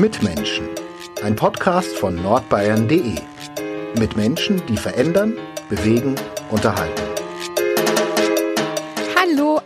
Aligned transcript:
Mitmenschen. 0.00 0.68
Ein 1.22 1.36
Podcast 1.36 1.96
von 1.96 2.16
nordbayern.de. 2.16 3.14
Mit 3.98 4.14
Menschen, 4.14 4.60
die 4.66 4.76
verändern, 4.76 5.38
bewegen, 5.70 6.16
unterhalten. 6.50 7.15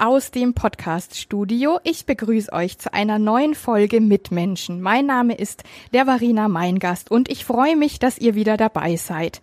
Aus 0.02 0.30
dem 0.30 0.54
Podcast-Studio. 0.54 1.78
Ich 1.84 2.06
begrüße 2.06 2.50
euch 2.54 2.78
zu 2.78 2.94
einer 2.94 3.18
neuen 3.18 3.54
Folge 3.54 4.00
Mitmenschen. 4.00 4.80
Mein 4.80 5.04
Name 5.04 5.34
ist 5.34 5.62
Leverina 5.92 6.48
Meingast 6.48 7.10
und 7.10 7.30
ich 7.30 7.44
freue 7.44 7.76
mich, 7.76 7.98
dass 7.98 8.16
ihr 8.16 8.34
wieder 8.34 8.56
dabei 8.56 8.96
seid. 8.96 9.42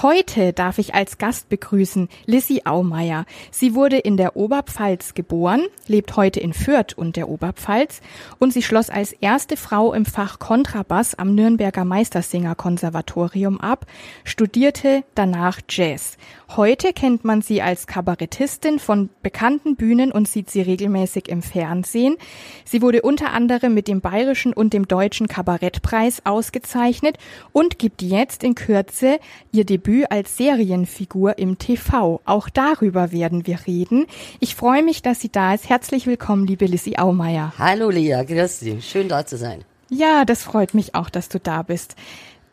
Heute 0.00 0.54
darf 0.54 0.78
ich 0.78 0.94
als 0.94 1.18
Gast 1.18 1.50
begrüßen 1.50 2.08
Lissy 2.24 2.62
Aumeier. 2.64 3.26
Sie 3.50 3.74
wurde 3.74 3.98
in 3.98 4.16
der 4.16 4.34
Oberpfalz 4.34 5.12
geboren, 5.12 5.66
lebt 5.86 6.16
heute 6.16 6.40
in 6.40 6.54
Fürth 6.54 6.96
und 6.96 7.16
der 7.16 7.28
Oberpfalz 7.28 8.00
und 8.38 8.54
sie 8.54 8.62
schloss 8.62 8.88
als 8.88 9.12
erste 9.12 9.58
Frau 9.58 9.92
im 9.92 10.06
Fach 10.06 10.38
Kontrabass 10.38 11.16
am 11.16 11.34
Nürnberger 11.34 11.84
Meistersinger-Konservatorium 11.84 13.60
ab, 13.60 13.84
studierte 14.24 15.04
danach 15.14 15.60
Jazz. 15.68 16.16
Heute 16.56 16.94
kennt 16.94 17.26
man 17.26 17.42
sie 17.42 17.60
als 17.60 17.86
Kabarettistin 17.86 18.78
von 18.78 19.10
bekannten 19.22 19.76
Bühnen 19.76 19.97
und 20.06 20.28
sieht 20.28 20.50
sie 20.50 20.62
regelmäßig 20.62 21.28
im 21.28 21.42
Fernsehen. 21.42 22.16
Sie 22.64 22.80
wurde 22.80 23.02
unter 23.02 23.32
anderem 23.32 23.74
mit 23.74 23.88
dem 23.88 24.00
Bayerischen 24.00 24.52
und 24.52 24.72
dem 24.72 24.86
Deutschen 24.86 25.26
Kabarettpreis 25.26 26.22
ausgezeichnet 26.24 27.18
und 27.52 27.78
gibt 27.78 28.02
jetzt 28.02 28.44
in 28.44 28.54
Kürze 28.54 29.18
ihr 29.52 29.64
Debüt 29.64 30.10
als 30.10 30.36
Serienfigur 30.36 31.38
im 31.38 31.58
TV. 31.58 32.20
Auch 32.24 32.48
darüber 32.48 33.12
werden 33.12 33.46
wir 33.46 33.66
reden. 33.66 34.06
Ich 34.40 34.54
freue 34.54 34.82
mich, 34.82 35.02
dass 35.02 35.20
sie 35.20 35.30
da 35.30 35.54
ist. 35.54 35.68
Herzlich 35.68 36.06
willkommen, 36.06 36.46
liebe 36.46 36.66
Lissy 36.66 36.94
Aumeier. 36.96 37.52
Hallo 37.58 37.90
Lea, 37.90 38.24
grüß 38.24 38.60
dich. 38.60 38.88
Schön 38.88 39.08
da 39.08 39.26
zu 39.26 39.36
sein. 39.36 39.64
Ja, 39.90 40.24
das 40.24 40.42
freut 40.42 40.74
mich 40.74 40.94
auch, 40.94 41.10
dass 41.10 41.28
du 41.28 41.40
da 41.40 41.62
bist. 41.62 41.96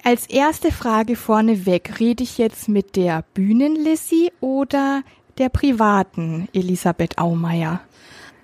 Als 0.04 0.28
erste 0.28 0.72
Frage 0.72 1.16
vorneweg, 1.16 2.00
rede 2.00 2.22
ich 2.22 2.38
jetzt 2.38 2.70
mit 2.70 2.96
der 2.96 3.24
Bühnenlissi 3.34 4.32
oder 4.40 5.02
der 5.38 5.50
privaten 5.50 6.48
Elisabeth 6.54 7.18
Aumeier? 7.18 7.82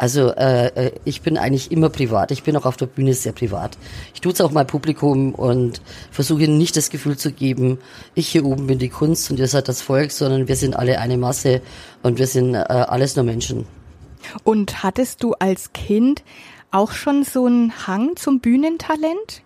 Also 0.01 0.31
äh, 0.31 0.87
äh, 0.87 0.91
ich 1.05 1.21
bin 1.21 1.37
eigentlich 1.37 1.71
immer 1.71 1.89
privat. 1.89 2.31
Ich 2.31 2.41
bin 2.41 2.57
auch 2.57 2.65
auf 2.65 2.75
der 2.75 2.87
Bühne 2.87 3.13
sehr 3.13 3.33
privat. 3.33 3.77
Ich 4.15 4.21
tue 4.21 4.33
es 4.33 4.41
auch 4.41 4.51
mal 4.51 4.65
Publikum 4.65 5.35
und 5.35 5.79
versuche 6.09 6.47
nicht 6.47 6.75
das 6.75 6.89
Gefühl 6.89 7.17
zu 7.17 7.31
geben, 7.31 7.77
ich 8.15 8.27
hier 8.29 8.43
oben 8.43 8.65
bin 8.65 8.79
die 8.79 8.89
Kunst 8.89 9.29
und 9.29 9.37
ihr 9.37 9.47
seid 9.47 9.67
das 9.67 9.83
Volk, 9.83 10.11
sondern 10.11 10.47
wir 10.47 10.55
sind 10.55 10.75
alle 10.75 10.99
eine 10.99 11.17
Masse 11.17 11.61
und 12.01 12.17
wir 12.17 12.25
sind 12.25 12.55
äh, 12.55 12.57
alles 12.57 13.15
nur 13.15 13.25
Menschen. 13.25 13.67
Und 14.43 14.81
hattest 14.81 15.21
du 15.21 15.33
als 15.33 15.71
Kind 15.73 16.23
auch 16.71 16.93
schon 16.93 17.23
so 17.23 17.45
einen 17.45 17.85
Hang 17.85 18.15
zum 18.15 18.39
Bühnentalent? 18.39 19.43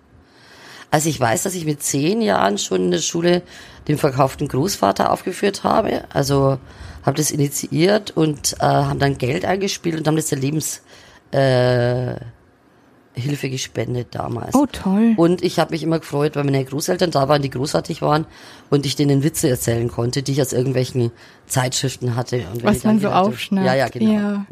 Also 0.90 1.10
ich 1.10 1.20
weiß, 1.20 1.44
dass 1.44 1.56
ich 1.56 1.66
mit 1.66 1.84
zehn 1.84 2.22
Jahren 2.22 2.58
schon 2.58 2.86
in 2.86 2.92
der 2.92 3.00
Schule 3.00 3.42
den 3.90 3.98
verkauften 3.98 4.48
Großvater 4.48 5.12
aufgeführt 5.12 5.66
habe. 5.66 6.06
Also 6.14 6.60
habe 7.06 7.18
das 7.18 7.32
initiiert 7.32 8.12
und 8.12 8.56
äh, 8.60 8.66
haben 8.66 9.00
dann 9.00 9.18
Geld 9.18 9.46
eingespielt 9.46 9.98
und 9.98 10.08
haben 10.08 10.16
das 10.16 10.28
der 10.28 10.40
Lebenshilfe 10.40 12.22
äh, 13.16 13.50
gespendet 13.50 14.08
damals. 14.12 14.56
Oh 14.56 14.66
toll. 14.66 15.14
Und 15.16 15.44
ich 15.44 15.60
habe 15.60 15.72
mich 15.72 15.84
immer 15.84 16.00
gefreut, 16.00 16.36
weil 16.36 16.44
meine 16.44 16.66
Großeltern 16.66 17.12
da 17.12 17.30
waren, 17.30 17.42
die 17.42 17.52
großartig 17.52 18.02
waren 18.02 18.26
und 18.70 18.86
ich 18.86 18.96
denen 18.96 19.24
Witze 19.24 19.50
erzählen 19.50 19.88
konnte, 19.88 20.24
die 20.24 20.32
ich 20.32 20.42
aus 20.42 20.54
irgendwelchen 20.54 21.12
Zeitschriften 21.46 22.16
hatte. 22.16 22.44
Was 22.64 22.84
man 22.84 23.00
so 23.00 23.10
aufschnappt. 23.10 23.68
Ja, 23.68 23.76
ja, 23.76 23.88
genau. 23.88 24.12
Ja. 24.12 24.46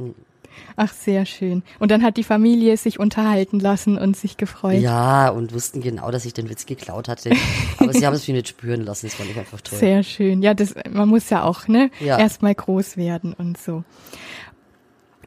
Ach, 0.76 0.92
sehr 0.94 1.26
schön. 1.26 1.64
Und 1.80 1.92
dann 1.92 2.04
hat 2.04 2.18
die 2.18 2.24
Familie 2.24 2.78
sich 2.78 3.00
unterhalten 3.00 3.60
lassen 3.60 3.98
und 3.98 4.18
sich 4.18 4.38
gefreut. 4.38 4.82
Ja, 4.82 5.30
und 5.30 5.54
wussten 5.54 5.82
genau, 5.82 6.10
dass 6.12 6.26
ich 6.26 6.34
den 6.34 6.50
Witz 6.50 6.66
geklaut 6.66 7.08
hatte. 7.08 7.32
Aber 7.78 7.94
sie 7.94 8.06
haben 8.06 8.14
es 8.16 8.28
mir 8.28 8.34
nicht 8.34 8.48
spüren 8.50 8.82
lassen. 8.84 9.06
Das 9.08 9.16
fand 9.16 9.30
ich 9.30 9.38
einfach 9.38 9.62
toll. 9.62 9.80
Sehr 9.80 10.04
schön. 10.04 10.42
Ja, 10.42 10.54
das, 10.54 10.74
man 10.90 11.10
muss 11.10 11.30
ja 11.30 11.44
auch, 11.44 11.68
ne? 11.68 11.90
Ja. 12.00 12.18
Erstmal 12.18 12.56
groß 12.56 12.98
werden 12.98 13.34
und 13.34 13.58
so. 13.58 13.84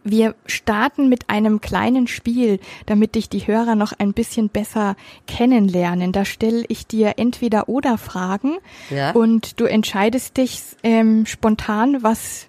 Wir 0.09 0.36
starten 0.47 1.09
mit 1.09 1.28
einem 1.31 1.60
kleinen 1.60 2.06
Spiel, 2.06 2.60
damit 2.86 3.16
dich 3.16 3.28
die 3.28 3.44
Hörer 3.48 3.75
noch 3.75 3.92
ein 3.98 4.12
bisschen 4.12 4.48
besser 4.50 4.94
kennenlernen. 5.26 6.12
Da 6.12 6.25
stelle 6.25 6.65
ich 6.69 6.86
dir 6.86 7.15
entweder 7.16 7.69
oder 7.69 7.98
Fragen 7.98 8.59
Ja. 8.88 9.10
und 9.10 9.59
du 9.60 9.65
entscheidest 9.65 10.36
dich 10.36 10.62
ähm, 10.84 11.26
spontan, 11.26 12.04
was 12.04 12.47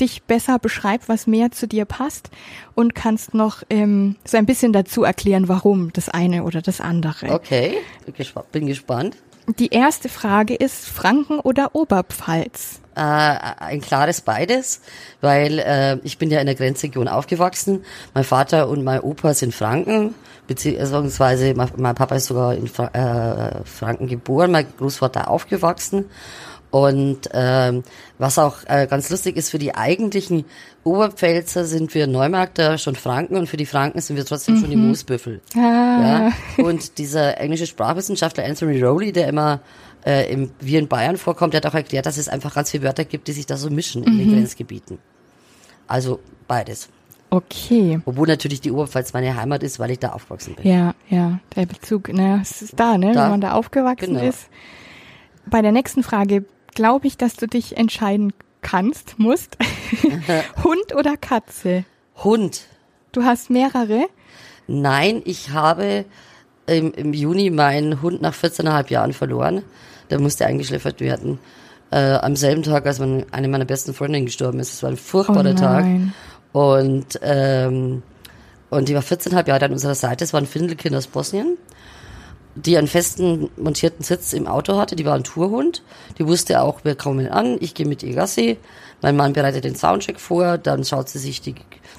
dich 0.00 0.22
besser 0.22 0.58
beschreibt, 0.58 1.08
was 1.08 1.26
mehr 1.26 1.50
zu 1.50 1.66
dir 1.68 1.84
passt 1.84 2.30
und 2.74 2.94
kannst 2.94 3.34
noch 3.34 3.62
ähm, 3.70 4.16
so 4.24 4.36
ein 4.36 4.46
bisschen 4.46 4.72
dazu 4.72 5.02
erklären, 5.04 5.48
warum 5.48 5.92
das 5.92 6.08
eine 6.08 6.44
oder 6.44 6.62
das 6.62 6.80
andere. 6.80 7.30
Okay, 7.32 7.74
bin 8.06 8.14
gespa- 8.14 8.44
bin 8.52 8.66
gespannt. 8.66 9.16
Die 9.58 9.68
erste 9.68 10.08
Frage 10.10 10.54
ist 10.54 10.86
Franken 10.88 11.40
oder 11.40 11.74
Oberpfalz? 11.74 12.80
Äh, 12.94 13.00
ein 13.00 13.80
klares 13.80 14.20
beides, 14.20 14.82
weil 15.22 15.58
äh, 15.60 15.96
ich 16.02 16.18
bin 16.18 16.30
ja 16.30 16.40
in 16.40 16.46
der 16.46 16.54
Grenzregion 16.54 17.08
aufgewachsen. 17.08 17.84
Mein 18.12 18.24
Vater 18.24 18.68
und 18.68 18.84
mein 18.84 19.00
Opa 19.00 19.32
sind 19.32 19.54
Franken, 19.54 20.14
beziehungsweise 20.46 21.54
mein, 21.54 21.70
mein 21.76 21.94
Papa 21.94 22.16
ist 22.16 22.26
sogar 22.26 22.54
in 22.54 22.66
Fra 22.66 22.88
äh, 22.92 23.64
Franken 23.64 24.06
geboren, 24.06 24.50
mein 24.50 24.66
Großvater 24.76 25.28
aufgewachsen. 25.30 26.06
Und 26.70 27.30
ähm, 27.32 27.82
was 28.18 28.38
auch 28.38 28.58
äh, 28.66 28.86
ganz 28.86 29.08
lustig 29.08 29.36
ist, 29.36 29.48
für 29.50 29.58
die 29.58 29.74
eigentlichen 29.74 30.44
Oberpfälzer 30.84 31.64
sind 31.64 31.94
wir 31.94 32.06
Neumarkter 32.06 32.76
schon 32.76 32.94
Franken 32.94 33.36
und 33.36 33.46
für 33.48 33.56
die 33.56 33.64
Franken 33.66 34.00
sind 34.02 34.16
wir 34.16 34.24
trotzdem 34.26 34.58
schon 34.58 34.68
die 34.70 34.76
Moosbüffel. 34.76 35.40
Ja? 35.54 36.30
Und 36.58 36.98
dieser 36.98 37.40
englische 37.40 37.66
Sprachwissenschaftler 37.66 38.44
Anthony 38.44 38.82
Rowley, 38.82 39.12
der 39.12 39.28
immer 39.28 39.60
äh, 40.04 40.30
im, 40.30 40.50
wie 40.60 40.76
in 40.76 40.88
Bayern 40.88 41.16
vorkommt, 41.16 41.54
der 41.54 41.62
hat 41.62 41.66
auch 41.66 41.74
erklärt, 41.74 42.04
dass 42.06 42.18
es 42.18 42.28
einfach 42.28 42.54
ganz 42.54 42.70
viele 42.70 42.82
Wörter 42.84 43.04
gibt, 43.06 43.28
die 43.28 43.32
sich 43.32 43.46
da 43.46 43.56
so 43.56 43.70
mischen 43.70 44.04
in 44.04 44.18
den 44.18 44.30
Grenzgebieten. 44.32 44.98
Also 45.86 46.20
beides. 46.46 46.88
Okay. 47.30 48.00
Obwohl 48.04 48.26
natürlich 48.26 48.60
die 48.60 48.70
Oberpfalz 48.72 49.12
meine 49.12 49.36
Heimat 49.36 49.62
ist, 49.62 49.78
weil 49.78 49.90
ich 49.90 49.98
da 49.98 50.10
aufgewachsen 50.10 50.54
bin. 50.54 50.66
Ja, 50.70 50.94
ja, 51.08 51.40
der 51.56 51.66
Bezug, 51.66 52.12
ne, 52.12 52.38
es 52.42 52.62
ist 52.62 52.78
da, 52.78 52.96
ne, 52.96 53.12
Da. 53.12 53.24
wenn 53.24 53.30
man 53.32 53.40
da 53.40 53.52
aufgewachsen 53.52 54.14
Genau. 54.14 54.26
ist. 54.28 54.48
Bei 55.46 55.60
der 55.62 55.72
nächsten 55.72 56.02
Frage 56.02 56.44
glaube 56.78 57.08
ich, 57.08 57.16
dass 57.16 57.34
du 57.34 57.48
dich 57.48 57.76
entscheiden 57.76 58.32
kannst, 58.60 59.18
musst. 59.18 59.56
Hund 60.62 60.94
oder 60.94 61.16
Katze? 61.16 61.84
Hund. 62.22 62.66
Du 63.10 63.24
hast 63.24 63.50
mehrere? 63.50 64.06
Nein, 64.68 65.20
ich 65.24 65.50
habe 65.50 66.04
im, 66.68 66.92
im 66.92 67.12
Juni 67.14 67.50
meinen 67.50 68.00
Hund 68.00 68.22
nach 68.22 68.32
14,5 68.32 68.92
Jahren 68.92 69.12
verloren. 69.12 69.64
Der 70.08 70.20
musste 70.20 70.46
eingeschläfert 70.46 71.00
werden. 71.00 71.40
Äh, 71.90 72.12
am 72.12 72.36
selben 72.36 72.62
Tag, 72.62 72.86
als 72.86 73.00
man, 73.00 73.26
eine 73.32 73.48
meiner 73.48 73.64
besten 73.64 73.92
Freundinnen 73.92 74.26
gestorben 74.26 74.60
ist. 74.60 74.72
Es 74.74 74.82
war 74.84 74.90
ein 74.90 74.96
furchtbarer 74.96 75.50
Oh 75.50 75.54
Tag. 75.54 75.84
Und, 76.52 77.18
ähm, 77.22 78.04
und 78.70 78.88
die 78.88 78.94
war 78.94 79.02
14,5 79.02 79.48
Jahre 79.48 79.64
an 79.64 79.72
unserer 79.72 79.96
Seite. 79.96 80.22
Es 80.22 80.32
war 80.32 80.40
ein 80.40 80.46
Findelkind 80.46 80.94
aus 80.94 81.08
Bosnien, 81.08 81.58
die 82.66 82.76
einen 82.76 82.86
festen 82.88 83.50
montierten 83.56 84.02
Sitz 84.04 84.32
im 84.32 84.46
Auto 84.46 84.76
hatte. 84.76 84.96
Die 84.96 85.04
war 85.04 85.14
ein 85.14 85.24
Tourhund. 85.24 85.82
Die 86.18 86.26
wusste 86.26 86.60
auch, 86.62 86.84
wir 86.84 86.94
kommen 86.94 87.28
an, 87.28 87.56
ich 87.60 87.74
gehe 87.74 87.86
mit 87.86 88.02
ihr 88.02 88.14
Gassi. 88.14 88.58
Mein 89.00 89.16
Mann 89.16 89.32
bereitet 89.32 89.64
den 89.64 89.76
Soundcheck 89.76 90.18
vor, 90.18 90.58
dann 90.58 90.84
schaut 90.84 91.08
sie 91.08 91.18
sich 91.20 91.40
die, 91.40 91.54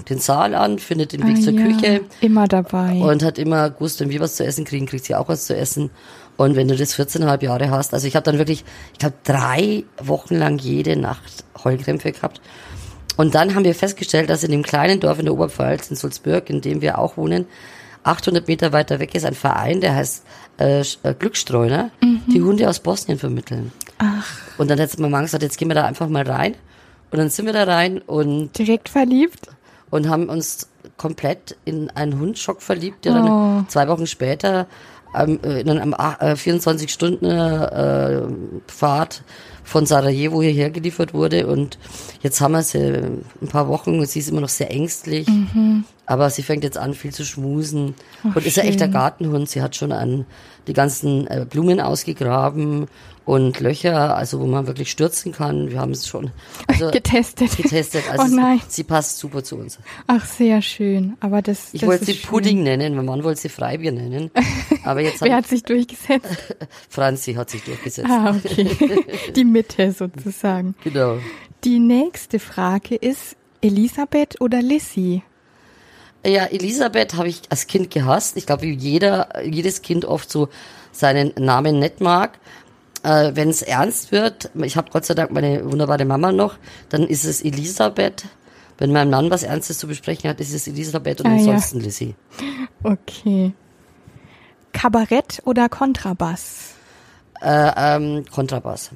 den 0.10 0.20
Saal 0.20 0.54
an, 0.54 0.80
findet 0.80 1.14
den 1.14 1.26
Weg 1.26 1.38
Ah, 1.38 1.42
zur 1.42 1.54
ja, 1.54 1.62
Küche 1.66 2.02
Immer 2.20 2.48
dabei. 2.48 2.96
und 3.00 3.24
hat 3.24 3.38
immer 3.38 3.70
gewusst, 3.70 4.02
wenn 4.02 4.10
wir 4.10 4.20
was 4.20 4.36
zu 4.36 4.46
essen 4.46 4.66
kriegen, 4.66 4.86
kriegt 4.86 5.06
sie 5.06 5.16
auch 5.16 5.30
was 5.30 5.46
zu 5.46 5.56
essen. 5.56 5.92
Und 6.36 6.56
wenn 6.58 6.68
du 6.68 6.76
das 6.76 6.96
14,5 6.98 7.44
Jahre 7.44 7.70
hast, 7.70 7.94
also 7.94 8.06
ich 8.08 8.16
habe 8.16 8.24
dann 8.26 8.38
wirklich, 8.38 8.66
ich 8.94 9.00
glaube, 9.00 9.16
drei 9.24 9.84
Wochen 10.02 10.36
lang 10.36 10.58
jede 10.58 10.98
Nacht 10.98 11.46
Heulkrämpfe 11.64 12.12
gehabt. 12.12 12.42
Und 13.16 13.36
dann 13.36 13.56
haben 13.56 13.64
wir 13.66 13.76
festgestellt, 13.76 14.30
dass 14.30 14.44
in 14.44 14.52
dem 14.52 14.64
kleinen 14.64 15.00
Dorf 15.00 15.20
in 15.20 15.26
der 15.26 15.34
Oberpfalz, 15.34 15.90
in 15.90 15.96
Sulzburg, 15.96 16.50
in 16.50 16.62
dem 16.62 16.82
wir 16.82 16.98
auch 17.00 17.16
wohnen, 17.18 17.46
800 18.04 18.48
Meter 18.48 18.72
weiter 18.72 19.00
weg 19.00 19.14
ist 19.16 19.26
ein 19.26 19.34
Verein, 19.36 19.82
der 19.82 19.96
heißt 19.96 20.24
äh, 20.60 20.82
äh, 20.82 21.14
Glücksstreuner, 21.18 21.92
die 22.28 22.42
Hunde 22.42 22.70
aus 22.70 22.80
Bosnien 22.80 23.18
vermitteln. 23.18 23.72
Ach, 23.98 24.28
Und 24.58 24.70
dann 24.70 24.80
hat 24.80 24.98
meine 25.00 25.12
Mama 25.12 25.24
gesagt, 25.24 25.44
jetzt 25.44 25.58
gehen 25.58 25.70
wir 25.70 25.76
da 25.76 25.86
einfach 25.86 26.08
mal 26.10 26.24
rein. 26.24 26.56
Und 27.12 27.18
dann 27.18 27.30
sind 27.30 27.46
wir 27.46 27.54
da 27.54 27.64
rein 27.64 28.00
und 28.00 28.58
direkt 28.58 28.90
verliebt? 28.90 29.48
und 29.90 30.10
haben 30.10 30.30
uns 30.30 30.70
komplett 30.98 31.58
in 31.66 31.90
einen 31.92 32.20
Hundschock 32.20 32.62
verliebt, 32.62 33.06
der 33.06 33.14
dann 33.14 33.66
zwei 33.70 33.88
Wochen 33.88 34.08
später 34.08 34.68
ähm, 35.16 35.40
äh, 35.44 35.62
in 35.62 35.70
einem 35.70 35.94
äh, 35.94 36.36
24 36.36 36.92
Stunden 36.92 37.26
äh, 37.26 38.22
Fahrt 38.68 39.24
von 39.70 39.86
Sarajevo 39.86 40.42
hierher 40.42 40.72
geliefert 40.72 41.14
wurde 41.14 41.46
und 41.46 41.78
jetzt 42.22 42.42
haben 42.42 42.54
wir 42.54 42.64
sie 42.64 42.80
ein 42.80 43.48
paar 43.50 43.68
Wochen 43.68 44.00
und 44.00 44.10
sie 44.10 44.20
ist 44.20 44.30
immer 44.30 44.42
noch 44.42 44.50
sehr 44.50 44.72
ängstlich. 44.72 45.28
Aber 46.08 46.32
sie 46.32 46.42
fängt 46.42 46.64
jetzt 46.64 46.78
an, 46.78 46.96
viel 46.96 47.14
zu 47.14 47.24
schmusen. 47.24 47.94
Ach, 48.24 48.36
und 48.36 48.46
ist 48.46 48.58
ein 48.58 48.66
echter 48.66 48.86
schön. 48.86 48.94
Gartenhund. 48.94 49.48
Sie 49.48 49.62
hat 49.62 49.76
schon 49.76 49.92
an 49.92 50.26
die 50.66 50.74
ganzen 50.74 51.28
äh, 51.28 51.46
Blumen 51.48 51.80
ausgegraben 51.80 52.88
und 53.30 53.60
Löcher, 53.60 54.18
also 54.18 54.40
wo 54.40 54.48
man 54.48 54.66
wirklich 54.66 54.90
stürzen 54.90 55.34
kann. 55.34 55.70
Wir 55.70 55.80
haben 55.80 55.92
es 55.92 56.08
schon 56.08 56.32
also, 56.66 56.90
Getestet. 56.92 57.56
getestet. 57.56 58.04
Also 58.10 58.24
Oh 58.24 58.36
nein. 58.36 58.60
Sie, 58.68 58.78
sie 58.78 58.84
passt 58.84 59.20
super 59.20 59.44
zu 59.44 59.56
uns. 59.56 59.78
Ach, 60.08 60.26
sehr 60.26 60.64
schön. 60.64 61.16
Aber 61.20 61.44
das, 61.44 61.72
Ich 61.74 61.82
das 61.82 61.90
wollte 61.90 62.06
sie 62.06 62.16
schön. 62.16 62.28
Pudding 62.28 62.64
nennen, 62.64 62.96
mein 62.96 63.06
Mann 63.06 63.24
wollte 63.24 63.40
sie 63.42 63.50
Freibier 63.50 63.92
nennen. 63.92 64.32
Aber 64.84 65.02
jetzt 65.02 65.22
Wer 65.22 65.36
hat 65.36 65.44
hat 65.44 65.48
sich 65.48 65.62
durchgesetzt? 65.62 66.56
Franzi 66.90 67.36
hat 67.36 67.52
sich 67.52 67.64
durchgesetzt. 67.64 68.10
Ah, 68.10 68.36
okay. 68.36 68.68
Die 69.36 69.46
Mitte 69.46 69.92
sozusagen. 69.92 70.74
Genau. 70.84 71.20
Die 71.64 71.78
nächste 71.78 72.40
Frage 72.40 72.96
ist 72.96 73.36
Elisabeth 73.62 74.42
oder 74.42 74.64
Lissy? 74.64 75.22
Ja, 76.26 76.46
Elisabeth 76.46 77.14
habe 77.14 77.28
ich 77.28 77.44
als 77.50 77.68
Kind 77.68 77.92
gehasst. 77.92 78.38
Ich 78.38 78.48
glaube, 78.48 78.64
wie 78.64 78.74
jeder, 78.74 79.46
jedes 79.46 79.84
Kind 79.84 80.04
oft 80.04 80.32
so 80.32 80.50
seinen 80.92 81.32
Namen 81.38 81.80
nicht 81.80 82.02
mag. 82.02 82.40
Äh, 83.04 83.32
Wenn 83.36 83.50
es 83.50 83.62
ernst 83.62 84.12
wird, 84.12 84.52
ich 84.62 84.76
habe 84.78 84.90
Gott 84.92 85.06
sei 85.06 85.14
Dank 85.14 85.32
meine 85.32 85.64
wunderbare 85.72 86.06
Mama 86.06 86.32
noch, 86.32 86.56
dann 86.90 87.04
ist 87.04 87.24
es 87.26 87.42
Elisabeth. 87.42 88.26
Wenn 88.78 88.92
mein 88.92 89.10
Mann 89.10 89.30
was 89.30 89.44
Ernstes 89.44 89.78
zu 89.78 89.88
besprechen 89.88 90.30
hat, 90.30 90.40
ist 90.40 90.54
es 90.54 90.68
Elisabeth 90.68 91.20
und 91.22 91.28
Ah, 91.28 91.32
ja. 91.32 91.38
ansonsten 91.38 91.80
Lissy. 91.82 92.16
Okay. 92.84 93.54
Kabarett 94.74 95.42
oder 95.46 95.68
Kontrabass? 95.70 96.74
Äh, 97.42 97.72
ähm, 97.76 98.26
Kontrabass. 98.32 98.92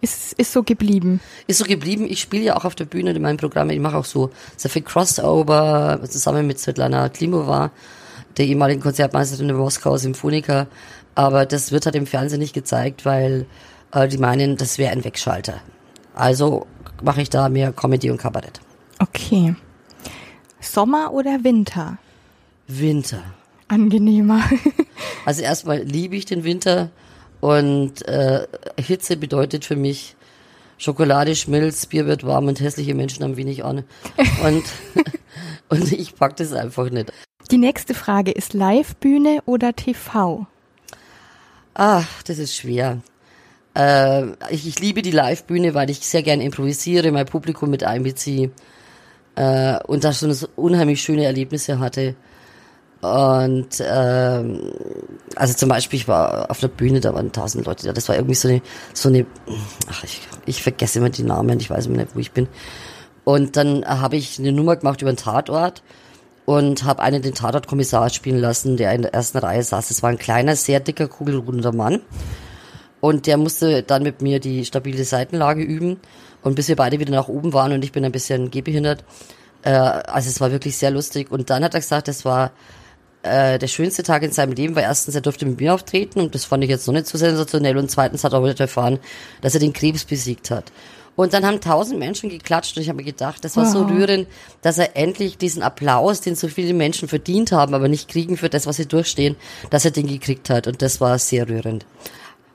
Ist, 0.00 0.32
ist 0.34 0.52
so 0.52 0.62
geblieben. 0.62 1.20
Ist 1.46 1.58
so 1.58 1.64
geblieben. 1.64 2.06
Ich 2.08 2.20
spiele 2.20 2.44
ja 2.44 2.56
auch 2.56 2.64
auf 2.64 2.74
der 2.74 2.84
Bühne 2.86 3.10
in 3.10 3.20
meinem 3.20 3.36
Programm. 3.36 3.70
Ich 3.70 3.80
mache 3.80 3.96
auch 3.96 4.04
so 4.04 4.30
sehr 4.56 4.70
viel 4.70 4.82
Crossover 4.82 6.00
zusammen 6.08 6.46
mit 6.46 6.58
Svetlana 6.58 7.08
Klimova, 7.10 7.70
der 8.38 8.46
ehemaligen 8.46 8.80
Konzertmeisterin 8.80 9.48
der 9.48 9.56
Moskauer 9.56 9.98
Symphoniker. 9.98 10.68
Aber 11.20 11.44
das 11.44 11.70
wird 11.70 11.84
halt 11.84 11.96
im 11.96 12.06
Fernsehen 12.06 12.40
nicht 12.40 12.54
gezeigt, 12.54 13.04
weil 13.04 13.44
äh, 13.92 14.08
die 14.08 14.16
meinen, 14.16 14.56
das 14.56 14.78
wäre 14.78 14.92
ein 14.92 15.04
Wegschalter. 15.04 15.60
Also 16.14 16.66
mache 17.02 17.20
ich 17.20 17.28
da 17.28 17.50
mehr 17.50 17.74
Comedy 17.74 18.10
und 18.10 18.16
Kabarett. 18.16 18.62
Okay. 18.98 19.54
Sommer 20.60 21.12
oder 21.12 21.44
Winter? 21.44 21.98
Winter. 22.66 23.22
Angenehmer. 23.68 24.42
Also 25.26 25.42
erstmal 25.42 25.82
liebe 25.82 26.16
ich 26.16 26.24
den 26.24 26.44
Winter 26.44 26.90
und 27.40 28.06
äh, 28.08 28.46
Hitze 28.78 29.18
bedeutet 29.18 29.66
für 29.66 29.76
mich 29.76 30.16
Schokolade 30.78 31.36
schmilzt, 31.36 31.90
Bier 31.90 32.06
wird 32.06 32.24
warm 32.24 32.48
und 32.48 32.58
hässliche 32.60 32.94
Menschen 32.94 33.22
haben 33.22 33.36
wenig 33.36 33.64
an. 33.64 33.84
Und, 34.42 34.64
und 35.68 35.92
ich 35.92 36.14
pack 36.14 36.36
das 36.36 36.54
einfach 36.54 36.88
nicht. 36.88 37.12
Die 37.50 37.58
nächste 37.58 37.92
Frage 37.92 38.30
ist 38.30 38.54
Live-Bühne 38.54 39.40
oder 39.44 39.74
TV? 39.74 40.46
Ach, 41.82 42.22
das 42.24 42.36
ist 42.36 42.54
schwer. 42.54 43.00
Äh, 43.74 44.32
ich, 44.50 44.68
ich 44.68 44.80
liebe 44.80 45.00
die 45.00 45.12
Live-Bühne, 45.12 45.72
weil 45.72 45.88
ich 45.88 46.00
sehr 46.00 46.22
gern 46.22 46.42
improvisiere, 46.42 47.10
mein 47.10 47.24
Publikum 47.24 47.70
mit 47.70 47.84
einbeziehe 47.84 48.50
äh, 49.34 49.78
und 49.84 50.04
da 50.04 50.12
schon 50.12 50.30
so 50.34 50.46
unheimlich 50.56 51.00
schöne 51.00 51.24
Erlebnisse 51.24 51.78
hatte. 51.78 52.16
Und 53.00 53.82
ähm, 53.82 54.72
also 55.36 55.54
zum 55.54 55.70
Beispiel, 55.70 56.00
ich 56.00 56.06
war 56.06 56.50
auf 56.50 56.60
der 56.60 56.68
Bühne, 56.68 57.00
da 57.00 57.14
waren 57.14 57.32
tausend 57.32 57.64
Leute 57.64 57.86
da. 57.86 57.94
Das 57.94 58.10
war 58.10 58.16
irgendwie 58.16 58.34
so 58.34 58.48
eine, 58.48 58.60
so 58.92 59.08
eine, 59.08 59.24
ach, 59.88 60.04
ich, 60.04 60.20
ich 60.44 60.62
vergesse 60.62 60.98
immer 60.98 61.08
die 61.08 61.22
Namen, 61.22 61.60
ich 61.60 61.70
weiß 61.70 61.86
immer 61.86 61.96
nicht, 61.96 62.14
wo 62.14 62.18
ich 62.18 62.32
bin. 62.32 62.46
Und 63.24 63.56
dann 63.56 63.86
habe 63.86 64.16
ich 64.16 64.38
eine 64.38 64.52
Nummer 64.52 64.76
gemacht 64.76 65.00
über 65.00 65.08
einen 65.08 65.16
Tatort 65.16 65.82
und 66.50 66.82
habe 66.82 67.00
einen 67.00 67.22
den 67.22 67.32
Tatortkommissar 67.32 68.10
spielen 68.10 68.40
lassen, 68.40 68.76
der 68.76 68.92
in 68.92 69.02
der 69.02 69.14
ersten 69.14 69.38
Reihe 69.38 69.62
saß. 69.62 69.88
Es 69.92 70.02
war 70.02 70.10
ein 70.10 70.18
kleiner, 70.18 70.56
sehr 70.56 70.80
dicker, 70.80 71.06
kugelrunder 71.06 71.70
Mann. 71.70 72.00
Und 73.00 73.28
der 73.28 73.36
musste 73.36 73.84
dann 73.84 74.02
mit 74.02 74.20
mir 74.20 74.40
die 74.40 74.64
stabile 74.64 75.04
Seitenlage 75.04 75.62
üben. 75.62 76.00
Und 76.42 76.56
bis 76.56 76.66
wir 76.66 76.74
beide 76.74 76.98
wieder 76.98 77.12
nach 77.12 77.28
oben 77.28 77.52
waren 77.52 77.70
und 77.70 77.84
ich 77.84 77.92
bin 77.92 78.04
ein 78.04 78.10
bisschen 78.10 78.50
gehbehindert. 78.50 79.04
Äh, 79.62 79.70
also 79.70 80.28
es 80.28 80.40
war 80.40 80.50
wirklich 80.50 80.76
sehr 80.76 80.90
lustig. 80.90 81.30
Und 81.30 81.50
dann 81.50 81.62
hat 81.62 81.74
er 81.74 81.80
gesagt, 81.80 82.08
das 82.08 82.24
war 82.24 82.50
äh, 83.22 83.56
der 83.60 83.68
schönste 83.68 84.02
Tag 84.02 84.24
in 84.24 84.32
seinem 84.32 84.52
Leben, 84.52 84.74
weil 84.74 84.82
erstens, 84.82 85.14
er 85.14 85.20
durfte 85.20 85.46
mit 85.46 85.60
mir 85.60 85.72
auftreten 85.72 86.18
und 86.18 86.34
das 86.34 86.46
fand 86.46 86.64
ich 86.64 86.70
jetzt 86.70 86.84
noch 86.88 86.94
nicht 86.94 87.06
so 87.06 87.16
sensationell. 87.16 87.78
Und 87.78 87.92
zweitens 87.92 88.24
hat 88.24 88.32
er 88.32 88.40
heute 88.40 88.64
erfahren, 88.64 88.98
dass 89.40 89.54
er 89.54 89.60
den 89.60 89.72
Krebs 89.72 90.04
besiegt 90.04 90.50
hat. 90.50 90.72
Und 91.20 91.34
dann 91.34 91.44
haben 91.44 91.60
tausend 91.60 91.98
Menschen 91.98 92.30
geklatscht 92.30 92.78
und 92.78 92.82
ich 92.82 92.88
habe 92.88 92.96
mir 92.96 93.04
gedacht, 93.04 93.44
das 93.44 93.54
war 93.58 93.66
so 93.66 93.80
Wow. 93.80 93.90
rührend, 93.90 94.26
dass 94.62 94.78
er 94.78 94.96
endlich 94.96 95.36
diesen 95.36 95.62
Applaus, 95.62 96.22
den 96.22 96.34
so 96.34 96.48
viele 96.48 96.72
Menschen 96.72 97.08
verdient 97.08 97.52
haben, 97.52 97.74
aber 97.74 97.88
nicht 97.88 98.08
kriegen 98.08 98.38
für 98.38 98.48
das, 98.48 98.66
was 98.66 98.76
sie 98.76 98.86
durchstehen, 98.86 99.36
dass 99.68 99.84
er 99.84 99.90
den 99.90 100.06
gekriegt 100.06 100.48
hat. 100.48 100.66
Und 100.66 100.80
das 100.80 100.98
war 100.98 101.18
sehr 101.18 101.46
rührend. 101.46 101.84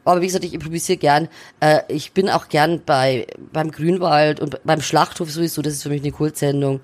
Aber 0.04 0.20
wie 0.22 0.26
gesagt, 0.26 0.46
ich 0.46 0.56
improvisiere 0.56 0.98
gern. 0.98 1.28
Äh, 1.60 1.82
ich 1.90 2.14
bin 2.14 2.28
auch 2.28 2.50
gern 2.50 2.82
bei 2.84 3.28
beim 3.54 3.70
Grünwald 3.70 4.40
und 4.40 4.60
beim 4.64 4.82
Schlachthof 4.82 5.30
sowieso, 5.30 5.62
das 5.62 5.74
ist 5.74 5.84
für 5.84 5.90
mich 5.90 6.02
eine 6.02 6.12
Kultsendung. 6.12 6.80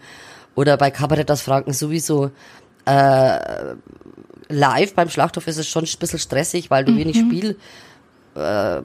Oder 0.53 0.77
bei 0.77 0.91
Kabarett 0.91 1.31
aus 1.31 1.41
Franken 1.41 1.73
sowieso. 1.73 2.29
Äh, 2.85 3.39
live 4.49 4.93
beim 4.93 5.09
Schlachthof 5.09 5.47
ist 5.47 5.57
es 5.57 5.67
schon 5.67 5.85
ein 5.85 5.99
bisschen 5.99 6.19
stressig, 6.19 6.69
weil 6.69 6.85
du 6.85 6.95
wenig 6.95 7.17
Spiel, 7.17 7.57
äh, 8.35 8.81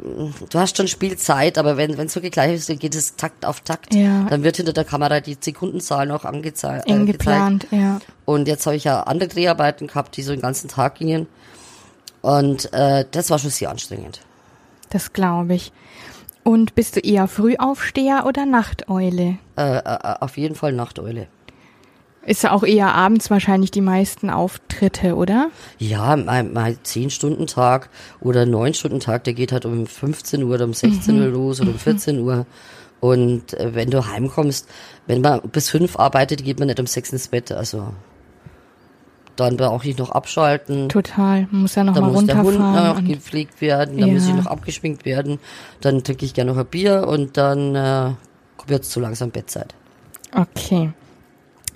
du 0.50 0.58
hast 0.58 0.76
schon 0.76 0.88
Spielzeit, 0.88 1.58
aber 1.58 1.76
wenn 1.76 1.92
es 1.92 2.14
wirklich 2.14 2.32
gleich 2.32 2.54
ist, 2.54 2.68
dann 2.68 2.78
geht 2.78 2.94
es 2.94 3.16
Takt 3.16 3.44
auf 3.44 3.60
Takt. 3.60 3.94
Ja. 3.94 4.24
Dann 4.28 4.42
wird 4.42 4.56
hinter 4.56 4.72
der 4.72 4.84
Kamera 4.84 5.20
die 5.20 5.36
Sekundenzahl 5.38 6.06
noch 6.06 6.24
angezei- 6.24 6.80
Eng 6.86 7.06
äh, 7.06 7.12
geplant, 7.12 7.66
ja. 7.70 8.00
Und 8.24 8.48
jetzt 8.48 8.66
habe 8.66 8.76
ich 8.76 8.84
ja 8.84 9.02
andere 9.02 9.28
Dreharbeiten 9.28 9.86
gehabt, 9.86 10.16
die 10.16 10.22
so 10.22 10.32
den 10.32 10.40
ganzen 10.42 10.68
Tag 10.68 10.96
gingen. 10.96 11.26
Und 12.22 12.72
äh, 12.72 13.04
das 13.10 13.30
war 13.30 13.38
schon 13.38 13.50
sehr 13.50 13.70
anstrengend. 13.70 14.20
Das 14.90 15.12
glaube 15.12 15.54
ich. 15.54 15.72
Und 16.42 16.74
bist 16.74 16.96
du 16.96 17.00
eher 17.00 17.26
Frühaufsteher 17.28 18.24
oder 18.26 18.46
Nachteule? 18.46 19.38
Äh, 19.56 19.78
äh, 19.78 19.98
auf 20.20 20.36
jeden 20.36 20.54
Fall 20.54 20.72
Nachteule. 20.72 21.28
Ist 22.26 22.42
ja 22.42 22.50
auch 22.52 22.64
eher 22.64 22.92
abends 22.94 23.30
wahrscheinlich 23.30 23.70
die 23.70 23.80
meisten 23.80 24.30
Auftritte, 24.30 25.14
oder? 25.14 25.50
Ja, 25.78 26.16
mein, 26.16 26.52
mein 26.52 26.76
10-Stunden-Tag 26.76 27.88
oder 28.20 28.42
9-Stunden-Tag, 28.42 29.24
der 29.24 29.32
geht 29.34 29.52
halt 29.52 29.64
um 29.64 29.86
15 29.86 30.42
Uhr 30.42 30.54
oder 30.54 30.64
um 30.64 30.74
16 30.74 31.20
Uhr 31.20 31.28
los 31.28 31.60
oder 31.60 31.70
um 31.70 31.78
14 31.78 32.18
Uhr. 32.20 32.44
Und 32.98 33.54
äh, 33.54 33.74
wenn 33.74 33.90
du 33.90 34.06
heimkommst, 34.06 34.68
wenn 35.06 35.20
man 35.20 35.40
bis 35.42 35.70
5 35.70 35.98
arbeitet, 35.98 36.42
geht 36.44 36.58
man 36.58 36.66
nicht 36.66 36.80
um 36.80 36.86
6 36.86 37.12
ins 37.12 37.28
Bett. 37.28 37.52
Also 37.52 37.92
dann 39.36 39.56
brauche 39.56 39.86
ich 39.88 39.98
noch 39.98 40.10
abschalten. 40.10 40.88
Total. 40.88 41.46
Muss 41.50 41.74
ja 41.74 41.84
noch 41.84 41.94
Dann 41.94 42.04
mal 42.04 42.12
muss 42.12 42.24
der 42.26 42.38
Hund 42.38 42.56
runterfahren. 42.58 43.04
noch 43.04 43.12
gepflegt 43.12 43.60
werden, 43.60 43.98
dann 44.00 44.12
muss 44.12 44.24
Ja. 44.24 44.30
ich 44.30 44.36
noch 44.36 44.46
abgeschminkt 44.50 45.04
werden, 45.04 45.38
dann 45.82 46.02
trinke 46.02 46.24
ich 46.24 46.32
gerne 46.34 46.52
noch 46.52 46.58
ein 46.58 46.66
Bier 46.66 47.06
und 47.06 47.36
dann 47.36 47.74
äh, 47.74 48.10
wird 48.66 48.82
es 48.82 48.88
zu 48.90 48.98
langsam 48.98 49.30
Bettzeit. 49.30 49.74
Okay. 50.34 50.90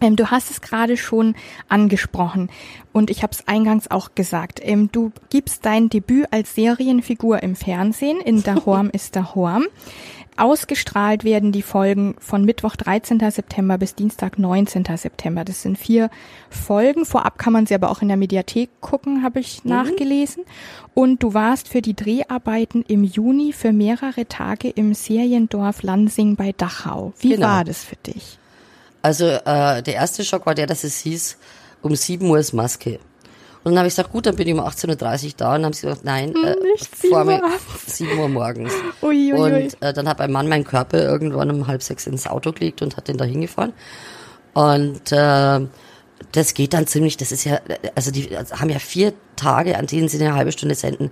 Ähm, 0.00 0.16
du 0.16 0.30
hast 0.30 0.50
es 0.50 0.60
gerade 0.60 0.96
schon 0.96 1.34
angesprochen 1.68 2.48
und 2.92 3.10
ich 3.10 3.22
habe 3.22 3.32
es 3.32 3.46
eingangs 3.46 3.90
auch 3.90 4.14
gesagt. 4.14 4.60
Ähm, 4.62 4.90
du 4.92 5.12
gibst 5.28 5.64
dein 5.66 5.88
Debüt 5.88 6.26
als 6.30 6.54
Serienfigur 6.54 7.42
im 7.42 7.54
Fernsehen 7.56 8.20
in 8.20 8.42
Dahorm 8.42 8.90
ist 8.92 9.16
Dahorm. 9.16 9.64
Ausgestrahlt 10.36 11.22
werden 11.22 11.52
die 11.52 11.60
Folgen 11.60 12.14
von 12.18 12.46
Mittwoch 12.46 12.74
13. 12.76 13.18
September 13.30 13.76
bis 13.76 13.94
Dienstag 13.94 14.38
19. 14.38 14.84
September. 14.96 15.44
Das 15.44 15.60
sind 15.60 15.76
vier 15.76 16.08
Folgen. 16.48 17.04
Vorab 17.04 17.36
kann 17.36 17.52
man 17.52 17.66
sie 17.66 17.74
aber 17.74 17.90
auch 17.90 18.00
in 18.00 18.08
der 18.08 18.16
Mediathek 18.16 18.70
gucken, 18.80 19.22
habe 19.22 19.40
ich 19.40 19.64
nachgelesen. 19.66 20.44
Und 20.94 21.22
du 21.22 21.34
warst 21.34 21.68
für 21.68 21.82
die 21.82 21.94
Dreharbeiten 21.94 22.84
im 22.88 23.04
Juni 23.04 23.52
für 23.52 23.72
mehrere 23.72 24.26
Tage 24.28 24.70
im 24.70 24.94
Seriendorf 24.94 25.82
Lansing 25.82 26.36
bei 26.36 26.52
Dachau. 26.56 27.12
Wie 27.20 27.30
Genau. 27.30 27.46
war 27.46 27.64
das 27.64 27.84
für 27.84 27.96
dich? 27.96 28.38
Also 29.02 29.26
äh, 29.26 29.82
der 29.82 29.94
erste 29.94 30.24
Schock 30.24 30.46
war 30.46 30.54
der, 30.54 30.66
dass 30.66 30.84
es 30.84 30.98
hieß, 30.98 31.36
um 31.82 31.94
7 31.94 32.28
Uhr 32.28 32.38
ist 32.38 32.52
Maske. 32.52 32.98
Und 33.62 33.72
dann 33.72 33.78
habe 33.78 33.88
ich 33.88 33.92
gesagt, 33.92 34.12
gut, 34.12 34.24
dann 34.24 34.36
bin 34.36 34.48
ich 34.48 34.54
um 34.54 34.60
18.30 34.60 34.88
Uhr 34.88 34.96
da. 35.36 35.48
Und 35.48 35.52
dann 35.54 35.64
haben 35.66 35.72
sie 35.74 35.86
gesagt, 35.86 36.04
nein, 36.04 36.34
äh, 36.34 36.56
Nicht 36.72 36.96
7 36.96 37.12
vor 37.12 37.24
mir 37.24 37.36
abends. 37.44 37.96
7 37.96 38.18
Uhr 38.18 38.28
morgens. 38.28 38.72
Ui, 39.02 39.08
ui, 39.32 39.38
ui. 39.38 39.52
Und 39.64 39.82
äh, 39.82 39.92
dann 39.92 40.08
hat 40.08 40.18
mein 40.18 40.32
Mann 40.32 40.48
meinen 40.48 40.64
Körper 40.64 41.02
irgendwann 41.02 41.50
um 41.50 41.66
halb 41.66 41.82
sechs 41.82 42.06
ins 42.06 42.26
Auto 42.26 42.52
gelegt 42.52 42.80
und 42.80 42.96
hat 42.96 43.08
den 43.08 43.18
da 43.18 43.24
hingefahren. 43.24 43.72
Und 44.54 45.12
äh, 45.12 45.60
das 46.32 46.54
geht 46.54 46.74
dann 46.74 46.86
ziemlich, 46.86 47.16
das 47.16 47.32
ist 47.32 47.44
ja, 47.44 47.60
also 47.94 48.10
die 48.10 48.24
haben 48.36 48.70
ja 48.70 48.78
vier 48.78 49.12
Tage, 49.36 49.78
an 49.78 49.86
denen 49.86 50.08
sie 50.08 50.22
eine 50.22 50.34
halbe 50.34 50.52
Stunde 50.52 50.74
senden. 50.74 51.10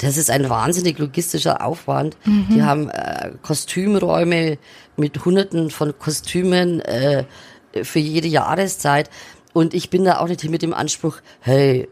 Das 0.00 0.16
ist 0.16 0.30
ein 0.30 0.50
wahnsinnig 0.50 0.98
logistischer 0.98 1.64
Aufwand. 1.64 2.16
Die 2.50 2.62
haben 2.62 2.90
äh, 2.90 3.32
Kostümräume 3.42 4.58
mit 4.96 5.24
hunderten 5.24 5.70
von 5.70 5.96
Kostümen 5.98 6.80
äh, 6.80 7.24
für 7.82 8.00
jede 8.00 8.28
Jahreszeit. 8.28 9.10
Und 9.52 9.74
ich 9.74 9.90
bin 9.90 10.04
da 10.04 10.18
auch 10.18 10.28
nicht 10.28 10.48
mit 10.48 10.62
dem 10.62 10.74
Anspruch, 10.74 11.18
hey, 11.40 11.88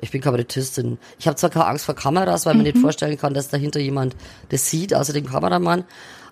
ich 0.00 0.10
bin 0.10 0.20
Kabarettistin. 0.20 0.98
Ich 1.18 1.26
habe 1.26 1.36
zwar 1.36 1.50
keine 1.50 1.66
Angst 1.66 1.84
vor 1.84 1.94
Kameras, 1.94 2.46
weil 2.46 2.54
man 2.54 2.62
nicht 2.62 2.78
vorstellen 2.78 3.18
kann, 3.18 3.34
dass 3.34 3.48
dahinter 3.48 3.80
jemand 3.80 4.16
das 4.48 4.70
sieht, 4.70 4.94
außer 4.94 5.12
dem 5.12 5.26
Kameramann. 5.26 5.84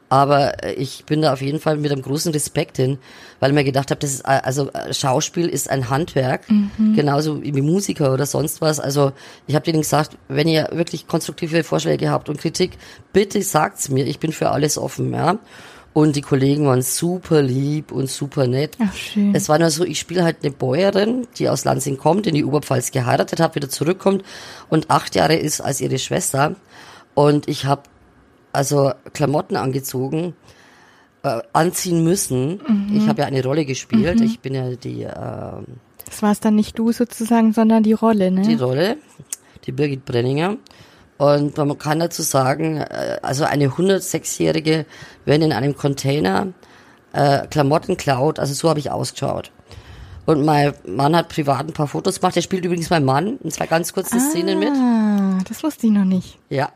Aber 0.09 0.65
äh, 0.65 0.73
ich 0.75 1.05
bin 1.05 1.23
da 1.23 1.33
auf 1.33 1.43
jeden 1.43 1.61
Fall 1.61 1.77
mit 1.77 1.93
einem 1.93 2.03
großen 2.03 2.33
Respekt 2.33 2.77
hin, 2.77 2.99
weil 3.41 3.51
ich 3.51 3.55
mir 3.55 3.65
gedacht 3.65 3.91
habe, 3.91 4.01
das 4.01 4.13
ist 4.13 4.21
äh, 4.23 4.41
also 4.43 4.71
äh, 4.71 4.93
Schauspiel 4.95 5.49
ist 5.49 5.69
ein 5.69 5.91
Handwerk, 5.91 6.51
mhm. 6.51 6.95
genauso 6.95 7.43
wie 7.43 7.63
Musiker 7.63 8.13
oder 8.13 8.27
sonst 8.27 8.61
was. 8.61 8.81
Also 8.81 9.13
ich 9.47 9.55
habe 9.55 9.65
denen 9.65 9.83
gesagt, 9.83 10.17
wenn 10.29 10.49
ihr 10.49 10.69
wirklich 10.73 11.07
konstruktive 11.07 11.63
Vorschläge 11.65 12.11
habt 12.11 12.29
und 12.29 12.39
Kritik, 12.39 12.79
bitte 13.13 13.43
sagt's 13.43 13.89
mir. 13.89 14.07
Ich 14.07 14.19
bin 14.19 14.33
für 14.33 14.51
alles 14.51 14.79
offen, 14.79 15.13
ja. 15.13 15.39
Und 15.95 16.15
die 16.15 16.23
Kollegen 16.23 16.67
waren 16.67 16.83
super 16.83 17.43
lieb 17.43 17.91
und 17.91 18.09
super 18.09 18.47
nett. 18.47 18.77
Ach, 18.79 18.95
schön. 18.95 19.35
Es 19.35 19.49
war 19.49 19.59
nur 19.59 19.71
so, 19.71 19.85
ich 19.85 19.99
spiele 19.99 20.23
halt 20.23 20.37
eine 20.43 20.53
Bäuerin, 20.53 21.27
die 21.39 21.49
aus 21.49 21.65
Lansing 21.65 21.97
kommt, 21.97 22.27
in 22.27 22.35
die 22.35 22.45
Oberpfalz 22.45 22.93
geheiratet 22.93 23.41
hat, 23.41 23.57
wieder 23.57 23.69
zurückkommt 23.69 24.23
und 24.69 24.91
acht 24.91 25.17
Jahre 25.17 25.35
ist 25.35 25.61
als 25.61 25.81
ihre 25.81 25.99
Schwester. 25.99 26.55
Und 27.15 27.49
ich 27.49 27.65
habe 27.65 27.83
also 28.59 28.93
Klamotten 29.13 29.57
angezogen, 29.57 30.35
äh, 31.23 31.41
anziehen 31.53 32.03
müssen. 32.03 32.61
Mhm. 32.67 32.97
Ich 32.97 33.07
habe 33.07 33.21
ja 33.23 33.29
eine 33.29 33.41
Rolle 33.45 33.65
gespielt. 33.65 34.19
Mhm. 34.19 34.27
Ich 34.27 34.41
bin 34.41 34.55
ja 34.55 34.75
die. 34.75 35.05
Äh, 35.05 35.13
das 36.05 36.23
war 36.23 36.33
es 36.33 36.41
dann 36.41 36.57
nicht 36.57 36.77
du 36.77 36.91
sozusagen, 36.91 37.53
sondern 37.53 37.85
die 37.85 37.93
Rolle, 37.93 38.33
ne? 38.33 38.43
Die 38.43 38.57
Rolle, 38.57 38.97
die 39.65 39.71
Birgit 39.73 40.05
Brenninger. 40.05 40.57
Und 41.19 41.57
man 41.57 41.79
kann 41.79 42.01
dazu 42.01 42.23
sagen, 42.23 42.79
äh, 42.79 43.19
also 43.23 43.45
eine 43.45 43.69
106-Jährige, 43.69 44.87
wenn 45.25 45.43
in 45.43 45.53
einem 45.53 45.77
Container 45.77 46.49
äh, 47.13 47.47
Klamotten 47.47 47.97
klaut, 47.97 48.41
also 48.41 48.55
so 48.55 48.69
habe 48.69 48.81
ich 48.81 48.91
ausgeschaut. 48.91 49.53
Und 50.27 50.45
mein 50.45 50.75
Mann 50.85 51.15
hat 51.15 51.29
privat 51.29 51.61
ein 51.61 51.73
paar 51.73 51.87
Fotos 51.87 52.21
gemacht. 52.21 52.35
Der 52.35 52.43
spielt 52.43 52.65
übrigens 52.65 52.91
mein 52.91 53.05
Mann 53.05 53.39
in 53.39 53.51
zwei 53.53 53.67
ganz 53.67 53.95
kurzen 53.95 54.19
ah, 54.19 54.31
Szenen 54.31 54.59
mit. 54.59 54.73
Ah, 54.73 55.39
das 55.49 55.63
wusste 55.63 55.87
ich 55.87 55.93
noch 55.93 56.05
nicht. 56.05 56.39
Ja, 56.51 56.71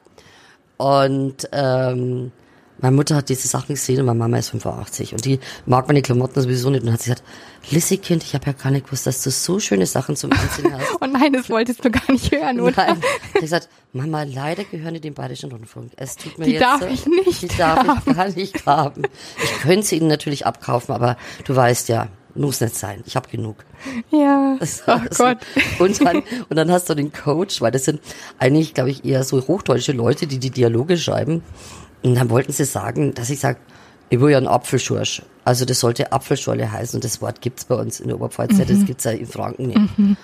und 0.82 1.48
ähm, 1.52 2.32
meine 2.78 2.96
Mutter 2.96 3.14
hat 3.14 3.28
diese 3.28 3.46
Sachen 3.46 3.76
gesehen 3.76 4.00
und 4.00 4.06
meine 4.06 4.18
Mama 4.18 4.38
ist 4.38 4.48
85 4.50 5.12
und 5.12 5.24
die 5.24 5.38
mag 5.64 5.86
meine 5.86 6.02
Klamotten 6.02 6.40
sowieso 6.40 6.70
nicht 6.70 6.82
und 6.82 6.92
hat 6.92 6.98
gesagt, 6.98 7.22
Lissy 7.70 7.98
Kind, 7.98 8.24
ich 8.24 8.34
habe 8.34 8.46
ja 8.46 8.52
gar 8.52 8.72
nicht 8.72 8.86
gewusst, 8.86 9.06
dass 9.06 9.22
du 9.22 9.30
so 9.30 9.60
schöne 9.60 9.86
Sachen 9.86 10.16
zum 10.16 10.32
Anziehen 10.32 10.72
hast. 10.76 11.00
und 11.00 11.12
nein, 11.12 11.32
das 11.32 11.48
wolltest 11.48 11.84
du 11.84 11.92
gar 11.92 12.10
nicht 12.10 12.32
hören, 12.32 12.60
oder? 12.60 12.72
Nein. 12.84 13.00
Ich 13.34 13.40
gesagt, 13.42 13.68
Mama, 13.92 14.24
leider 14.24 14.64
gehören 14.64 14.94
die 14.94 15.00
dem 15.00 15.14
Bayerischen 15.14 15.52
Rundfunk. 15.52 15.92
Es 15.94 16.16
tut 16.16 16.36
mir 16.38 16.46
die 16.46 16.52
jetzt 16.54 16.62
darf 16.62 16.82
ich 16.90 17.06
nicht. 17.06 17.42
Die 17.42 17.48
darf 17.56 17.86
haben. 17.86 18.02
ich 18.04 18.16
gar 18.16 18.28
nicht 18.30 18.66
haben. 18.66 19.02
Ich 19.44 19.60
könnte 19.60 19.86
sie 19.86 19.98
ihnen 19.98 20.08
natürlich 20.08 20.44
abkaufen, 20.44 20.92
aber 20.92 21.16
du 21.44 21.54
weißt 21.54 21.88
ja, 21.90 22.08
muss 22.34 22.60
nicht 22.60 22.74
sein. 22.74 23.02
Ich 23.06 23.16
habe 23.16 23.28
genug. 23.28 23.64
Ja. 24.10 24.58
oh 24.86 25.00
Gott. 25.16 25.38
Und 25.78 26.04
dann, 26.04 26.22
und 26.48 26.56
dann 26.56 26.70
hast 26.70 26.88
du 26.88 26.94
den 26.94 27.12
Coach, 27.12 27.60
weil 27.60 27.70
das 27.70 27.84
sind 27.84 28.00
eigentlich, 28.38 28.74
glaube 28.74 28.90
ich, 28.90 29.04
eher 29.04 29.24
so 29.24 29.46
hochdeutsche 29.46 29.92
Leute, 29.92 30.26
die 30.26 30.38
die 30.38 30.50
Dialoge 30.50 30.96
schreiben. 30.96 31.42
Und 32.02 32.14
dann 32.14 32.30
wollten 32.30 32.52
sie 32.52 32.64
sagen, 32.64 33.14
dass 33.14 33.30
ich 33.30 33.40
sage, 33.40 33.58
ich 34.10 34.20
will 34.20 34.30
ja 34.30 34.38
einen 34.38 34.48
Apfelschorsch. 34.48 35.22
Also 35.44 35.64
das 35.64 35.80
sollte 35.80 36.12
Apfelschorle 36.12 36.70
heißen 36.70 36.96
und 36.98 37.04
das 37.04 37.22
Wort 37.22 37.40
gibt's 37.40 37.64
bei 37.64 37.74
uns 37.74 37.98
in 37.98 38.08
der 38.08 38.16
Oberpfalz 38.16 38.52
mhm. 38.52 38.66
das 38.66 38.84
gibt's 38.84 39.04
ja 39.04 39.12
in 39.12 39.26
Franken 39.26 39.68
nicht. 39.68 39.98
Mhm. 39.98 40.16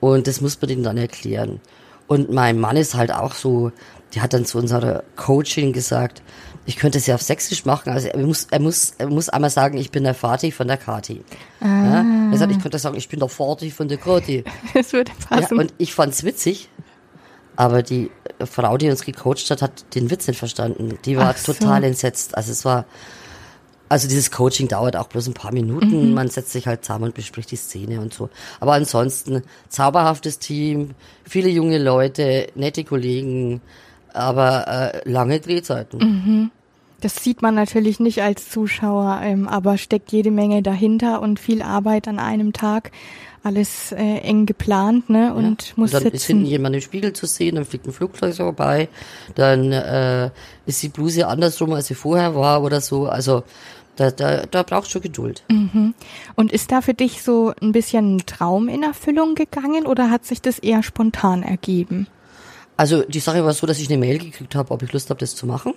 Und 0.00 0.26
das 0.26 0.40
muss 0.40 0.60
man 0.60 0.68
denen 0.68 0.82
dann 0.82 0.96
erklären. 0.96 1.60
Und 2.06 2.30
mein 2.30 2.58
Mann 2.58 2.76
ist 2.76 2.94
halt 2.94 3.12
auch 3.12 3.34
so, 3.34 3.72
die 4.12 4.20
hat 4.20 4.34
dann 4.34 4.44
zu 4.44 4.58
unserer 4.58 5.04
Coaching 5.16 5.72
gesagt, 5.72 6.22
ich 6.66 6.76
könnte 6.76 6.98
es 6.98 7.06
ja 7.06 7.14
auf 7.14 7.22
Sächsisch 7.22 7.64
machen. 7.64 7.90
Also 7.90 8.08
er 8.08 8.18
muss, 8.18 8.46
er 8.50 8.60
muss, 8.60 8.94
er 8.98 9.08
muss 9.08 9.28
einmal 9.28 9.50
sagen, 9.50 9.76
ich 9.76 9.90
bin 9.90 10.04
der 10.04 10.14
Vati 10.14 10.50
von 10.50 10.66
der 10.66 10.76
Kati. 10.76 11.22
Ah. 11.60 11.66
Ja? 11.66 12.06
Er 12.32 12.38
sagt, 12.38 12.52
ich 12.52 12.60
könnte 12.60 12.78
sagen, 12.78 12.96
ich 12.96 13.08
bin 13.08 13.20
der 13.20 13.28
Vati 13.28 13.70
von 13.70 13.88
der 13.88 13.98
Kati. 13.98 14.44
Das 14.74 14.92
würde 14.92 15.12
passen. 15.28 15.56
Ja, 15.56 15.60
und 15.60 15.74
ich 15.78 15.94
fand's 15.94 16.24
witzig, 16.24 16.68
aber 17.56 17.82
die 17.82 18.10
Frau, 18.44 18.76
die 18.76 18.90
uns 18.90 19.04
gecoacht 19.04 19.50
hat, 19.50 19.62
hat 19.62 19.94
den 19.94 20.10
Witz 20.10 20.26
nicht 20.26 20.38
verstanden. 20.38 20.98
Die 21.04 21.16
war 21.16 21.34
so. 21.34 21.52
total 21.52 21.84
entsetzt. 21.84 22.36
Also 22.36 22.50
es 22.50 22.64
war, 22.64 22.86
also 23.88 24.08
dieses 24.08 24.30
Coaching 24.30 24.68
dauert 24.68 24.96
auch 24.96 25.08
bloß 25.08 25.28
ein 25.28 25.34
paar 25.34 25.52
Minuten. 25.52 26.08
Mhm. 26.08 26.14
Man 26.14 26.28
setzt 26.30 26.52
sich 26.52 26.66
halt 26.66 26.84
zusammen 26.84 27.04
und 27.04 27.14
bespricht 27.14 27.50
die 27.50 27.56
Szene 27.56 28.00
und 28.00 28.14
so. 28.14 28.30
Aber 28.58 28.72
ansonsten 28.72 29.42
zauberhaftes 29.68 30.38
Team, 30.38 30.94
viele 31.24 31.50
junge 31.50 31.78
Leute, 31.78 32.48
nette 32.54 32.84
Kollegen, 32.84 33.60
aber 34.14 34.66
äh, 34.68 35.10
lange 35.10 35.40
Drehzeiten. 35.40 35.98
Mhm. 35.98 36.50
Das 37.00 37.16
sieht 37.16 37.42
man 37.42 37.54
natürlich 37.54 38.00
nicht 38.00 38.22
als 38.22 38.48
Zuschauer, 38.48 39.20
ähm, 39.22 39.46
aber 39.46 39.76
steckt 39.76 40.10
jede 40.12 40.30
Menge 40.30 40.62
dahinter 40.62 41.20
und 41.20 41.38
viel 41.38 41.60
Arbeit 41.60 42.08
an 42.08 42.18
einem 42.18 42.52
Tag. 42.54 42.92
Alles 43.42 43.92
äh, 43.92 44.20
eng 44.20 44.46
geplant, 44.46 45.10
ne? 45.10 45.34
Und 45.34 45.68
ja. 45.68 45.72
muss 45.76 45.90
und 45.90 45.94
dann 45.94 46.02
sitzen. 46.04 46.16
ist 46.16 46.26
hinten 46.26 46.46
jemand 46.46 46.74
im 46.76 46.80
Spiegel 46.80 47.12
zu 47.12 47.26
sehen, 47.26 47.56
dann 47.56 47.66
fliegt 47.66 47.86
ein 47.86 47.92
Flugzeug 47.92 48.34
vorbei, 48.34 48.88
dann 49.34 49.70
äh, 49.70 50.30
ist 50.64 50.82
die 50.82 50.88
Bluse 50.88 51.26
andersrum, 51.26 51.74
als 51.74 51.88
sie 51.88 51.94
vorher 51.94 52.34
war 52.34 52.62
oder 52.62 52.80
so. 52.80 53.06
Also 53.06 53.42
da, 53.96 54.10
da, 54.10 54.46
da 54.46 54.62
brauchst 54.62 54.94
du 54.94 55.00
Geduld. 55.00 55.44
Mhm. 55.50 55.92
Und 56.36 56.52
ist 56.52 56.72
da 56.72 56.80
für 56.80 56.94
dich 56.94 57.22
so 57.22 57.52
ein 57.60 57.72
bisschen 57.72 58.16
ein 58.16 58.26
Traum 58.26 58.68
in 58.68 58.82
Erfüllung 58.82 59.34
gegangen 59.34 59.86
oder 59.86 60.10
hat 60.10 60.24
sich 60.24 60.40
das 60.40 60.58
eher 60.58 60.82
spontan 60.82 61.42
ergeben? 61.42 62.06
Also 62.76 63.02
die 63.02 63.20
Sache 63.20 63.44
war 63.44 63.52
so, 63.52 63.66
dass 63.66 63.78
ich 63.78 63.88
eine 63.88 63.98
Mail 63.98 64.18
gekriegt 64.18 64.54
habe, 64.54 64.70
ob 64.72 64.82
ich 64.82 64.92
Lust 64.92 65.10
habe, 65.10 65.20
das 65.20 65.34
zu 65.34 65.46
machen. 65.46 65.74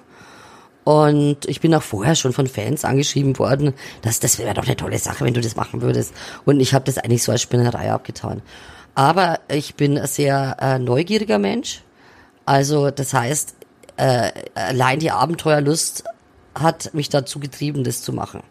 Und 0.84 1.46
ich 1.48 1.60
bin 1.60 1.76
auch 1.76 1.84
vorher 1.84 2.16
schon 2.16 2.32
von 2.32 2.48
Fans 2.48 2.86
angeschrieben 2.86 3.38
worden, 3.40 3.74
dass 4.04 4.22
das 4.22 4.40
wäre 4.40 4.54
doch 4.54 4.66
eine 4.66 4.78
tolle 4.78 4.98
Sache, 4.98 5.26
wenn 5.26 5.34
du 5.34 5.42
das 5.42 5.58
machen 5.58 5.82
würdest. 5.82 6.14
Und 6.46 6.62
ich 6.62 6.74
habe 6.74 6.86
das 6.86 6.98
eigentlich 6.98 7.24
so 7.24 7.34
als 7.34 7.42
Spinnerei 7.42 7.92
abgetan. 7.92 8.42
Aber 8.96 9.42
ich 9.50 9.76
bin 9.76 9.98
ein 9.98 10.08
sehr 10.08 10.56
äh, 10.62 10.80
neugieriger 10.80 11.40
Mensch. 11.40 11.84
Also 12.46 12.90
das 12.90 13.14
heißt, 13.14 13.56
äh, 13.98 14.32
allein 14.56 15.00
die 15.00 15.12
Abenteuerlust 15.12 16.06
hat 16.56 16.94
mich 16.94 17.10
dazu 17.10 17.40
getrieben, 17.40 17.84
das 17.84 18.02
zu 18.02 18.14
machen. 18.14 18.42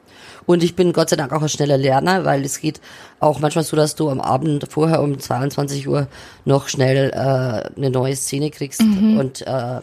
Und 0.46 0.62
ich 0.62 0.76
bin 0.76 0.92
Gott 0.92 1.10
sei 1.10 1.16
Dank 1.16 1.32
auch 1.32 1.42
ein 1.42 1.48
schneller 1.48 1.76
Lerner, 1.76 2.24
weil 2.24 2.44
es 2.44 2.60
geht 2.60 2.80
auch 3.20 3.40
manchmal 3.40 3.64
so, 3.64 3.76
dass 3.76 3.96
du 3.96 4.08
am 4.08 4.20
Abend 4.20 4.66
vorher 4.70 5.02
um 5.02 5.18
22 5.18 5.88
Uhr 5.88 6.06
noch 6.44 6.68
schnell 6.68 7.10
äh, 7.10 7.76
eine 7.76 7.90
neue 7.90 8.16
Szene 8.16 8.50
kriegst. 8.50 8.82
Mhm. 8.82 9.18
Und 9.18 9.42
äh, 9.42 9.80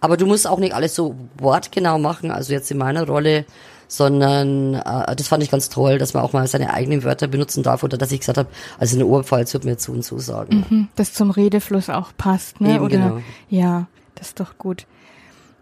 aber 0.00 0.16
du 0.16 0.26
musst 0.26 0.46
auch 0.46 0.58
nicht 0.58 0.74
alles 0.74 0.94
so 0.94 1.14
wortgenau 1.38 1.98
machen, 1.98 2.30
also 2.30 2.52
jetzt 2.52 2.70
in 2.70 2.76
meiner 2.78 3.06
Rolle, 3.06 3.46
sondern 3.88 4.74
äh, 4.74 5.16
das 5.16 5.28
fand 5.28 5.42
ich 5.42 5.50
ganz 5.50 5.68
toll, 5.68 5.98
dass 5.98 6.14
man 6.14 6.22
auch 6.22 6.32
mal 6.32 6.46
seine 6.46 6.72
eigenen 6.72 7.04
Wörter 7.04 7.26
benutzen 7.26 7.62
darf 7.62 7.82
oder 7.82 7.96
dass 7.96 8.12
ich 8.12 8.20
gesagt 8.20 8.38
habe, 8.38 8.48
also 8.78 8.96
eine 8.96 9.06
Oberpfalz 9.06 9.54
wird 9.54 9.64
mir 9.64 9.78
zu 9.78 9.92
und 9.92 10.02
zu 10.02 10.18
sagen. 10.18 10.66
Mhm, 10.68 10.88
das 10.96 11.14
zum 11.14 11.30
Redefluss 11.30 11.88
auch 11.88 12.12
passt, 12.16 12.60
ne? 12.60 12.74
Eben, 12.74 12.84
oder 12.84 12.96
genau. 12.96 13.20
ja, 13.48 13.86
das 14.14 14.28
ist 14.28 14.40
doch 14.40 14.58
gut. 14.58 14.86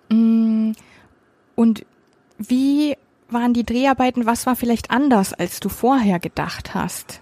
Mm, 0.09 0.73
und 1.55 1.85
wie 2.39 2.97
waren 3.33 3.55
die 3.55 3.65
Dreharbeiten? 3.65 4.27
Was 4.27 4.47
war 4.47 4.57
vielleicht 4.57 4.91
anders, 4.91 5.33
als 5.33 5.61
du 5.61 5.69
vorher 5.69 6.19
gedacht 6.19 6.75
hast? 6.75 7.21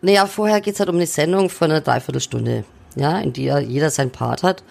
Naja, 0.00 0.26
vorher 0.26 0.60
geht's 0.60 0.78
halt 0.78 0.88
um 0.88 0.96
eine 0.96 1.06
Sendung 1.06 1.50
von 1.50 1.70
einer 1.70 1.80
Dreiviertelstunde, 1.80 2.64
ja, 2.94 3.18
in 3.18 3.32
der 3.32 3.60
jeder 3.60 3.90
sein 3.90 4.10
Part 4.10 4.42
hat. 4.42 4.62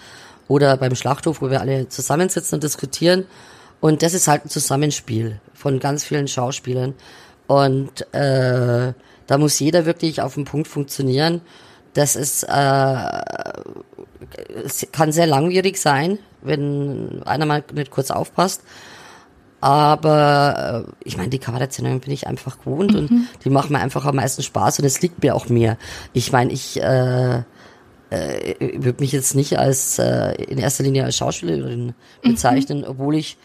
Oder 0.47 0.77
beim 0.77 0.95
Schlachthof, 0.95 1.41
wo 1.41 1.49
wir 1.49 1.61
alle 1.61 1.89
zusammensitzen 1.89 2.57
und 2.57 2.63
diskutieren. 2.63 3.25
Und 3.81 4.03
das 4.03 4.13
ist 4.13 4.27
halt 4.27 4.45
ein 4.45 4.49
Zusammenspiel 4.49 5.39
von 5.53 5.79
ganz 5.79 6.03
vielen 6.03 6.27
Schauspielern. 6.27 6.93
Und 7.47 8.01
äh, 8.13 8.93
da 9.27 9.37
muss 9.37 9.59
jeder 9.59 9.85
wirklich 9.85 10.21
auf 10.21 10.35
den 10.35 10.45
Punkt 10.45 10.67
funktionieren. 10.67 11.41
Das 11.93 12.15
ist 12.15 12.43
äh, 12.43 12.47
kann 14.91 15.11
sehr 15.11 15.27
langwierig 15.27 15.77
sein, 15.77 16.19
wenn 16.41 17.23
einer 17.23 17.45
mal 17.45 17.63
nicht 17.73 17.91
kurz 17.91 18.11
aufpasst. 18.11 18.61
Aber 19.65 20.85
äh, 20.85 20.91
ich 21.03 21.17
meine, 21.17 21.29
die 21.29 21.39
Kabarettsendungen 21.39 21.99
bin 21.99 22.13
ich 22.13 22.27
einfach 22.27 22.59
gewohnt 22.59 22.91
mhm. 22.91 22.99
und 22.99 23.27
die 23.43 23.49
machen 23.49 23.73
mir 23.73 23.79
einfach 23.79 24.05
am 24.05 24.17
meisten 24.17 24.43
Spaß 24.43 24.77
und 24.77 24.85
es 24.85 25.01
liegt 25.01 25.23
mir 25.23 25.33
auch 25.33 25.49
mehr. 25.49 25.79
Ich 26.13 26.31
meine, 26.31 26.53
ich 26.53 26.79
äh, 26.79 27.37
äh, 28.11 28.75
würde 28.75 28.99
mich 28.99 29.11
jetzt 29.11 29.33
nicht 29.33 29.57
als 29.57 29.97
äh, 29.97 30.35
in 30.35 30.59
erster 30.59 30.83
Linie 30.83 31.05
als 31.05 31.17
Schauspielerin 31.17 31.87
mhm. 31.87 31.93
bezeichnen, 32.21 32.81
mhm. 32.81 32.89
obwohl 32.89 33.15
ich 33.15 33.39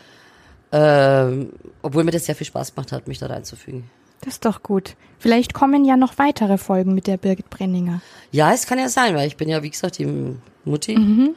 äh, 0.72 1.46
obwohl 1.80 2.04
mir 2.04 2.10
das 2.10 2.26
sehr 2.26 2.34
viel 2.34 2.46
Spaß 2.46 2.74
gemacht 2.74 2.92
hat, 2.92 3.08
mich 3.08 3.18
da 3.18 3.24
reinzufügen. 3.24 3.88
Das 4.20 4.34
ist 4.34 4.44
doch 4.44 4.62
gut. 4.62 4.96
Vielleicht 5.18 5.54
kommen 5.54 5.86
ja 5.86 5.96
noch 5.96 6.18
weitere 6.18 6.58
Folgen 6.58 6.94
mit 6.94 7.06
der 7.06 7.16
Birgit 7.16 7.48
Brenninger. 7.48 8.02
Ja, 8.30 8.52
es 8.52 8.66
kann 8.66 8.78
ja 8.78 8.90
sein, 8.90 9.14
weil 9.14 9.26
ich 9.26 9.38
bin 9.38 9.48
ja, 9.48 9.62
wie 9.62 9.70
gesagt, 9.70 9.96
die 9.96 10.36
Mutti 10.66 10.98
mhm. 10.98 11.30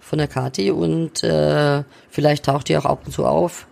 von 0.00 0.16
der 0.16 0.28
Kati 0.28 0.70
und 0.70 1.22
äh, 1.22 1.84
vielleicht 2.08 2.46
taucht 2.46 2.70
die 2.70 2.78
auch 2.78 2.86
ab 2.86 3.02
und 3.04 3.12
zu 3.12 3.26
auf. 3.26 3.66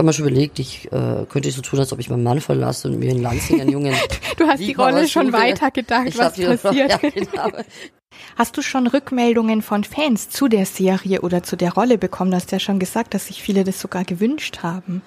Ich 0.00 0.02
habe 0.02 0.06
mir 0.06 0.12
schon 0.14 0.28
überlegt, 0.28 0.58
ich 0.58 0.90
äh, 0.92 1.26
könnte 1.28 1.50
so 1.50 1.60
tun, 1.60 1.78
als 1.78 1.92
ob 1.92 1.98
ich 1.98 2.08
meinen 2.08 2.22
Mann 2.22 2.40
verlasse 2.40 2.88
und 2.88 2.98
mir 2.98 3.10
in 3.10 3.20
Lansing 3.20 3.60
einen 3.60 3.70
Jungen. 3.70 3.94
du 4.38 4.46
hast 4.46 4.60
die 4.60 4.72
Rolle 4.72 5.06
schon 5.06 5.30
weiter 5.30 5.70
gedacht, 5.70 6.16
was 6.16 6.38
passiert. 6.38 6.90
Ja, 6.90 6.96
genau. 6.96 7.50
Hast 8.34 8.56
du 8.56 8.62
schon 8.62 8.86
Rückmeldungen 8.86 9.60
von 9.60 9.84
Fans 9.84 10.30
zu 10.30 10.48
der 10.48 10.64
Serie 10.64 11.20
oder 11.20 11.42
zu 11.42 11.54
der 11.54 11.74
Rolle 11.74 11.98
bekommen? 11.98 12.30
Du 12.30 12.38
hast 12.38 12.50
ja 12.50 12.58
schon 12.58 12.78
gesagt, 12.78 13.12
dass 13.12 13.26
sich 13.26 13.42
viele 13.42 13.62
das 13.62 13.78
sogar 13.78 14.04
gewünscht 14.04 14.60
haben. 14.62 15.02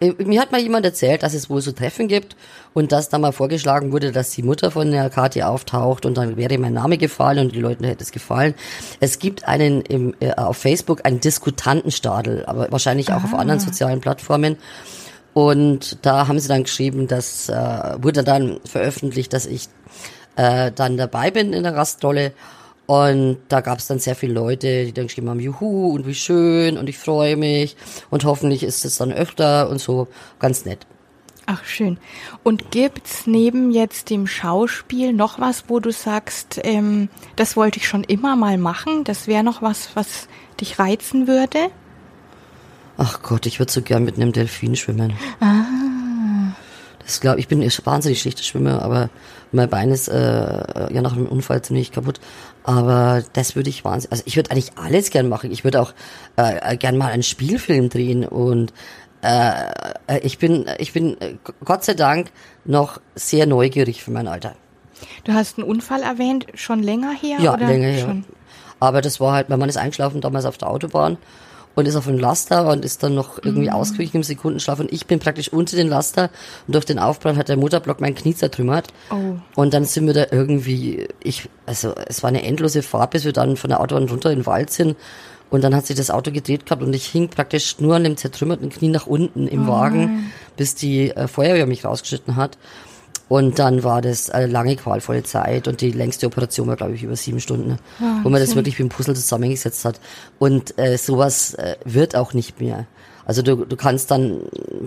Äh, 0.00 0.12
mir 0.24 0.40
hat 0.40 0.52
mal 0.52 0.60
jemand 0.60 0.84
erzählt, 0.84 1.22
dass 1.22 1.34
es 1.34 1.50
wohl 1.50 1.60
so 1.60 1.72
Treffen 1.72 2.08
gibt 2.08 2.36
und 2.74 2.92
dass 2.92 3.08
da 3.08 3.18
mal 3.18 3.32
vorgeschlagen 3.32 3.92
wurde, 3.92 4.12
dass 4.12 4.30
die 4.30 4.42
Mutter 4.42 4.70
von 4.70 4.90
der 4.90 5.10
Kathi 5.10 5.42
auftaucht 5.42 6.06
und 6.06 6.16
dann 6.16 6.36
wäre 6.36 6.58
mein 6.58 6.74
Name 6.74 6.98
gefallen 6.98 7.46
und 7.46 7.54
die 7.54 7.60
Leuten 7.60 7.84
hätte 7.84 8.04
es 8.04 8.12
gefallen. 8.12 8.54
Es 9.00 9.18
gibt 9.18 9.46
einen 9.46 9.82
im, 9.82 10.14
äh, 10.20 10.32
auf 10.34 10.58
Facebook 10.58 11.04
einen 11.04 11.20
Diskutantenstadel, 11.20 12.44
aber 12.46 12.70
wahrscheinlich 12.70 13.12
auch 13.12 13.22
ah. 13.22 13.24
auf 13.24 13.34
anderen 13.34 13.60
sozialen 13.60 14.00
Plattformen. 14.00 14.56
Und 15.34 15.98
da 16.02 16.26
haben 16.26 16.38
sie 16.40 16.48
dann 16.48 16.64
geschrieben, 16.64 17.06
dass 17.06 17.48
äh, 17.48 17.54
wurde 18.02 18.24
dann 18.24 18.58
veröffentlicht, 18.64 19.32
dass 19.32 19.46
ich 19.46 19.68
äh, 20.36 20.72
dann 20.72 20.96
dabei 20.96 21.30
bin 21.30 21.52
in 21.52 21.62
der 21.62 21.72
Gastrolle. 21.72 22.32
Und 22.88 23.36
da 23.48 23.60
gab 23.60 23.80
es 23.80 23.86
dann 23.86 23.98
sehr 23.98 24.14
viele 24.14 24.32
Leute, 24.32 24.86
die 24.86 24.94
dann 24.94 25.08
geschrieben 25.08 25.28
haben, 25.28 25.40
juhu 25.40 25.92
und 25.92 26.06
wie 26.06 26.14
schön 26.14 26.78
und 26.78 26.88
ich 26.88 26.96
freue 26.96 27.36
mich 27.36 27.76
und 28.08 28.24
hoffentlich 28.24 28.62
ist 28.62 28.86
es 28.86 28.96
dann 28.96 29.12
öfter 29.12 29.68
und 29.68 29.78
so 29.78 30.08
ganz 30.38 30.64
nett. 30.64 30.86
Ach 31.44 31.62
schön. 31.64 31.98
Und 32.44 32.70
gibt's 32.70 33.26
neben 33.26 33.72
jetzt 33.72 34.08
dem 34.08 34.26
Schauspiel 34.26 35.12
noch 35.12 35.38
was, 35.38 35.64
wo 35.68 35.80
du 35.80 35.92
sagst, 35.92 36.62
ähm, 36.64 37.10
das 37.36 37.58
wollte 37.58 37.78
ich 37.78 37.86
schon 37.86 38.04
immer 38.04 38.36
mal 38.36 38.56
machen? 38.56 39.04
Das 39.04 39.26
wäre 39.26 39.44
noch 39.44 39.60
was, 39.60 39.90
was 39.94 40.26
dich 40.58 40.78
reizen 40.78 41.26
würde? 41.26 41.58
Ach 42.96 43.20
Gott, 43.22 43.44
ich 43.44 43.58
würde 43.58 43.70
so 43.70 43.82
gern 43.82 44.04
mit 44.04 44.16
einem 44.16 44.32
Delfin 44.32 44.76
schwimmen. 44.76 45.12
Ah. 45.40 45.87
Das 47.08 47.22
glaube 47.22 47.40
ich 47.40 47.48
bin 47.48 47.62
wahnsinnig 47.62 48.20
schlechter 48.20 48.42
Schwimmer, 48.42 48.82
aber 48.82 49.08
mein 49.50 49.70
Bein 49.70 49.90
ist 49.90 50.08
äh, 50.08 50.92
ja 50.92 51.00
nach 51.00 51.14
einem 51.14 51.24
Unfall 51.24 51.62
ziemlich 51.62 51.90
kaputt. 51.90 52.20
Aber 52.64 53.24
das 53.32 53.56
würde 53.56 53.70
ich 53.70 53.82
wahnsinnig, 53.82 54.12
also 54.12 54.24
ich 54.26 54.36
würde 54.36 54.50
eigentlich 54.50 54.72
alles 54.76 55.08
gern 55.08 55.26
machen. 55.26 55.50
Ich 55.50 55.64
würde 55.64 55.80
auch 55.80 55.94
äh, 56.36 56.76
gern 56.76 56.98
mal 56.98 57.10
einen 57.10 57.22
Spielfilm 57.22 57.88
drehen 57.88 58.26
und 58.26 58.74
äh, 59.22 59.70
äh 60.06 60.18
ich 60.18 60.36
bin, 60.36 60.66
ich 60.76 60.92
bin 60.92 61.18
äh, 61.22 61.36
Gott 61.64 61.82
sei 61.82 61.94
Dank 61.94 62.30
noch 62.66 63.00
sehr 63.14 63.46
neugierig 63.46 64.04
für 64.04 64.10
mein 64.10 64.28
Alter. 64.28 64.54
Du 65.24 65.32
hast 65.32 65.56
einen 65.56 65.66
Unfall 65.66 66.02
erwähnt, 66.02 66.44
schon 66.52 66.82
länger 66.82 67.12
her? 67.12 67.38
Ja, 67.40 67.54
oder 67.54 67.68
länger 67.68 67.88
her. 67.88 68.04
Schon? 68.04 68.24
Aber 68.80 69.00
das 69.00 69.18
war 69.18 69.32
halt, 69.32 69.48
mein 69.48 69.58
Mann 69.58 69.70
ist 69.70 69.78
eingeschlafen 69.78 70.20
damals 70.20 70.44
auf 70.44 70.58
der 70.58 70.68
Autobahn 70.68 71.16
und 71.78 71.86
ist 71.86 71.94
auf 71.94 72.08
einem 72.08 72.18
Laster 72.18 72.68
und 72.68 72.84
ist 72.84 73.04
dann 73.04 73.14
noch 73.14 73.38
irgendwie 73.40 73.68
mhm. 73.68 73.74
ausgewichen 73.74 74.16
im 74.16 74.22
Sekundenschlaf 74.24 74.80
und 74.80 74.92
ich 74.92 75.06
bin 75.06 75.20
praktisch 75.20 75.52
unter 75.52 75.76
den 75.76 75.86
Laster 75.86 76.28
und 76.66 76.74
durch 76.74 76.84
den 76.84 76.98
Aufprall 76.98 77.36
hat 77.36 77.48
der 77.48 77.56
Motorblock 77.56 78.00
mein 78.00 78.16
Knie 78.16 78.34
zertrümmert. 78.34 78.88
Oh. 79.12 79.36
Und 79.54 79.74
dann 79.74 79.84
sind 79.84 80.08
wir 80.08 80.14
da 80.14 80.26
irgendwie, 80.32 81.06
ich, 81.22 81.48
also 81.66 81.94
es 82.08 82.24
war 82.24 82.28
eine 82.28 82.42
endlose 82.42 82.82
Fahrt, 82.82 83.12
bis 83.12 83.24
wir 83.24 83.32
dann 83.32 83.56
von 83.56 83.70
der 83.70 83.80
Autobahn 83.80 84.08
runter 84.08 84.32
in 84.32 84.40
den 84.40 84.46
Wald 84.46 84.70
sind. 84.70 84.96
Und 85.50 85.62
dann 85.62 85.72
hat 85.72 85.86
sich 85.86 85.96
das 85.96 86.10
Auto 86.10 86.32
gedreht 86.32 86.66
gehabt 86.66 86.82
und 86.82 86.92
ich 86.92 87.06
hing 87.06 87.28
praktisch 87.28 87.78
nur 87.78 87.94
an 87.94 88.02
dem 88.02 88.16
zertrümmerten 88.16 88.70
Knie 88.70 88.88
nach 88.88 89.06
unten 89.06 89.46
im 89.46 89.68
oh 89.68 89.72
Wagen, 89.72 90.32
bis 90.56 90.74
die 90.74 91.10
äh, 91.10 91.28
Feuerwehr 91.28 91.66
mich 91.66 91.84
rausgeschnitten 91.84 92.34
hat. 92.34 92.58
Und 93.28 93.58
dann 93.58 93.84
war 93.84 94.00
das 94.00 94.30
eine 94.30 94.46
lange 94.46 94.76
qualvolle 94.76 95.22
Zeit 95.22 95.68
und 95.68 95.80
die 95.80 95.92
längste 95.92 96.26
Operation 96.26 96.66
war, 96.66 96.76
glaube 96.76 96.94
ich, 96.94 97.02
über 97.02 97.16
sieben 97.16 97.40
Stunden, 97.40 97.78
Wahnsinn. 97.98 98.24
wo 98.24 98.30
man 98.30 98.40
das 98.40 98.54
wirklich 98.56 98.78
wie 98.78 98.84
ein 98.84 98.88
Puzzle 98.88 99.14
zusammengesetzt 99.14 99.84
hat. 99.84 100.00
Und 100.38 100.78
äh, 100.78 100.96
sowas 100.96 101.54
äh, 101.54 101.76
wird 101.84 102.16
auch 102.16 102.32
nicht 102.32 102.60
mehr. 102.60 102.86
Also 103.28 103.42
du, 103.42 103.56
du 103.66 103.76
kannst 103.76 104.10
dann 104.10 104.40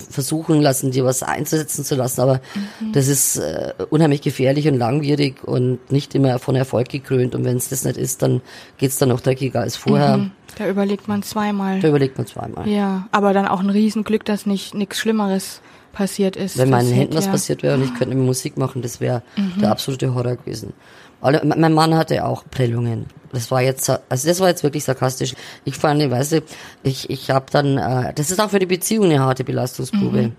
versuchen 0.09 0.61
lassen, 0.61 0.89
dir 0.89 1.05
was 1.05 1.21
einzusetzen 1.21 1.85
zu 1.85 1.93
lassen, 1.93 2.21
aber 2.21 2.41
mhm. 2.79 2.91
das 2.91 3.07
ist 3.07 3.37
äh, 3.37 3.73
unheimlich 3.91 4.21
gefährlich 4.21 4.67
und 4.67 4.79
langwierig 4.79 5.43
und 5.43 5.91
nicht 5.91 6.15
immer 6.15 6.39
von 6.39 6.55
Erfolg 6.55 6.89
gekrönt. 6.89 7.35
Und 7.35 7.45
wenn 7.45 7.57
es 7.57 7.69
das 7.69 7.85
nicht 7.85 7.97
ist, 7.97 8.23
dann 8.23 8.41
geht's 8.79 8.97
dann 8.97 9.09
noch 9.09 9.21
dreckiger 9.21 9.59
als 9.59 9.75
vorher. 9.75 10.17
Mhm. 10.17 10.31
Da 10.57 10.67
überlegt 10.67 11.07
man 11.07 11.21
zweimal. 11.21 11.81
Da 11.81 11.89
überlegt 11.89 12.17
man 12.17 12.25
zweimal. 12.25 12.67
Ja, 12.67 13.07
aber 13.11 13.33
dann 13.33 13.47
auch 13.47 13.59
ein 13.59 13.69
Riesenglück, 13.69 14.25
dass 14.25 14.47
nicht 14.47 14.73
nichts 14.73 14.97
Schlimmeres 14.97 15.61
passiert 15.93 16.35
ist. 16.35 16.57
Wenn 16.57 16.69
meinen 16.69 16.91
Händen 16.91 17.15
was 17.15 17.27
passiert 17.27 17.63
wäre 17.63 17.75
und 17.75 17.83
ich 17.83 17.93
könnte 17.95 18.15
Musik 18.15 18.57
machen, 18.57 18.81
das 18.81 18.99
wäre 18.99 19.23
mhm. 19.35 19.61
der 19.61 19.71
absolute 19.71 20.13
Horror 20.13 20.35
gewesen. 20.35 20.73
Alle, 21.21 21.41
mein 21.45 21.73
Mann 21.73 21.95
hatte 21.95 22.25
auch 22.25 22.43
Prellungen. 22.49 23.05
Das 23.31 23.51
war 23.51 23.61
jetzt, 23.61 23.89
also 23.89 24.27
das 24.27 24.39
war 24.39 24.49
jetzt 24.49 24.63
wirklich 24.63 24.83
sarkastisch. 24.83 25.35
Ich 25.65 25.75
fand, 25.75 26.09
weißt 26.09 26.31
du, 26.33 26.43
ich, 26.83 27.09
ich 27.09 27.29
habe 27.29 27.45
dann, 27.51 27.77
äh, 27.77 28.13
das 28.13 28.31
ist 28.31 28.39
auch 28.39 28.49
für 28.49 28.59
die 28.59 28.65
Beziehung 28.65 29.05
eine 29.05 29.19
harte 29.19 29.43
Belastungsprobe, 29.43 30.21
mhm. 30.23 30.35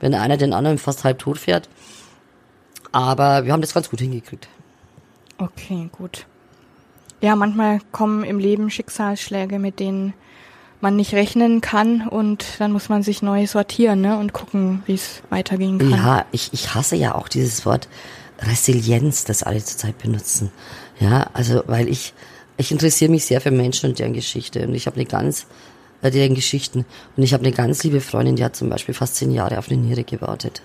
wenn 0.00 0.14
einer 0.14 0.36
den 0.36 0.52
anderen 0.52 0.78
fast 0.78 1.04
halb 1.04 1.20
tot 1.20 1.38
fährt. 1.38 1.68
Aber 2.90 3.44
wir 3.44 3.52
haben 3.52 3.60
das 3.60 3.74
ganz 3.74 3.90
gut 3.90 4.00
hingekriegt. 4.00 4.48
Okay, 5.38 5.88
gut. 5.92 6.26
Ja, 7.20 7.36
manchmal 7.36 7.80
kommen 7.92 8.24
im 8.24 8.38
Leben 8.38 8.70
Schicksalsschläge, 8.70 9.58
mit 9.58 9.80
denen 9.80 10.14
man 10.84 10.94
nicht 10.94 11.14
rechnen 11.14 11.60
kann 11.60 12.06
und 12.06 12.44
dann 12.60 12.70
muss 12.70 12.88
man 12.88 13.02
sich 13.02 13.22
neu 13.22 13.46
sortieren 13.48 14.02
ne, 14.02 14.18
und 14.18 14.32
gucken, 14.32 14.82
wie 14.86 14.94
es 14.94 15.22
weitergehen 15.30 15.78
kann. 15.78 15.90
Ja, 15.90 16.26
ich, 16.30 16.52
ich 16.52 16.74
hasse 16.74 16.94
ja 16.94 17.16
auch 17.16 17.26
dieses 17.26 17.66
Wort 17.66 17.88
Resilienz, 18.40 19.24
das 19.24 19.42
alle 19.42 19.64
zurzeit 19.64 19.98
benutzen. 19.98 20.52
Ja, 21.00 21.28
also 21.32 21.64
weil 21.66 21.88
ich, 21.88 22.12
ich 22.58 22.70
interessiere 22.70 23.10
mich 23.10 23.24
sehr 23.24 23.40
für 23.40 23.50
Menschen 23.50 23.90
und 23.90 23.98
deren 23.98 24.12
Geschichte 24.12 24.66
und 24.68 24.74
ich 24.74 24.86
habe 24.86 24.96
eine 24.96 25.06
ganz, 25.06 25.46
äh, 26.02 26.10
deren 26.10 26.34
Geschichten 26.34 26.84
und 27.16 27.22
ich 27.22 27.32
habe 27.32 27.44
eine 27.44 27.52
ganz 27.52 27.82
liebe 27.82 28.00
Freundin, 28.00 28.36
die 28.36 28.44
hat 28.44 28.54
zum 28.54 28.68
Beispiel 28.68 28.94
fast 28.94 29.16
zehn 29.16 29.32
Jahre 29.32 29.58
auf 29.58 29.70
eine 29.70 29.80
Niere 29.80 30.04
gewartet. 30.04 30.62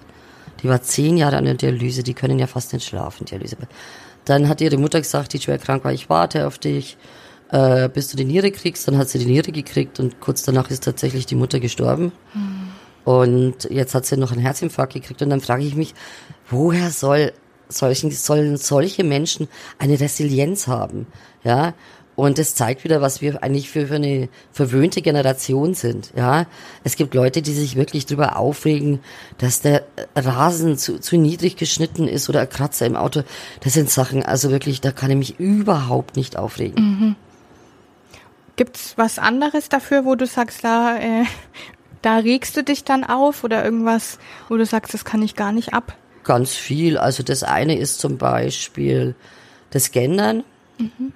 Die 0.62 0.68
war 0.68 0.82
zehn 0.82 1.16
Jahre 1.16 1.38
an 1.38 1.46
der 1.46 1.54
Dialyse, 1.54 2.04
die 2.04 2.14
können 2.14 2.38
ja 2.38 2.48
fast 2.48 2.74
nicht 2.74 2.86
schlafen, 2.86 3.26
Dialyse. 3.26 3.56
Dann 4.26 4.50
hat 4.50 4.60
ihre 4.60 4.78
Mutter 4.78 5.00
gesagt, 5.00 5.32
die 5.32 5.40
schwer 5.40 5.58
krank 5.58 5.86
war, 5.86 5.94
ich 5.94 6.10
warte 6.10 6.46
auf 6.46 6.58
dich 6.60 6.98
äh, 7.52 7.90
bis 7.90 8.10
du 8.10 8.18
die 8.18 8.26
Niere 8.26 8.52
kriegst. 8.52 8.88
Dann 8.88 8.98
hat 8.98 9.10
sie 9.10 9.20
die 9.20 9.26
Niere 9.26 9.52
gekriegt 9.52 10.00
und 10.00 10.20
kurz 10.20 10.44
danach 10.44 10.70
ist 10.70 10.84
tatsächlich 10.84 11.26
die 11.26 11.36
Mutter 11.36 11.60
gestorben. 11.60 12.12
Mhm. 12.34 12.70
Und 13.06 13.70
jetzt 13.70 13.96
hat 13.96 14.06
sie 14.06 14.18
noch 14.18 14.32
einen 14.32 14.42
Herzinfarkt 14.42 14.94
gekriegt. 14.94 15.22
Und 15.22 15.30
dann 15.30 15.42
frage 15.42 15.64
ich 15.64 15.76
mich, 15.76 15.94
woher 16.50 16.92
soll 16.92 17.34
solchen, 17.68 18.12
sollen 18.12 18.58
solche 18.58 19.04
Menschen 19.04 19.48
eine 19.78 20.00
Resilienz 20.00 20.68
haben? 20.68 21.08
Ja, 21.44 21.74
und 22.20 22.38
es 22.38 22.54
zeigt 22.54 22.84
wieder, 22.84 23.00
was 23.00 23.22
wir 23.22 23.42
eigentlich 23.44 23.70
für, 23.70 23.88
für 23.88 23.96
eine 23.96 24.28
verwöhnte 24.52 25.02
Generation 25.02 25.74
sind. 25.74 26.12
Ja, 26.18 26.48
es 26.84 26.98
gibt 26.98 27.14
Leute, 27.14 27.42
die 27.42 27.54
sich 27.54 27.78
wirklich 27.78 28.06
darüber 28.06 28.36
aufregen, 28.36 29.00
dass 29.38 29.62
der 29.62 29.86
Rasen 30.18 30.78
zu, 30.78 31.00
zu 31.00 31.16
niedrig 31.16 31.56
geschnitten 31.56 32.10
ist 32.10 32.28
oder 32.28 32.42
ein 32.42 32.50
Kratzer 32.50 32.86
im 32.86 32.98
Auto. 32.98 33.24
Das 33.62 33.72
sind 33.72 33.90
Sachen, 33.90 34.22
also 34.22 34.52
wirklich, 34.52 34.82
da 34.82 34.92
kann 34.92 35.12
ich 35.12 35.18
mich 35.18 35.40
überhaupt 35.40 36.18
nicht 36.18 36.36
aufregen. 36.36 36.84
Mhm. 36.84 37.16
Gibt's 38.60 38.98
was 38.98 39.20
anderes 39.20 39.70
dafür, 39.70 40.04
wo 40.04 40.16
du 40.16 40.26
sagst, 40.26 40.66
da, 40.66 40.98
äh, 40.98 41.24
da 42.02 42.18
regst 42.18 42.58
du 42.58 42.62
dich 42.62 42.84
dann 42.84 43.06
auf 43.06 43.46
oder 43.46 43.64
irgendwas, 43.64 44.20
wo 44.50 44.58
du 44.58 44.66
sagst, 44.66 44.94
das 44.94 45.06
kann 45.06 45.22
ich 45.22 45.38
gar 45.38 45.54
nicht 45.54 45.74
ab? 45.74 45.96
Ganz 46.26 46.56
viel. 46.56 46.98
Also 46.98 47.24
das 47.24 47.44
eine 47.44 47.78
ist 47.78 48.02
zum 48.02 48.18
Beispiel 48.18 49.16
das 49.70 49.92
Gendern, 49.92 50.44
mhm. 50.78 51.14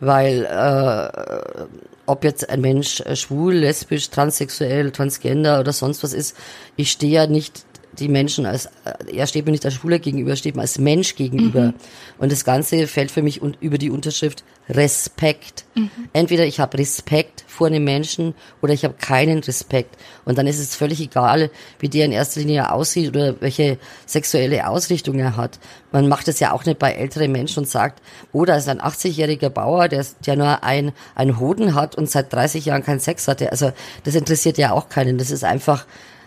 weil 0.00 0.46
äh, 0.46 1.66
ob 2.06 2.24
jetzt 2.24 2.48
ein 2.48 2.62
Mensch 2.62 3.02
schwul, 3.12 3.56
lesbisch, 3.56 4.08
transsexuell, 4.08 4.90
transgender 4.90 5.60
oder 5.60 5.74
sonst 5.74 6.02
was 6.02 6.14
ist, 6.14 6.38
ich 6.76 6.90
stehe 6.90 7.12
ja 7.12 7.26
nicht 7.26 7.66
die 7.98 8.08
Menschen 8.08 8.46
als, 8.46 8.66
äh, 8.84 9.16
er 9.16 9.26
steht 9.26 9.44
mir 9.46 9.52
nicht 9.52 9.64
als 9.64 9.74
Schwuler 9.74 9.98
gegenüber, 9.98 10.36
steht 10.36 10.56
mir 10.56 10.62
als 10.62 10.78
Mensch 10.78 11.16
gegenüber. 11.16 11.62
Mhm. 11.62 11.74
Und 12.18 12.32
das 12.32 12.44
Ganze 12.44 12.86
fällt 12.86 13.10
für 13.10 13.22
mich 13.22 13.40
über 13.60 13.78
die 13.78 13.90
Unterschrift 13.90 14.44
Respekt. 14.68 15.64
Mhm. 15.74 15.90
Entweder 16.12 16.44
ich 16.44 16.60
habe 16.60 16.78
Respekt 16.78 17.44
vor 17.46 17.68
einem 17.68 17.84
Menschen 17.84 18.34
oder 18.60 18.72
ich 18.72 18.84
habe 18.84 18.94
keinen 18.94 19.38
Respekt. 19.38 19.96
Und 20.24 20.38
dann 20.38 20.46
ist 20.46 20.58
es 20.58 20.74
völlig 20.74 21.00
egal, 21.00 21.50
wie 21.78 21.88
der 21.88 22.04
in 22.04 22.12
erster 22.12 22.40
Linie 22.40 22.72
aussieht 22.72 23.08
oder 23.08 23.40
welche 23.40 23.78
sexuelle 24.06 24.68
Ausrichtung 24.68 25.18
er 25.18 25.36
hat. 25.36 25.58
Man 25.90 26.08
macht 26.08 26.28
es 26.28 26.40
ja 26.40 26.52
auch 26.52 26.64
nicht 26.66 26.78
bei 26.78 26.92
älteren 26.92 27.32
Menschen 27.32 27.60
und 27.60 27.68
sagt, 27.68 28.02
oh, 28.32 28.44
da 28.44 28.56
ist 28.56 28.68
ein 28.68 28.80
80-jähriger 28.80 29.48
Bauer, 29.48 29.88
der, 29.88 30.04
der 30.26 30.36
nur 30.36 30.62
ein, 30.62 30.92
ein 31.14 31.40
Hoden 31.40 31.74
hat 31.74 31.96
und 31.96 32.10
seit 32.10 32.32
30 32.32 32.66
Jahren 32.66 32.82
keinen 32.82 33.00
Sex 33.00 33.26
hatte. 33.26 33.50
Also 33.50 33.72
das 34.04 34.14
interessiert 34.14 34.58
ja 34.58 34.72
auch 34.72 34.88
keinen. 34.88 35.16
Das 35.18 35.30
ist 35.30 35.44
einfach 35.44 35.84
äh, 35.84 36.17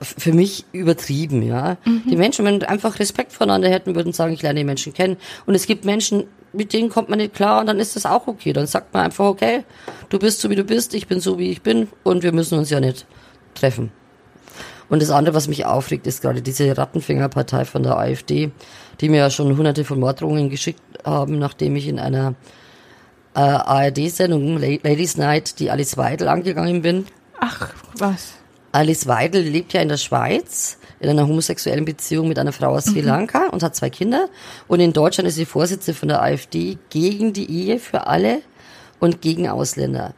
für 0.00 0.32
mich 0.32 0.64
übertrieben, 0.72 1.42
ja. 1.42 1.76
Mhm. 1.84 2.02
Die 2.10 2.16
Menschen, 2.16 2.44
wenn 2.44 2.62
einfach 2.62 2.98
Respekt 2.98 3.32
voneinander 3.32 3.70
hätten, 3.70 3.94
würden 3.94 4.12
sagen, 4.12 4.32
ich 4.32 4.42
lerne 4.42 4.60
die 4.60 4.64
Menschen 4.64 4.92
kennen. 4.92 5.16
Und 5.46 5.54
es 5.54 5.66
gibt 5.66 5.84
Menschen, 5.84 6.24
mit 6.52 6.72
denen 6.72 6.90
kommt 6.90 7.08
man 7.08 7.18
nicht 7.18 7.34
klar 7.34 7.60
und 7.60 7.66
dann 7.66 7.78
ist 7.78 7.96
das 7.96 8.06
auch 8.06 8.26
okay. 8.26 8.52
Dann 8.52 8.66
sagt 8.66 8.92
man 8.92 9.04
einfach, 9.04 9.24
okay, 9.24 9.64
du 10.10 10.18
bist 10.18 10.40
so 10.40 10.50
wie 10.50 10.56
du 10.56 10.64
bist, 10.64 10.94
ich 10.94 11.06
bin 11.06 11.20
so 11.20 11.38
wie 11.38 11.50
ich 11.50 11.62
bin 11.62 11.88
und 12.02 12.22
wir 12.22 12.32
müssen 12.32 12.58
uns 12.58 12.70
ja 12.70 12.80
nicht 12.80 13.06
treffen. 13.54 13.90
Und 14.88 15.00
das 15.00 15.10
andere, 15.10 15.34
was 15.34 15.48
mich 15.48 15.64
aufregt, 15.64 16.06
ist 16.06 16.20
gerade 16.20 16.42
diese 16.42 16.76
Rattenfingerpartei 16.76 17.64
von 17.64 17.82
der 17.82 17.96
AfD, 17.96 18.50
die 19.00 19.08
mir 19.08 19.18
ja 19.18 19.30
schon 19.30 19.56
hunderte 19.56 19.84
von 19.86 19.98
Morddrohungen 19.98 20.50
geschickt 20.50 20.82
haben, 21.04 21.38
nachdem 21.38 21.76
ich 21.76 21.88
in 21.88 21.98
einer 21.98 22.34
äh, 23.34 23.40
ARD-Sendung 23.40 24.58
Ladies 24.58 25.16
Night 25.16 25.58
die 25.60 25.70
Alice 25.70 25.96
Weidel 25.96 26.28
angegangen 26.28 26.82
bin. 26.82 27.06
Ach, 27.40 27.70
was? 27.96 28.34
Alice 28.72 29.06
Weidel 29.06 29.42
lebt 29.42 29.72
ja 29.74 29.82
in 29.82 29.88
der 29.88 29.98
Schweiz 29.98 30.78
in 30.98 31.08
einer 31.10 31.26
homosexuellen 31.26 31.84
Beziehung 31.84 32.28
mit 32.28 32.38
einer 32.38 32.52
Frau 32.52 32.68
aus 32.74 32.84
Sri 32.86 33.00
Lanka 33.00 33.48
und 33.48 33.62
hat 33.62 33.76
zwei 33.76 33.90
Kinder. 33.90 34.28
Und 34.68 34.80
in 34.80 34.92
Deutschland 34.92 35.28
ist 35.28 35.34
sie 35.34 35.44
Vorsitzende 35.44 35.98
von 35.98 36.08
der 36.08 36.22
AfD 36.22 36.78
gegen 36.90 37.32
die 37.32 37.50
Ehe 37.50 37.78
für 37.78 38.06
alle 38.06 38.40
und 39.00 39.20
gegen 39.20 39.48
Ausländer. 39.48 40.14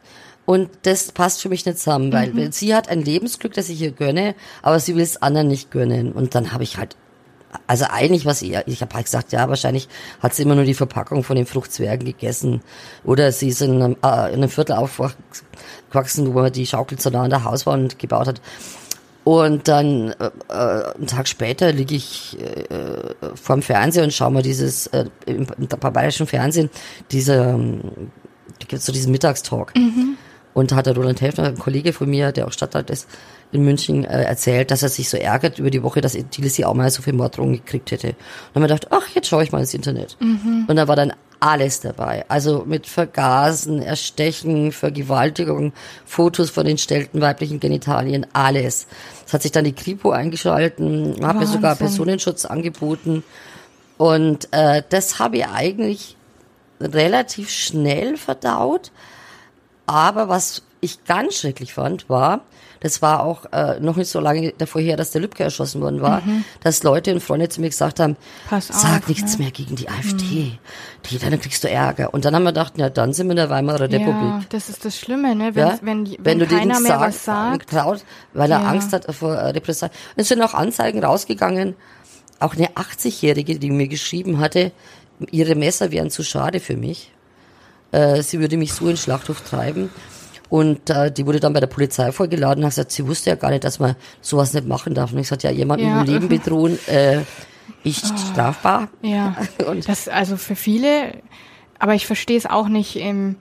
Und 0.46 0.68
das 0.82 1.10
passt 1.10 1.40
für 1.40 1.48
mich 1.48 1.64
nicht 1.64 1.78
zusammen, 1.78 2.12
weil 2.12 2.32
Mhm. 2.34 2.52
sie 2.52 2.74
hat 2.74 2.88
ein 2.90 3.02
Lebensglück, 3.02 3.54
das 3.54 3.70
ich 3.70 3.80
ihr 3.80 3.92
gönne, 3.92 4.34
aber 4.62 4.78
sie 4.78 4.94
will 4.94 5.02
es 5.02 5.22
anderen 5.22 5.48
nicht 5.48 5.70
gönnen. 5.70 6.12
Und 6.12 6.34
dann 6.34 6.52
habe 6.52 6.64
ich 6.64 6.76
halt, 6.76 6.96
also 7.66 7.86
eigentlich 7.88 8.26
was 8.26 8.42
ihr, 8.42 8.64
ich 8.66 8.80
habe 8.80 8.94
halt 8.94 9.04
gesagt, 9.06 9.32
ja, 9.32 9.48
wahrscheinlich 9.48 9.88
hat 10.20 10.34
sie 10.34 10.42
immer 10.42 10.54
nur 10.54 10.64
die 10.64 10.74
Verpackung 10.74 11.24
von 11.24 11.36
den 11.36 11.46
Fruchtzwergen 11.46 12.04
gegessen. 12.04 12.62
Oder 13.04 13.32
sie 13.32 13.48
ist 13.48 13.62
in 13.62 13.82
einem, 13.82 13.96
äh, 14.02 14.28
in 14.28 14.34
einem 14.34 14.48
Viertel 14.48 14.72
aufgewachsen, 14.72 16.34
wo 16.34 16.40
man 16.40 16.52
die 16.52 16.66
Schaukel 16.66 16.98
so 16.98 17.10
nah 17.10 17.22
an 17.22 17.30
der 17.30 17.44
Hauswand 17.44 17.98
gebaut 17.98 18.26
hat. 18.26 18.40
Und 19.24 19.68
dann 19.68 20.10
äh, 20.10 20.30
äh, 20.48 20.94
einen 20.94 21.06
Tag 21.06 21.28
später 21.28 21.72
liege 21.72 21.94
ich 21.94 22.38
äh, 22.38 23.14
vorm 23.34 23.62
Fernseher 23.62 24.04
und 24.04 24.12
schaue 24.12 24.30
mir 24.30 24.42
dieses 24.42 24.86
äh, 24.88 25.06
im, 25.24 25.46
im 25.58 25.68
bayerischen 25.68 26.26
Fernsehen 26.26 26.68
diese 27.10 27.34
ähm, 27.36 28.10
da 28.58 28.66
gibt's 28.68 28.86
so 28.86 28.92
diesen 28.92 29.12
Mittagstalk. 29.12 29.72
Und 30.54 30.72
da 30.72 30.76
hat 30.76 30.86
der 30.86 30.94
Roland 30.94 31.20
Helfner, 31.20 31.44
ein 31.44 31.58
Kollege 31.58 31.92
von 31.92 32.08
mir, 32.08 32.32
der 32.32 32.46
auch 32.46 32.52
Stadtrat 32.52 32.88
ist 32.88 33.08
in 33.52 33.64
München, 33.64 34.04
äh, 34.04 34.22
erzählt, 34.22 34.70
dass 34.70 34.82
er 34.82 34.88
sich 34.88 35.08
so 35.08 35.16
ärgert 35.16 35.58
über 35.58 35.70
die 35.70 35.82
Woche, 35.82 36.00
dass 36.00 36.12
die 36.12 36.42
Lissy 36.42 36.64
auch 36.64 36.74
mal 36.74 36.90
so 36.90 37.02
viel 37.02 37.12
Morddrohungen 37.12 37.56
gekriegt 37.56 37.90
hätte. 37.90 38.08
Und 38.08 38.16
dann 38.54 38.62
haben 38.62 38.70
wir 38.70 38.74
gedacht, 38.74 38.88
ach, 38.90 39.08
jetzt 39.14 39.28
schaue 39.28 39.42
ich 39.42 39.52
mal 39.52 39.60
ins 39.60 39.74
Internet. 39.74 40.16
Und 40.68 40.76
da 40.76 40.88
war 40.88 40.96
dann 40.96 41.12
alles 41.40 41.80
dabei. 41.80 42.24
Also 42.28 42.64
mit 42.66 42.86
Vergasen, 42.86 43.82
Erstechen, 43.82 44.72
Vergewaltigung, 44.72 45.72
Fotos 46.06 46.50
von 46.50 46.64
den 46.64 46.78
stellten 46.78 47.20
weiblichen 47.20 47.60
Genitalien, 47.60 48.26
alles. 48.32 48.86
Es 49.26 49.32
hat 49.32 49.42
sich 49.42 49.52
dann 49.52 49.64
die 49.64 49.74
Kripo 49.74 50.10
eingeschalten, 50.10 51.16
hat 51.22 51.36
mir 51.36 51.46
sogar. 51.46 51.76
Personenschutz 51.76 52.44
angeboten. 52.44 53.24
Und 53.98 54.48
äh, 54.52 54.82
das 54.88 55.18
habe 55.18 55.38
ich 55.38 55.46
eigentlich 55.46 56.16
relativ 56.80 57.50
schnell 57.50 58.16
verdaut. 58.16 58.90
Aber 59.86 60.28
was 60.28 60.62
ich 60.80 61.04
ganz 61.04 61.36
schrecklich 61.36 61.72
fand, 61.74 62.08
war, 62.10 62.40
das 62.80 63.00
war 63.00 63.22
auch 63.22 63.46
äh, 63.52 63.80
noch 63.80 63.96
nicht 63.96 64.10
so 64.10 64.20
lange 64.20 64.52
davor 64.58 64.82
her, 64.82 64.98
dass 64.98 65.10
der 65.12 65.22
Lübcke 65.22 65.42
erschossen 65.42 65.80
worden 65.80 66.02
war, 66.02 66.22
dass 66.62 66.82
Leute 66.82 67.14
und 67.14 67.20
Freunde 67.22 67.48
zu 67.48 67.62
mir 67.62 67.70
gesagt 67.70 67.98
haben, 67.98 68.12
Mhm. 68.12 68.16
Pass 68.50 68.68
sag 68.68 69.02
auf, 69.02 69.08
nichts 69.08 69.38
ne? 69.38 69.44
mehr 69.44 69.50
gegen 69.52 69.76
die 69.76 69.88
AfD, 69.88 70.58
die, 71.10 71.18
dann 71.18 71.40
kriegst 71.40 71.64
du 71.64 71.70
Ärger. 71.70 72.12
Und 72.12 72.26
dann 72.26 72.34
haben 72.34 72.42
wir 72.42 72.50
gedacht, 72.50 72.74
ja, 72.76 72.90
dann 72.90 73.14
sind 73.14 73.28
wir 73.28 73.30
in 73.32 73.36
der 73.36 73.48
Weimarer 73.48 73.88
Ja, 73.90 73.98
Republik. 73.98 74.50
das 74.50 74.68
ist 74.68 74.84
das 74.84 74.98
Schlimme, 74.98 75.34
ne? 75.34 75.54
Wenn, 75.54 75.66
Ja? 75.66 75.78
wenn, 75.80 76.06
wenn, 76.10 76.24
wenn 76.24 76.38
du 76.40 76.46
keiner 76.46 76.80
mehr 76.80 76.98
sagst, 76.98 77.02
was 77.18 77.24
sagt. 77.24 77.70
Traut, 77.70 78.04
weil 78.34 78.50
er 78.52 78.60
Ja. 78.60 78.68
Angst 78.68 78.92
hat 78.92 79.06
vor 79.14 79.34
äh, 79.34 79.50
Repressalien. 79.50 79.96
Es 80.16 80.28
sind 80.28 80.42
auch 80.42 80.52
Anzeigen 80.52 81.02
rausgegangen. 81.02 81.74
Auch 82.40 82.54
eine 82.54 82.68
80-Jährige, 82.72 83.58
die 83.58 83.70
mir 83.70 83.88
geschrieben 83.88 84.40
hatte, 84.40 84.72
ihre 85.30 85.54
Messer 85.54 85.90
wären 85.92 86.10
zu 86.10 86.22
schade 86.22 86.60
für 86.60 86.76
mich. 86.76 87.12
Äh, 87.94 88.22
sie 88.22 88.40
würde 88.40 88.56
mich 88.56 88.72
so 88.72 88.84
in 88.84 88.90
den 88.92 88.96
Schlachthof 88.96 89.40
treiben. 89.42 89.90
Und 90.50 90.90
äh, 90.90 91.10
die 91.10 91.26
wurde 91.26 91.40
dann 91.40 91.52
bei 91.52 91.60
der 91.60 91.66
Polizei 91.68 92.12
vorgeladen 92.12 92.62
und 92.62 92.66
hat 92.66 92.72
gesagt, 92.72 92.92
sie 92.92 93.06
wusste 93.06 93.30
ja 93.30 93.36
gar 93.36 93.50
nicht, 93.50 93.64
dass 93.64 93.78
man 93.78 93.96
sowas 94.20 94.52
nicht 94.52 94.66
machen 94.66 94.94
darf. 94.94 95.12
Und 95.12 95.18
ich 95.18 95.28
sagte, 95.28 95.48
ja, 95.48 95.52
jemanden 95.52 95.86
Ja. 95.86 96.00
im 96.00 96.06
Leben 96.06 96.28
bedrohen, 96.28 96.78
äh, 96.86 97.22
ist 97.82 98.06
strafbar. 98.30 98.88
Ja, 99.02 99.36
Und- 99.66 99.88
das 99.88 100.08
also 100.08 100.36
für 100.36 100.54
viele, 100.56 101.14
aber 101.78 101.94
ich 101.94 102.06
verstehe 102.06 102.36
es 102.36 102.46
auch 102.46 102.68
nicht. 102.68 102.96
Ähm, 102.96 103.36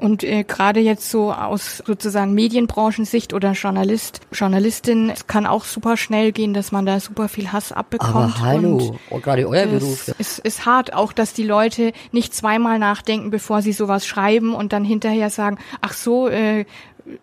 und 0.00 0.24
äh, 0.24 0.44
gerade 0.44 0.80
jetzt 0.80 1.10
so 1.10 1.32
aus 1.32 1.82
sozusagen 1.86 2.32
Medienbranchensicht 2.34 3.34
oder 3.34 3.52
Journalist, 3.52 4.20
Journalistin, 4.32 5.10
es 5.10 5.26
kann 5.26 5.46
auch 5.46 5.64
super 5.64 5.96
schnell 5.96 6.32
gehen, 6.32 6.54
dass 6.54 6.72
man 6.72 6.86
da 6.86 6.98
super 7.00 7.28
viel 7.28 7.52
Hass 7.52 7.70
abbekommt. 7.72 8.14
Aber 8.14 8.40
hallo, 8.40 8.76
Und 8.76 8.98
oh, 9.10 9.18
gerade 9.20 9.46
euer 9.46 9.64
es 9.64 9.70
Beruf. 9.70 10.08
ist, 10.18 10.38
ist 10.38 10.66
hart 10.66 10.94
auch, 10.94 11.12
dass 11.12 11.34
die 11.34 11.42
Leute 11.44 11.92
nicht 12.12 12.34
zweimal 12.34 12.78
nachdenken, 12.78 13.30
bevor 13.30 13.62
sie 13.62 13.72
sowas 13.72 14.06
schreiben 14.06 14.54
und 14.54 14.72
dann 14.72 14.84
hinterher 14.84 15.30
sagen, 15.30 15.58
ach 15.80 15.92
so, 15.92 16.28
äh, 16.28 16.64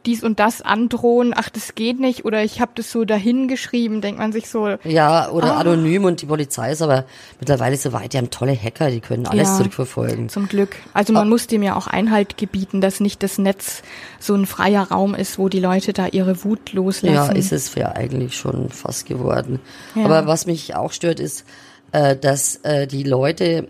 dies 0.05 0.23
und 0.23 0.39
das 0.39 0.61
androhen, 0.61 1.33
ach 1.35 1.49
das 1.49 1.75
geht 1.75 1.99
nicht 1.99 2.25
oder 2.25 2.43
ich 2.43 2.61
habe 2.61 2.71
das 2.75 2.91
so 2.91 3.05
dahin 3.05 3.47
geschrieben, 3.47 4.01
denkt 4.01 4.19
man 4.19 4.31
sich 4.31 4.49
so, 4.49 4.67
Ja, 4.83 5.29
oder 5.29 5.53
Ah. 5.55 5.59
anonym 5.59 6.05
und 6.05 6.21
die 6.21 6.25
Polizei 6.25 6.71
ist 6.71 6.81
aber 6.81 7.05
mittlerweile 7.39 7.77
so 7.77 7.93
weit, 7.93 8.13
die 8.13 8.17
haben 8.17 8.29
tolle 8.29 8.55
Hacker, 8.55 8.89
die 8.91 8.99
können 8.99 9.25
alles 9.27 9.47
Ja. 9.49 9.57
zurückverfolgen. 9.57 10.29
Zum 10.29 10.47
Glück. 10.47 10.75
Also 10.93 11.13
man 11.13 11.29
muss 11.29 11.47
dem 11.47 11.63
ja 11.63 11.75
auch 11.75 11.87
Einhalt 11.87 12.37
gebieten, 12.37 12.81
dass 12.81 12.99
nicht 12.99 13.23
das 13.23 13.37
Netz 13.37 13.81
so 14.19 14.33
ein 14.35 14.45
freier 14.45 14.83
Raum 14.83 15.15
ist, 15.15 15.37
wo 15.39 15.49
die 15.49 15.59
Leute 15.59 15.93
da 15.93 16.07
ihre 16.07 16.43
Wut 16.43 16.73
loslassen. 16.73 17.15
Ja, 17.15 17.27
ist 17.31 17.51
es 17.51 17.73
ja 17.75 17.91
eigentlich 17.93 18.35
schon 18.35 18.69
fast 18.69 19.05
geworden. 19.07 19.59
Ja. 19.95 20.05
Aber 20.05 20.27
was 20.27 20.45
mich 20.45 20.75
auch 20.75 20.91
stört, 20.91 21.19
ist, 21.19 21.45
äh, 21.91 22.15
dass 22.15 22.57
äh, 22.63 22.87
die 22.87 23.03
Leute 23.03 23.67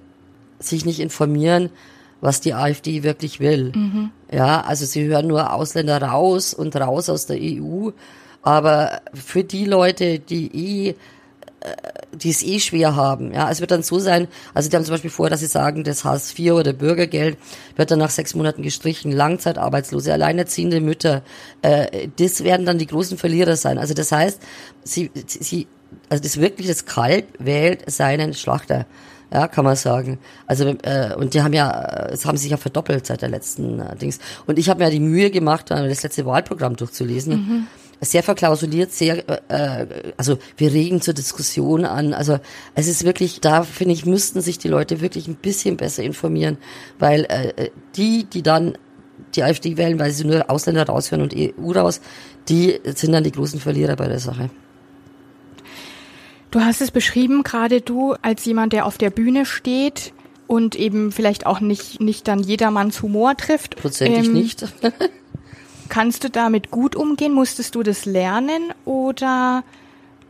sich 0.59 0.85
nicht 0.85 0.99
informieren, 0.99 1.69
was 2.21 2.41
die 2.41 2.53
AfD 2.53 3.03
wirklich 3.03 3.39
will. 3.39 3.71
Mhm. 3.75 4.11
Ja, 4.31 4.61
also 4.61 4.85
sie 4.85 5.05
hören 5.05 5.27
nur 5.27 5.53
Ausländer 5.53 6.01
raus 6.01 6.53
und 6.53 6.75
raus 6.75 7.09
aus 7.09 7.25
der 7.25 7.37
EU. 7.39 7.91
Aber 8.41 9.01
für 9.13 9.43
die 9.43 9.65
Leute, 9.65 10.19
die 10.19 10.87
eh 10.87 10.95
die 12.13 12.29
es 12.29 12.43
eh 12.43 12.59
schwer 12.59 12.95
haben. 12.95 13.33
Ja, 13.33 13.49
es 13.49 13.59
wird 13.59 13.71
dann 13.71 13.83
so 13.83 13.99
sein, 13.99 14.27
also 14.53 14.69
die 14.69 14.75
haben 14.75 14.85
zum 14.85 14.93
Beispiel 14.93 15.09
vor, 15.09 15.29
dass 15.29 15.39
sie 15.39 15.47
sagen, 15.47 15.83
das 15.83 16.03
Hartz 16.03 16.37
IV 16.37 16.53
oder 16.53 16.73
Bürgergeld 16.73 17.37
wird 17.75 17.91
dann 17.91 17.99
nach 17.99 18.09
sechs 18.09 18.35
Monaten 18.35 18.61
gestrichen, 18.61 19.11
Langzeitarbeitslose, 19.11 20.13
alleinerziehende 20.13 20.81
Mütter, 20.81 21.23
äh, 21.61 22.07
das 22.17 22.43
werden 22.43 22.65
dann 22.65 22.77
die 22.77 22.87
großen 22.87 23.17
Verlierer 23.17 23.55
sein. 23.55 23.77
Also 23.77 23.93
das 23.93 24.11
heißt, 24.11 24.41
sie, 24.83 25.11
sie, 25.25 25.67
also 26.09 26.23
das 26.23 26.39
wirklich 26.39 26.67
das 26.67 26.85
Kalb 26.85 27.27
wählt 27.39 27.89
seinen 27.89 28.33
Schlachter. 28.33 28.85
Ja, 29.31 29.47
kann 29.47 29.65
man 29.65 29.75
sagen. 29.75 30.19
Also 30.45 30.67
äh, 30.83 31.13
und 31.15 31.33
die 31.33 31.41
haben 31.41 31.53
ja, 31.53 32.07
es 32.11 32.25
haben 32.25 32.37
sich 32.37 32.51
ja 32.51 32.57
verdoppelt 32.57 33.05
seit 33.05 33.21
der 33.21 33.29
letzten 33.29 33.79
äh, 33.79 33.95
Dings. 33.97 34.19
Und 34.45 34.57
ich 34.57 34.69
habe 34.69 34.79
mir 34.79 34.85
ja 34.85 34.91
die 34.91 35.01
Mühe 35.01 35.31
gemacht, 35.31 35.69
äh, 35.69 35.87
das 35.87 36.03
letzte 36.03 36.25
Wahlprogramm 36.25 36.75
durchzulesen. 36.75 37.33
Sehr 37.99 38.21
verklausuliert, 38.21 38.91
sehr, 38.91 39.27
äh, 39.49 40.11
also 40.17 40.37
wir 40.55 40.71
regen 40.71 41.01
zur 41.01 41.13
Diskussion 41.15 41.83
an. 41.83 42.13
Also 42.13 42.39
es 42.75 42.87
ist 42.87 43.03
wirklich, 43.03 43.41
da 43.41 43.63
finde 43.63 43.95
ich, 43.95 44.05
müssten 44.05 44.39
sich 44.39 44.59
die 44.59 44.67
Leute 44.67 45.01
wirklich 45.01 45.27
ein 45.27 45.35
bisschen 45.35 45.77
besser 45.77 46.03
informieren, 46.03 46.57
weil 46.99 47.25
äh, 47.25 47.71
die, 47.95 48.25
die 48.25 48.43
dann 48.43 48.77
die 49.35 49.43
AfD 49.43 49.77
wählen, 49.77 49.99
weil 49.99 50.11
sie 50.11 50.25
nur 50.25 50.49
Ausländer 50.49 50.85
raushören 50.85 51.23
und 51.23 51.35
EU 51.35 51.71
raus, 51.71 51.99
die 52.49 52.79
sind 52.95 53.11
dann 53.11 53.23
die 53.23 53.31
großen 53.31 53.59
Verlierer 53.59 53.95
bei 53.95 54.07
der 54.07 54.19
Sache. 54.19 54.49
Du 56.51 56.61
hast 56.61 56.81
es 56.81 56.91
beschrieben, 56.91 57.43
gerade 57.43 57.81
du, 57.81 58.15
als 58.21 58.45
jemand, 58.45 58.73
der 58.73 58.85
auf 58.85 58.97
der 58.97 59.09
Bühne 59.09 59.45
steht 59.45 60.13
und 60.47 60.75
eben 60.75 61.11
vielleicht 61.11 61.45
auch 61.45 61.59
nicht, 61.59 61.99
nicht 61.99 62.27
dann 62.27 62.39
jedermanns 62.39 63.01
Humor 63.01 63.35
trifft. 63.35 63.75
Prozentig 63.75 64.27
Ähm, 64.27 64.33
nicht. 64.33 64.65
Kannst 65.89 66.23
du 66.23 66.29
damit 66.29 66.71
gut 66.71 66.95
umgehen? 66.95 67.33
Musstest 67.33 67.75
du 67.75 67.83
das 67.83 68.05
lernen 68.05 68.73
oder 68.85 69.63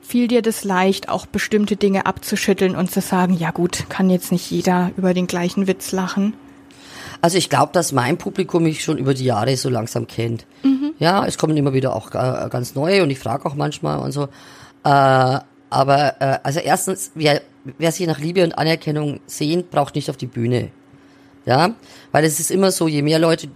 fiel 0.01 0.27
dir 0.27 0.41
das 0.41 0.63
leicht, 0.63 1.09
auch 1.09 1.25
bestimmte 1.25 1.75
Dinge 1.75 2.05
abzuschütteln 2.05 2.75
und 2.75 2.91
zu 2.91 3.01
sagen, 3.01 3.33
ja 3.33 3.51
gut, 3.51 3.85
kann 3.89 4.09
jetzt 4.09 4.31
nicht 4.31 4.49
jeder 4.49 4.91
über 4.97 5.13
den 5.13 5.27
gleichen 5.27 5.67
Witz 5.67 5.91
lachen? 5.91 6.33
Also 7.21 7.37
ich 7.37 7.49
glaube, 7.49 7.73
dass 7.73 7.91
mein 7.91 8.17
Publikum 8.17 8.63
mich 8.63 8.83
schon 8.83 8.97
über 8.97 9.13
die 9.13 9.25
Jahre 9.25 9.57
so 9.57 9.69
langsam 9.69 10.07
kennt. 10.07 10.45
Ja, 10.99 11.25
es 11.25 11.37
kommen 11.37 11.57
immer 11.57 11.73
wieder 11.73 11.95
auch 11.95 12.09
äh, 12.11 12.49
ganz 12.49 12.75
neue 12.75 13.03
und 13.03 13.09
ich 13.09 13.19
frage 13.19 13.45
auch 13.45 13.55
manchmal 13.55 13.99
und 13.99 14.11
so. 14.11 14.29
Äh, 14.83 15.39
aber 15.69 16.21
äh, 16.21 16.39
also 16.43 16.59
erstens, 16.59 17.11
wer, 17.15 17.41
wer 17.77 17.91
sich 17.91 18.07
nach 18.07 18.19
Liebe 18.19 18.43
und 18.43 18.57
Anerkennung 18.57 19.19
sehnt, 19.25 19.71
braucht 19.71 19.95
nicht 19.95 20.09
auf 20.09 20.17
die 20.17 20.27
Bühne. 20.27 20.69
Ja, 21.45 21.75
weil 22.11 22.25
es 22.25 22.39
ist 22.39 22.51
immer 22.51 22.71
so, 22.71 22.87
je 22.87 23.01
mehr 23.01 23.19
Leute, 23.19 23.47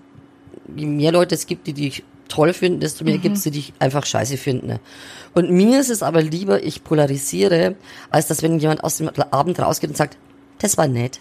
je 0.76 0.86
mehr 0.86 1.12
Leute 1.12 1.36
es 1.36 1.46
gibt, 1.46 1.68
die 1.68 1.74
dich 1.74 2.04
toll 2.30 2.54
finden, 2.54 2.80
desto 2.80 3.04
mehr 3.04 3.18
gibt 3.18 3.36
es, 3.36 3.44
die 3.44 3.52
dich 3.52 3.74
einfach 3.80 4.06
scheiße 4.06 4.38
finden. 4.38 4.80
Und 5.34 5.52
mir 5.52 5.80
ist 5.82 5.90
es 5.90 6.02
aber 6.02 6.22
lieber, 6.22 6.64
ich 6.64 6.84
polarisiere, 6.86 7.76
als 8.10 8.28
dass 8.28 8.42
wenn 8.42 8.60
jemand 8.60 8.84
aus 8.86 8.98
dem 8.98 9.10
Abend 9.32 9.60
rausgeht 9.60 9.90
und 9.90 9.98
sagt, 9.98 10.18
das 10.60 10.78
war 10.78 10.88
nett. 10.88 11.20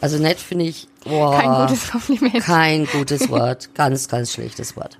Also 0.00 0.18
nett 0.18 0.40
finde 0.40 0.64
ich, 0.64 0.88
boah, 1.04 1.38
Kein 1.40 1.66
gutes 1.68 1.90
Kompliment. 1.92 2.44
kein 2.44 2.86
gutes 2.86 3.28
Wort, 3.30 3.72
ganz, 3.74 4.08
ganz 4.08 4.32
schlechtes 4.32 4.76
Wort. 4.76 4.98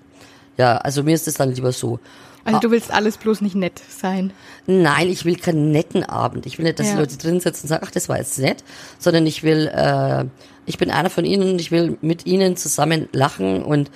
Ja, 0.57 0.77
also 0.77 1.03
mir 1.03 1.15
ist 1.17 1.27
es 1.27 1.35
dann 1.35 1.53
lieber 1.53 1.73
so. 1.73 1.99
Also 2.45 2.61
du 2.61 2.71
willst 2.71 2.91
alles 2.93 3.17
bloß 3.19 3.41
nicht 3.41 3.55
nett 3.55 3.81
sein. 3.89 4.33
Nein, 4.67 5.09
ich 5.09 5.25
will 5.25 5.37
keinen 5.37 5.71
netten 5.73 6.03
Abend. 6.05 6.47
Ich 6.47 6.59
will 6.59 6.65
nicht, 6.65 6.79
dass 6.79 6.89
Ja. 6.89 6.95
die 6.95 7.01
Leute 7.01 7.17
drin 7.19 7.41
sitzen 7.41 7.65
und 7.65 7.69
sagen, 7.69 7.85
ach, 7.87 7.91
das 7.91 8.09
war 8.09 8.19
jetzt 8.19 8.39
nett, 8.39 8.65
sondern 8.99 9.27
ich 9.27 9.43
will, 9.43 9.69
äh, 9.75 10.25
ich 10.67 10.79
bin 10.79 10.91
einer 10.91 11.11
von 11.11 11.25
ihnen 11.25 11.53
und 11.53 11.61
ich 11.61 11.71
will 11.71 11.99
mit 12.01 12.27
ihnen 12.27 12.57
zusammen 12.57 13.09
lachen 13.13 13.63
und 13.63 13.91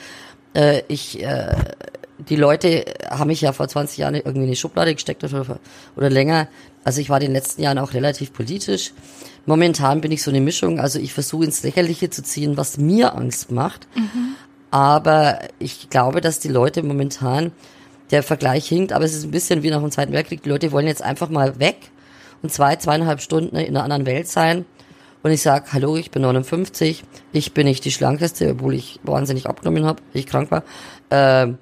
äh, 0.54 0.82
ich, 0.88 1.22
äh, 1.22 1.54
die 2.18 2.36
Leute 2.36 2.84
haben 3.10 3.28
mich 3.28 3.40
ja 3.40 3.52
vor 3.52 3.68
20 3.68 3.98
Jahren 3.98 4.14
irgendwie 4.14 4.44
in 4.44 4.50
die 4.50 4.56
Schublade 4.56 4.94
gesteckt 4.94 5.22
oder, 5.24 5.58
oder 5.96 6.08
länger. 6.10 6.48
Also 6.82 7.00
ich 7.00 7.10
war 7.10 7.18
in 7.20 7.26
den 7.26 7.32
letzten 7.32 7.62
Jahren 7.62 7.78
auch 7.78 7.92
relativ 7.94 8.32
politisch. 8.32 8.92
Momentan 9.44 10.00
bin 10.00 10.12
ich 10.12 10.22
so 10.22 10.30
eine 10.30 10.40
Mischung. 10.40 10.80
Also 10.80 10.98
ich 10.98 11.12
versuche 11.12 11.44
ins 11.44 11.62
Lächerliche 11.62 12.10
zu 12.10 12.22
ziehen, 12.22 12.56
was 12.56 12.78
mir 12.78 13.14
Angst 13.14 13.50
macht. 13.50 13.86
Aber 14.70 15.40
ich 15.58 15.90
glaube, 15.90 16.20
dass 16.20 16.38
die 16.40 16.48
Leute 16.48 16.82
momentan 16.82 17.52
der 18.10 18.22
Vergleich 18.22 18.66
hinkt, 18.66 18.92
aber 18.92 19.04
es 19.04 19.14
ist 19.14 19.24
ein 19.24 19.30
bisschen 19.30 19.62
wie 19.62 19.70
nach 19.70 19.80
dem 19.80 19.90
Zweiten 19.90 20.12
Weltkrieg. 20.12 20.42
Die 20.42 20.48
Leute 20.48 20.72
wollen 20.72 20.86
jetzt 20.86 21.02
einfach 21.02 21.28
mal 21.28 21.58
weg 21.58 21.90
und 22.42 22.52
zwei, 22.52 22.76
zweieinhalb 22.76 23.20
Stunden 23.20 23.56
in 23.56 23.68
einer 23.76 23.84
anderen 23.84 24.06
Welt 24.06 24.28
sein. 24.28 24.64
Und 25.22 25.32
ich 25.32 25.42
sag, 25.42 25.72
hallo, 25.72 25.96
ich 25.96 26.12
bin 26.12 26.22
59, 26.22 27.02
ich 27.32 27.52
bin 27.52 27.66
nicht 27.66 27.84
die 27.84 27.90
schlankeste, 27.90 28.50
obwohl 28.52 28.74
ich 28.74 29.00
wahnsinnig 29.02 29.46
abgenommen 29.46 29.84
habe, 29.84 30.00
ich 30.12 30.26
krank 30.26 30.50
war. 30.50 30.62
Ähm, 31.10 31.58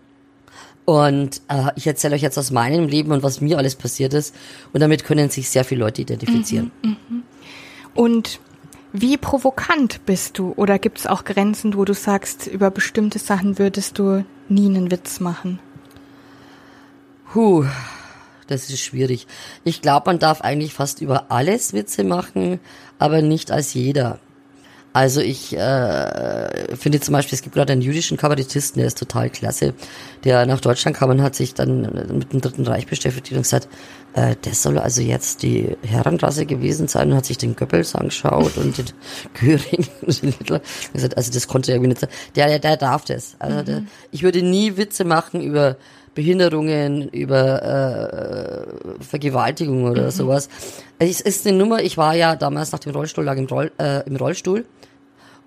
und 0.84 1.40
äh, 1.48 1.70
ich 1.76 1.86
erzähle 1.86 2.14
euch 2.16 2.20
jetzt 2.20 2.36
aus 2.36 2.50
meinem 2.50 2.88
Leben 2.88 3.10
und 3.12 3.22
was 3.22 3.40
mir 3.40 3.56
alles 3.56 3.74
passiert 3.74 4.12
ist. 4.12 4.34
Und 4.74 4.80
damit 4.80 5.04
können 5.04 5.30
sich 5.30 5.48
sehr 5.48 5.64
viele 5.64 5.80
Leute 5.80 6.02
identifizieren. 6.02 6.72
Mhm, 6.82 6.96
mh. 7.08 7.22
Und 7.94 8.40
wie 8.92 9.16
provokant 9.16 10.04
bist 10.04 10.38
du? 10.38 10.52
Oder 10.56 10.78
gibt 10.78 10.98
es 10.98 11.06
auch 11.06 11.24
Grenzen, 11.24 11.76
wo 11.76 11.84
du 11.84 11.94
sagst, 11.94 12.46
über 12.46 12.70
bestimmte 12.70 13.18
Sachen 13.18 13.58
würdest 13.58 13.98
du 13.98 14.24
nie 14.48 14.66
einen 14.66 14.90
Witz 14.90 15.20
machen? 15.20 15.58
Puh, 17.34 17.64
das 18.46 18.70
ist 18.70 18.78
schwierig. 18.78 19.26
Ich 19.64 19.82
glaube, 19.82 20.04
man 20.06 20.20
darf 20.20 20.42
eigentlich 20.42 20.72
fast 20.72 21.00
über 21.00 21.32
alles 21.32 21.72
Witze 21.72 22.04
machen, 22.04 22.60
aber 23.00 23.22
nicht 23.22 23.50
als 23.50 23.74
jeder. 23.74 24.20
Also 24.92 25.20
ich 25.20 25.52
äh, 25.56 26.76
finde 26.76 27.00
zum 27.00 27.10
Beispiel, 27.10 27.34
es 27.34 27.42
gibt 27.42 27.56
gerade 27.56 27.72
einen 27.72 27.82
jüdischen 27.82 28.16
Kabarettisten, 28.16 28.78
der 28.78 28.86
ist 28.86 28.98
total 28.98 29.30
klasse, 29.30 29.74
der 30.22 30.46
nach 30.46 30.60
Deutschland 30.60 30.96
kam 30.96 31.10
und 31.10 31.22
hat 31.22 31.34
sich 31.34 31.54
dann 31.54 31.80
mit 32.16 32.32
dem 32.32 32.40
Dritten 32.40 32.68
Reich 32.68 32.86
beschäftigt 32.86 33.32
und 33.32 33.42
gesagt, 33.42 33.66
äh, 34.12 34.36
das 34.42 34.62
soll 34.62 34.78
also 34.78 35.02
jetzt 35.02 35.42
die 35.42 35.76
Herrenrasse 35.82 36.46
gewesen 36.46 36.86
sein 36.86 37.10
und 37.10 37.16
hat 37.16 37.26
sich 37.26 37.38
den 37.38 37.56
Goebbels 37.56 37.96
angeschaut 37.96 38.56
und 38.58 38.78
den 38.78 38.86
Göring 39.34 39.88
und 40.02 40.22
den 40.22 40.30
Hitler. 40.30 40.60
Gesagt, 40.92 41.16
also 41.16 41.32
das 41.32 41.48
konnte 41.48 41.72
er 41.72 41.78
irgendwie 41.78 41.88
nicht 41.88 42.00
sein. 42.00 42.10
Der, 42.36 42.46
der, 42.46 42.60
der 42.60 42.76
darf 42.76 43.04
das. 43.04 43.34
Also 43.40 43.58
mhm. 43.58 43.64
der, 43.64 43.82
ich 44.12 44.22
würde 44.22 44.40
nie 44.42 44.76
Witze 44.76 45.02
machen 45.02 45.40
über 45.40 45.76
Behinderungen, 46.14 47.08
über 47.08 47.62
äh, 47.62 49.02
Vergewaltigung 49.04 49.84
oder 49.84 50.04
mhm. 50.04 50.10
sowas. 50.10 50.48
Es 50.98 51.20
ist 51.20 51.46
eine 51.46 51.56
Nummer, 51.56 51.82
ich 51.82 51.96
war 51.96 52.14
ja 52.14 52.36
damals 52.36 52.72
nach 52.72 52.78
dem 52.78 52.92
Rollstuhl, 52.92 53.24
lag 53.24 53.36
im, 53.36 53.46
Roll, 53.46 53.72
äh, 53.78 54.06
im 54.06 54.16
Rollstuhl. 54.16 54.64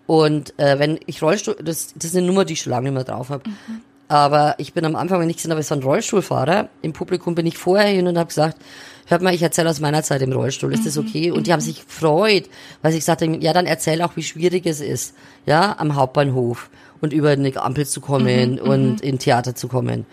Und 0.05 0.57
äh, 0.57 0.79
wenn 0.79 0.99
ich 1.05 1.21
Rollstuhl, 1.21 1.55
das, 1.55 1.93
das 1.95 2.05
ist 2.05 2.15
eine 2.15 2.27
Nummer, 2.27 2.45
die 2.45 2.53
ich 2.53 2.61
schon 2.61 2.71
lange 2.71 2.83
nicht 2.89 2.93
mehr 2.93 3.03
drauf 3.03 3.29
habe. 3.29 3.49
Mhm. 3.49 3.81
Aber 4.09 4.55
ich 4.57 4.73
bin 4.73 4.85
am 4.85 4.95
Anfang, 4.95 5.19
wenn 5.19 5.29
ich 5.29 5.35
gesehen 5.35 5.51
habe, 5.51 5.59
es 5.59 5.69
war 5.69 5.77
ein 5.77 5.83
Rollstuhlfahrer, 5.83 6.69
im 6.81 6.93
Publikum 6.93 7.35
bin 7.35 7.45
ich 7.45 7.57
vorher 7.57 7.89
hin 7.89 8.07
und 8.07 8.17
habe 8.17 8.27
gesagt, 8.27 8.57
hört 9.05 9.21
mal, 9.21 9.33
ich 9.33 9.41
erzähle 9.41 9.69
aus 9.69 9.81
meiner 9.81 10.01
Zeit 10.03 10.21
im 10.21 10.31
Rollstuhl, 10.31 10.73
ist 10.73 10.85
das 10.85 10.95
mhm. 10.95 11.07
okay? 11.07 11.31
Und 11.31 11.47
die 11.47 11.53
haben 11.53 11.59
sich 11.59 11.85
gefreut, 11.85 12.49
weil 12.81 12.93
ich 12.93 12.99
gesagt 12.99 13.21
habe, 13.21 13.37
ja, 13.37 13.51
dann 13.51 13.65
erzähl 13.65 14.01
auch, 14.01 14.15
wie 14.15 14.23
schwierig 14.23 14.65
es 14.65 14.79
ist, 14.79 15.13
ja, 15.45 15.75
am 15.77 15.95
Hauptbahnhof 15.95 16.69
und 17.01 17.11
über 17.11 17.29
eine 17.29 17.55
Ampel 17.61 17.85
zu 17.85 17.99
kommen 17.99 18.53
mhm, 18.53 18.59
und 18.59 18.91
mhm. 18.95 19.09
in 19.09 19.19
Theater 19.19 19.55
zu 19.55 19.67
kommen. 19.67 20.05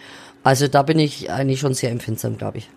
Also 0.44 0.68
da 0.68 0.82
bin 0.82 0.98
ich 0.98 1.30
eigentlich 1.30 1.58
schon 1.58 1.74
sehr 1.74 1.90
empfindsam, 1.90 2.36
glaube 2.36 2.58
ich. 2.58 2.68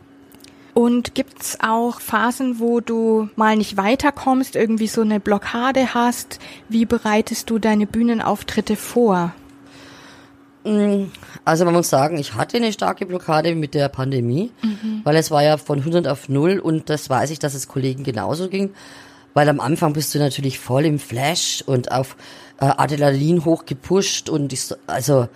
Und 0.74 1.16
gibt's 1.16 1.58
auch 1.60 2.00
Phasen, 2.00 2.60
wo 2.60 2.82
du 2.82 3.30
mal 3.36 3.56
nicht 3.56 3.78
weiterkommst, 3.78 4.56
irgendwie 4.56 4.88
so 4.88 5.02
eine 5.02 5.20
Blockade 5.20 5.94
hast? 5.94 6.40
Wie 6.70 6.86
bereitest 6.86 7.50
du 7.50 7.58
deine 7.58 7.88
Bühnenauftritte 7.88 8.76
vor? 8.76 9.34
Mm, 10.64 11.06
also 11.46 11.66
man 11.66 11.74
muss 11.74 11.90
sagen, 11.90 12.18
ich 12.18 12.36
hatte 12.36 12.58
eine 12.58 12.72
starke 12.72 13.06
Blockade 13.06 13.56
mit 13.56 13.74
der 13.74 13.90
Pandemie, 13.90 14.52
mhm. 14.62 15.02
weil 15.04 15.16
es 15.16 15.32
war 15.32 15.42
ja 15.42 15.58
von 15.58 15.80
100 15.80 16.08
auf 16.08 16.30
0 16.30 16.60
und 16.60 16.90
das 16.90 17.10
weiß 17.10 17.32
ich, 17.32 17.40
dass 17.40 17.56
es 17.56 17.68
Kollegen 17.68 18.04
genauso 18.04 18.48
ging. 18.48 18.72
Weil 19.34 19.50
am 19.50 19.60
Anfang 19.60 19.94
bist 19.94 20.14
du 20.14 20.20
natürlich 20.20 20.60
voll 20.60 20.86
im 20.86 21.00
Flash 21.00 21.64
und 21.66 21.92
auf 21.92 22.18
äh, 22.60 22.66
Adrenalin 22.66 23.46
hochgepusht 23.46 24.30
und 24.30 24.54
ich, 24.54 24.74
also 24.86 25.28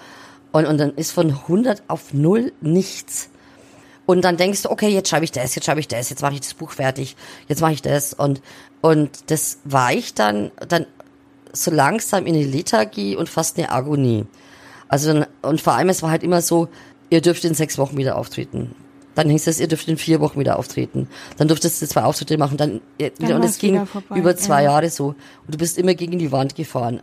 und, 0.51 0.65
und 0.65 0.77
dann 0.77 0.95
ist 0.95 1.11
von 1.11 1.29
100 1.29 1.83
auf 1.87 2.13
0 2.13 2.51
nichts. 2.61 3.29
Und 4.05 4.23
dann 4.25 4.35
denkst 4.35 4.63
du, 4.63 4.71
okay, 4.71 4.89
jetzt 4.89 5.09
schreibe 5.09 5.25
ich 5.25 5.31
das, 5.31 5.55
jetzt 5.55 5.65
schreibe 5.65 5.79
ich 5.79 5.87
das, 5.87 6.09
jetzt 6.09 6.21
mache 6.21 6.33
ich 6.33 6.41
das 6.41 6.53
Buch 6.53 6.71
fertig, 6.71 7.15
jetzt 7.47 7.61
mache 7.61 7.73
ich 7.73 7.81
das. 7.81 8.13
Und, 8.13 8.41
und 8.81 9.31
das 9.31 9.59
war 9.63 9.93
ich 9.93 10.13
dann, 10.13 10.51
dann 10.67 10.85
so 11.53 11.71
langsam 11.71 12.25
in 12.25 12.35
eine 12.35 12.45
Lethargie 12.45 13.15
und 13.15 13.29
fast 13.29 13.57
eine 13.57 13.71
Agonie. 13.71 14.25
Also, 14.87 15.23
und 15.41 15.61
vor 15.61 15.73
allem, 15.73 15.89
es 15.89 16.03
war 16.03 16.11
halt 16.11 16.23
immer 16.23 16.41
so, 16.41 16.67
ihr 17.09 17.21
dürft 17.21 17.45
in 17.45 17.53
sechs 17.53 17.77
Wochen 17.77 17.97
wieder 17.97 18.17
auftreten. 18.17 18.75
Dann 19.15 19.29
hieß 19.29 19.47
es, 19.47 19.59
ihr 19.59 19.67
dürft 19.67 19.87
in 19.87 19.97
vier 19.97 20.21
Wochen 20.21 20.39
wieder 20.39 20.57
auftreten. 20.57 21.07
Dann 21.37 21.47
durftest 21.47 21.81
du 21.81 21.87
zwei 21.87 22.03
Auftritte 22.03 22.37
machen, 22.37 22.57
dann, 22.57 22.81
dann 22.97 23.33
und 23.33 23.43
es 23.43 23.59
ging 23.59 23.85
über 24.15 24.35
zwei 24.37 24.63
ja. 24.63 24.71
Jahre 24.71 24.89
so. 24.89 25.07
Und 25.07 25.53
du 25.53 25.57
bist 25.57 25.77
immer 25.77 25.93
gegen 25.93 26.17
die 26.17 26.31
Wand 26.31 26.55
gefahren. 26.55 27.01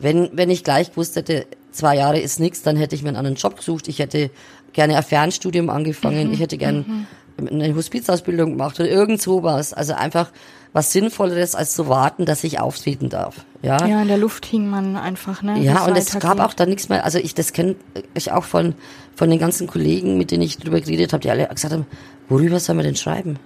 Wenn, 0.00 0.30
wenn 0.32 0.50
ich 0.50 0.64
gleich 0.64 0.90
gewusst 0.90 1.16
hätte, 1.16 1.46
zwei 1.70 1.96
Jahre 1.96 2.18
ist 2.18 2.40
nichts, 2.40 2.62
dann 2.62 2.76
hätte 2.76 2.94
ich 2.94 3.02
mir 3.02 3.08
einen 3.08 3.18
anderen 3.18 3.36
Job 3.36 3.56
gesucht. 3.56 3.86
Ich 3.88 3.98
hätte 3.98 4.30
gerne 4.72 4.96
ein 4.96 5.02
Fernstudium 5.02 5.70
angefangen. 5.70 6.28
Mhm. 6.28 6.34
Ich 6.34 6.40
hätte 6.40 6.58
gerne 6.58 6.84
mhm. 6.86 7.48
eine 7.48 7.74
Hospizausbildung 7.74 8.52
gemacht 8.52 8.80
oder 8.80 8.88
irgend 8.88 9.20
sowas. 9.20 9.72
Also 9.72 9.94
einfach 9.94 10.30
was 10.72 10.92
Sinnvolleres, 10.92 11.54
als 11.54 11.74
zu 11.74 11.88
warten, 11.88 12.24
dass 12.24 12.44
ich 12.44 12.60
auftreten 12.60 13.08
darf. 13.08 13.44
Ja, 13.62 13.86
ja 13.86 14.02
in 14.02 14.08
der 14.08 14.18
Luft 14.18 14.46
hing 14.46 14.68
man 14.68 14.96
einfach, 14.96 15.42
ne? 15.42 15.58
Ja, 15.58 15.84
und 15.84 15.96
es 15.96 16.16
gab 16.18 16.38
auch 16.38 16.54
da 16.54 16.64
nichts 16.64 16.88
mehr. 16.88 17.04
Also 17.04 17.18
ich, 17.18 17.34
das 17.34 17.52
kenne 17.52 17.74
ich 18.14 18.30
auch 18.30 18.44
von, 18.44 18.74
von 19.16 19.28
den 19.30 19.40
ganzen 19.40 19.66
Kollegen, 19.66 20.16
mit 20.16 20.30
denen 20.30 20.42
ich 20.42 20.58
drüber 20.58 20.80
geredet 20.80 21.12
habe, 21.12 21.22
die 21.22 21.30
alle 21.30 21.48
gesagt 21.48 21.74
haben, 21.74 21.86
worüber 22.28 22.60
sollen 22.60 22.78
wir 22.78 22.84
denn 22.84 22.96
schreiben? 22.96 23.38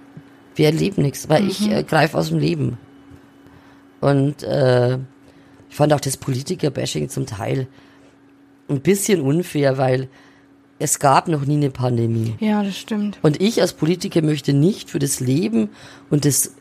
Wir 0.53 0.67
erleben 0.67 1.01
nichts, 1.01 1.27
weil 1.27 1.41
mhm. 1.41 1.49
ich 1.49 1.69
äh, 1.69 1.83
greife 1.83 2.17
aus 2.17 2.29
dem 2.29 2.39
Leben. 2.39 2.77
Und 4.01 4.43
äh, 4.43 4.99
ich 5.75 5.77
fand 5.77 5.91
auch 5.91 5.99
das 5.99 6.15
Politiker-Bashing 6.15 7.09
zum 7.09 7.25
Teil 7.25 7.67
ein 8.69 8.79
bisschen 8.79 9.19
unfair, 9.19 9.77
weil 9.77 10.07
es 10.79 10.99
gab 10.99 11.27
noch 11.27 11.45
nie 11.45 11.57
eine 11.57 11.69
Pandemie. 11.69 12.33
Ja, 12.39 12.63
das 12.63 12.77
stimmt. 12.77 13.19
Und 13.23 13.41
ich 13.41 13.59
als 13.59 13.73
Politiker 13.73 14.21
möchte 14.21 14.53
nicht 14.53 14.89
für 14.89 14.99
das 14.99 15.19
Leben 15.19 15.67
und 16.09 16.23
das 16.23 16.53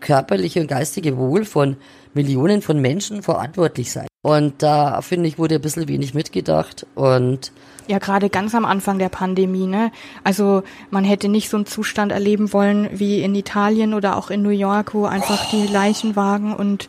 körperliche 0.00 0.62
und 0.62 0.68
geistige 0.68 1.18
Wohl 1.18 1.44
von 1.44 1.76
Millionen 2.14 2.62
von 2.62 2.80
Menschen 2.80 3.22
verantwortlich 3.22 3.92
sein. 3.92 4.06
Und 4.22 4.62
da 4.62 5.02
finde 5.02 5.28
ich, 5.28 5.38
wurde 5.38 5.56
ein 5.56 5.60
bisschen 5.60 5.86
wenig 5.86 6.14
mitgedacht 6.14 6.86
und 6.94 7.52
ja, 7.88 7.98
gerade 7.98 8.30
ganz 8.30 8.54
am 8.54 8.64
Anfang 8.64 8.98
der 8.98 9.10
Pandemie, 9.10 9.66
ne? 9.66 9.90
Also 10.24 10.62
man 10.90 11.04
hätte 11.04 11.28
nicht 11.28 11.50
so 11.50 11.58
einen 11.58 11.66
Zustand 11.66 12.10
erleben 12.10 12.54
wollen 12.54 12.88
wie 12.92 13.20
in 13.20 13.34
Italien 13.34 13.92
oder 13.92 14.16
auch 14.16 14.30
in 14.30 14.40
New 14.40 14.48
York, 14.48 14.94
wo 14.94 15.04
einfach 15.04 15.50
die 15.50 15.66
Leichenwagen 15.66 16.54
und 16.54 16.88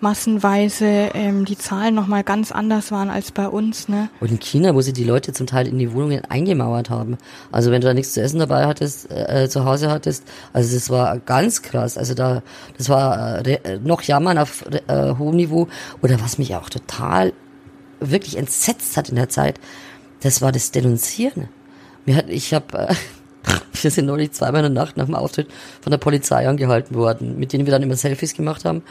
massenweise 0.00 1.10
ähm, 1.14 1.44
die 1.44 1.58
Zahlen 1.58 1.94
nochmal 1.94 2.24
ganz 2.24 2.52
anders 2.52 2.90
waren 2.90 3.10
als 3.10 3.32
bei 3.32 3.48
uns. 3.48 3.88
Ne? 3.88 4.08
Und 4.20 4.30
in 4.30 4.40
China, 4.40 4.74
wo 4.74 4.80
sie 4.80 4.92
die 4.92 5.04
Leute 5.04 5.32
zum 5.32 5.46
Teil 5.46 5.66
in 5.66 5.78
die 5.78 5.92
Wohnungen 5.92 6.24
eingemauert 6.24 6.90
haben. 6.90 7.18
Also 7.52 7.70
wenn 7.70 7.80
du 7.80 7.86
da 7.86 7.94
nichts 7.94 8.12
zu 8.12 8.22
essen 8.22 8.38
dabei 8.38 8.66
hattest, 8.66 9.10
äh, 9.10 9.48
zu 9.48 9.64
Hause 9.64 9.90
hattest, 9.90 10.24
also 10.52 10.74
das 10.74 10.90
war 10.90 11.18
ganz 11.18 11.62
krass. 11.62 11.98
Also 11.98 12.14
da, 12.14 12.42
das 12.76 12.88
war 12.88 13.46
äh, 13.46 13.78
noch 13.82 14.02
Jammern 14.02 14.38
auf 14.38 14.64
äh, 14.70 15.14
hohem 15.18 15.36
Niveau. 15.36 15.68
Oder 16.02 16.20
was 16.20 16.38
mich 16.38 16.56
auch 16.56 16.70
total 16.70 17.32
wirklich 18.00 18.36
entsetzt 18.36 18.96
hat 18.96 19.10
in 19.10 19.16
der 19.16 19.28
Zeit, 19.28 19.60
das 20.20 20.42
war 20.42 20.52
das 20.52 20.70
Denunzieren. 20.70 21.48
Mir 22.06 22.16
hat, 22.16 22.28
ich 22.28 22.54
habe 22.54 22.78
äh, 22.78 22.94
wir 23.82 23.90
sind 23.90 24.06
neulich 24.06 24.32
zweimal 24.32 24.64
in 24.64 24.74
der 24.74 24.82
Nacht 24.82 24.96
nach 24.96 25.06
dem 25.06 25.14
Auftritt 25.14 25.48
von 25.80 25.90
der 25.90 25.98
Polizei 25.98 26.48
angehalten 26.48 26.94
worden, 26.94 27.38
mit 27.38 27.52
denen 27.52 27.66
wir 27.66 27.70
dann 27.70 27.82
immer 27.82 27.96
Selfies 27.96 28.34
gemacht 28.34 28.64
haben. 28.64 28.82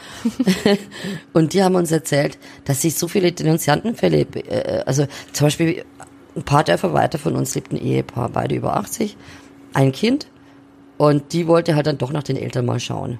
und 1.32 1.52
die 1.52 1.62
haben 1.62 1.74
uns 1.74 1.92
erzählt, 1.92 2.38
dass 2.64 2.82
sich 2.82 2.94
so 2.94 3.08
viele 3.08 3.32
Denunziantenfälle, 3.32 4.20
äh, 4.20 4.82
also 4.86 5.06
zum 5.32 5.46
Beispiel 5.46 5.84
ein 6.36 6.42
paar 6.42 6.64
Dörfer 6.64 6.92
weiter 6.92 7.18
von 7.18 7.34
uns 7.36 7.54
lebt 7.54 7.72
ein 7.72 7.76
Ehepaar, 7.76 8.28
beide 8.28 8.54
über 8.54 8.76
80, 8.76 9.16
ein 9.74 9.92
Kind. 9.92 10.28
Und 10.96 11.32
die 11.32 11.46
wollte 11.46 11.76
halt 11.76 11.86
dann 11.86 11.98
doch 11.98 12.12
nach 12.12 12.22
den 12.22 12.36
Eltern 12.36 12.66
mal 12.66 12.78
schauen 12.78 13.18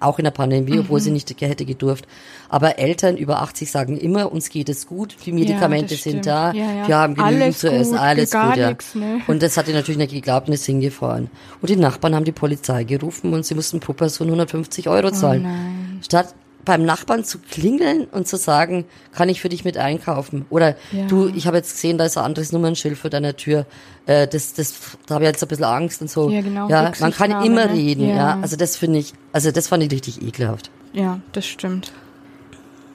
auch 0.00 0.18
in 0.18 0.24
der 0.24 0.30
Pandemie, 0.30 0.72
mhm. 0.72 0.80
obwohl 0.80 1.00
sie 1.00 1.10
nicht 1.10 1.30
hätte 1.40 1.64
gedurft. 1.64 2.06
Aber 2.48 2.78
Eltern 2.78 3.16
über 3.16 3.42
80 3.42 3.70
sagen 3.70 3.96
immer, 3.96 4.32
uns 4.32 4.48
geht 4.48 4.68
es 4.68 4.86
gut, 4.86 5.16
die 5.24 5.32
Medikamente 5.32 5.94
ja, 5.94 6.00
sind 6.00 6.26
da, 6.26 6.52
ja, 6.52 6.72
ja. 6.72 6.88
wir 6.88 6.96
haben 6.96 7.14
genügend 7.14 7.56
zu 7.56 7.70
essen, 7.70 7.96
alles 7.96 8.32
gut. 8.32 8.56
Ja. 8.56 8.70
Nix, 8.70 8.94
ne? 8.94 9.20
Und 9.26 9.42
das 9.42 9.56
hat 9.56 9.68
ihr 9.68 9.74
natürlich 9.74 9.98
nicht 9.98 10.12
geglaubt 10.12 10.48
und 10.48 10.54
ist 10.54 10.66
hingefahren. 10.66 11.30
Und 11.60 11.70
die 11.70 11.76
Nachbarn 11.76 12.14
haben 12.14 12.24
die 12.24 12.32
Polizei 12.32 12.84
gerufen 12.84 13.32
und 13.32 13.44
sie 13.44 13.54
mussten 13.54 13.80
pro 13.80 13.92
Person 13.92 14.28
150 14.28 14.88
Euro 14.88 15.08
oh 15.08 15.10
zahlen. 15.10 15.46
Oh 15.46 16.02
Statt 16.04 16.34
beim 16.64 16.84
Nachbarn 16.84 17.24
zu 17.24 17.38
klingeln 17.38 18.04
und 18.04 18.28
zu 18.28 18.36
sagen, 18.36 18.84
kann 19.12 19.28
ich 19.28 19.40
für 19.40 19.48
dich 19.48 19.64
mit 19.64 19.76
einkaufen? 19.76 20.46
Oder 20.50 20.76
ja. 20.92 21.06
du, 21.06 21.28
ich 21.28 21.46
habe 21.46 21.56
jetzt 21.56 21.72
gesehen, 21.72 21.98
da 21.98 22.04
ist 22.04 22.18
ein 22.18 22.24
anderes 22.24 22.52
Nummernschild 22.52 22.98
vor 22.98 23.10
deiner 23.10 23.36
Tür. 23.36 23.66
Äh, 24.06 24.26
das, 24.26 24.54
das, 24.54 24.74
da 25.06 25.14
habe 25.14 25.24
ich 25.24 25.30
jetzt 25.30 25.42
ein 25.42 25.48
bisschen 25.48 25.64
Angst 25.64 26.00
und 26.02 26.10
so. 26.10 26.30
Ja, 26.30 26.40
genau. 26.40 26.68
Ja, 26.68 26.92
man 27.00 27.12
kann 27.12 27.44
immer 27.44 27.66
ne? 27.66 27.72
reden. 27.72 28.08
Ja. 28.08 28.16
ja. 28.16 28.38
also 28.40 28.56
das 28.56 28.76
finde 28.76 28.98
ich, 28.98 29.14
also 29.32 29.50
das 29.50 29.68
fand 29.68 29.82
ich 29.82 29.90
richtig 29.90 30.22
ekelhaft. 30.22 30.70
Ja, 30.92 31.20
das 31.32 31.46
stimmt. 31.46 31.92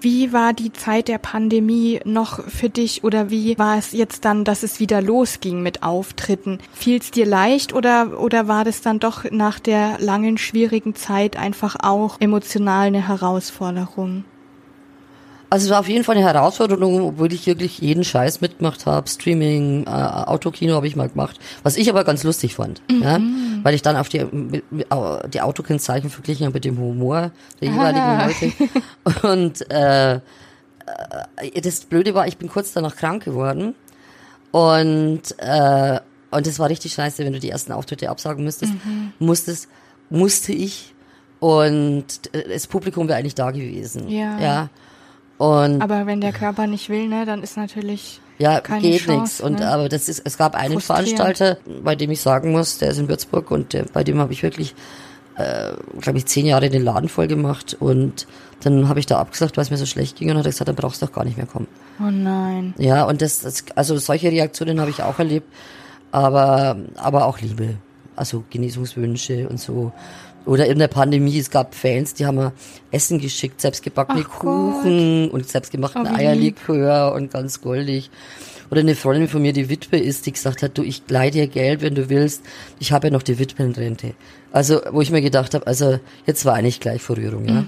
Wie 0.01 0.34
war 0.34 0.53
die 0.53 0.71
Zeit 0.71 1.08
der 1.08 1.17
Pandemie 1.17 1.99
noch 2.05 2.43
für 2.43 2.69
dich 2.69 3.03
oder 3.03 3.29
wie 3.29 3.58
war 3.58 3.77
es 3.77 3.91
jetzt 3.91 4.25
dann, 4.25 4.43
dass 4.43 4.63
es 4.63 4.79
wieder 4.79 5.01
losging 5.01 5.62
mit 5.62 5.84
Auftritten? 5.84 6.60
Fiel 6.73 6.99
es 6.99 7.12
dir 7.12 7.25
leicht 7.25 7.73
oder, 7.73 8.19
oder 8.19 8.47
war 8.47 8.63
das 8.63 8.81
dann 8.81 8.99
doch 8.99 9.23
nach 9.31 9.60
der 9.60 9.97
langen, 9.99 10.38
schwierigen 10.38 10.95
Zeit 10.95 11.38
einfach 11.38 11.75
auch 11.81 12.19
emotional 12.19 12.88
eine 12.88 13.08
Herausforderung? 13.08 14.25
Also 15.49 15.65
es 15.65 15.71
war 15.71 15.79
auf 15.79 15.88
jeden 15.89 16.03
Fall 16.03 16.15
eine 16.17 16.25
Herausforderung, 16.25 17.01
obwohl 17.01 17.31
ich 17.31 17.45
wirklich 17.45 17.79
jeden 17.79 18.03
Scheiß 18.03 18.41
mitgemacht 18.41 18.86
habe. 18.86 19.08
Streaming, 19.08 19.86
äh, 19.86 19.89
Autokino 19.89 20.73
habe 20.75 20.88
ich 20.88 20.95
mal 20.95 21.08
gemacht, 21.10 21.39
was 21.63 21.77
ich 21.77 21.89
aber 21.89 22.03
ganz 22.03 22.23
lustig 22.23 22.55
fand, 22.55 22.81
Mhm. 22.91 23.01
ja, 23.03 23.19
weil 23.63 23.75
ich 23.75 23.81
dann 23.81 23.95
auf 23.95 24.10
die 24.10 24.25
die 25.29 25.41
Autokennzeichen 25.41 26.10
verglichen 26.10 26.45
habe 26.45 26.53
mit 26.55 26.65
dem 26.65 26.77
Humor 26.77 27.31
der 27.62 27.69
jeweiligen 27.69 27.99
Ah. 28.01 28.25
Leute. 28.27 28.53
Und 29.31 29.71
äh, 29.71 30.15
äh, 30.15 31.62
das 31.62 31.81
Blöde 31.81 32.13
war, 32.13 32.27
ich 32.27 32.38
bin 32.38 32.49
kurz 32.49 32.73
danach 32.73 32.95
krank 32.95 33.23
geworden 33.25 33.75
und 34.51 35.21
äh, 35.38 35.99
und 36.31 36.45
das 36.47 36.60
war 36.60 36.69
richtig 36.69 36.93
scheiße, 36.93 37.23
wenn 37.23 37.34
du 37.34 37.39
die 37.39 37.49
ersten 37.49 37.71
Auftritte 37.71 38.10
absagen 38.10 38.43
müsstest, 38.43 38.73
Mhm. 38.73 39.13
musstest, 39.19 39.67
musste 40.10 40.51
ich 40.53 40.93
und 41.39 42.05
äh, 42.34 42.49
das 42.49 42.67
Publikum 42.67 43.08
wäre 43.08 43.19
eigentlich 43.19 43.36
da 43.36 43.51
gewesen. 43.51 44.10
Ja. 44.10 44.39
Ja. 44.39 44.69
Und 45.37 45.81
Aber 45.81 46.05
wenn 46.05 46.21
der 46.21 46.31
Körper 46.31 46.67
nicht 46.67 46.89
will, 46.89 47.07
ne, 47.07 47.25
dann 47.25 47.43
ist 47.43 47.57
natürlich 47.57 48.21
ja, 48.37 48.59
keine 48.59 48.81
geht 48.81 49.07
nichts. 49.07 49.41
Und 49.41 49.59
ne? 49.59 49.67
aber 49.67 49.89
das 49.89 50.09
ist, 50.09 50.21
es 50.25 50.37
gab 50.37 50.55
einen. 50.55 50.79
Veranstalter, 50.79 51.57
bei 51.83 51.95
dem 51.95 52.11
ich 52.11 52.21
sagen 52.21 52.51
muss, 52.51 52.77
der 52.77 52.89
ist 52.89 52.97
in 52.97 53.07
Würzburg 53.07 53.49
und 53.51 53.73
der, 53.73 53.85
bei 53.91 54.03
dem 54.03 54.19
habe 54.19 54.33
ich 54.33 54.43
wirklich, 54.43 54.75
äh, 55.35 55.71
glaube 55.99 56.17
ich, 56.17 56.25
zehn 56.25 56.45
Jahre 56.45 56.69
den 56.69 56.83
Laden 56.83 57.09
voll 57.09 57.27
gemacht 57.27 57.75
und 57.79 58.27
dann 58.61 58.87
habe 58.89 58.99
ich 58.99 59.05
da 59.05 59.19
abgesagt, 59.19 59.57
weil 59.57 59.63
es 59.63 59.71
mir 59.71 59.77
so 59.77 59.85
schlecht 59.85 60.17
ging 60.17 60.31
und 60.31 60.37
hat 60.37 60.45
gesagt, 60.45 60.67
dann 60.67 60.75
brauchst 60.75 61.01
du 61.01 61.05
doch 61.05 61.13
gar 61.13 61.25
nicht 61.25 61.37
mehr 61.37 61.45
kommen. 61.45 61.67
Oh 61.99 62.09
nein. 62.09 62.73
Ja, 62.77 63.03
und 63.05 63.21
das, 63.21 63.41
das 63.41 63.65
also 63.75 63.97
solche 63.97 64.31
Reaktionen 64.31 64.79
habe 64.79 64.89
ich 64.89 65.01
auch 65.03 65.19
erlebt, 65.19 65.47
aber 66.11 66.77
aber 66.95 67.25
auch 67.25 67.39
Liebe, 67.39 67.75
also 68.15 68.43
Genesungswünsche 68.49 69.47
und 69.47 69.59
so. 69.59 69.91
Oder 70.45 70.67
in 70.67 70.77
der 70.79 70.88
Pandemie, 70.88 71.38
es 71.39 71.49
gab 71.49 71.73
Fans, 71.73 72.13
die 72.13 72.25
haben 72.25 72.36
mir 72.36 72.53
Essen 72.91 73.19
geschickt, 73.19 73.62
selbstgebackene 73.62 74.25
Ach 74.27 74.39
Kuchen 74.39 75.29
und 75.29 75.47
selbstgemachten 75.47 76.05
Oh, 76.05 76.15
Eierlikör 76.15 77.13
und 77.13 77.31
ganz 77.31 77.62
goldig. 77.62 78.10
Oder 78.71 78.81
eine 78.81 78.95
Freundin 78.95 79.27
von 79.27 79.41
mir, 79.41 79.53
die 79.53 79.69
Witwe 79.69 79.97
ist, 79.97 80.25
die 80.25 80.31
gesagt 80.31 80.63
hat, 80.63 80.77
du, 80.77 80.81
ich 80.84 81.03
leih 81.08 81.29
dir 81.29 81.47
Geld, 81.47 81.81
wenn 81.81 81.93
du 81.93 82.10
willst. 82.10 82.43
Ich 82.79 82.91
habe 82.91 83.08
ja 83.08 83.13
noch 83.13 83.21
die 83.21 83.38
Witwenrente. 83.38 84.15
Also, 84.51 84.81
wo 84.91 85.01
ich 85.01 85.12
mir 85.12 85.21
gedacht 85.21 85.53
habe, 85.53 85.67
also 85.67 85.99
jetzt 86.25 86.45
war 86.45 86.53
eigentlich 86.55 86.79
gleich 86.79 87.01
Verrührung, 87.01 87.45
ja. 87.45 87.65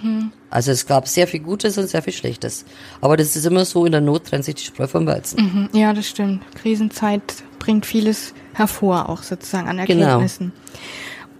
Also 0.49 0.71
es 0.71 0.87
gab 0.87 1.07
sehr 1.07 1.27
viel 1.27 1.41
Gutes 1.41 1.77
und 1.77 1.87
sehr 1.87 2.01
viel 2.01 2.13
Schlechtes. 2.13 2.65
Aber 3.01 3.17
das 3.17 3.35
ist 3.35 3.45
immer 3.45 3.65
so, 3.65 3.85
in 3.85 3.91
der 3.91 4.01
Not 4.01 4.25
trennt 4.25 4.45
sich 4.45 4.55
die 4.55 4.63
Spreu 4.63 4.87
vom 4.87 5.05
Weizen. 5.05 5.69
Mhm, 5.71 5.79
Ja, 5.79 5.93
das 5.93 6.07
stimmt. 6.07 6.41
Krisenzeit 6.55 7.21
bringt 7.59 7.85
vieles 7.85 8.33
hervor, 8.53 9.09
auch 9.09 9.21
sozusagen 9.23 9.67
an 9.67 9.85
Genau. 9.85 10.23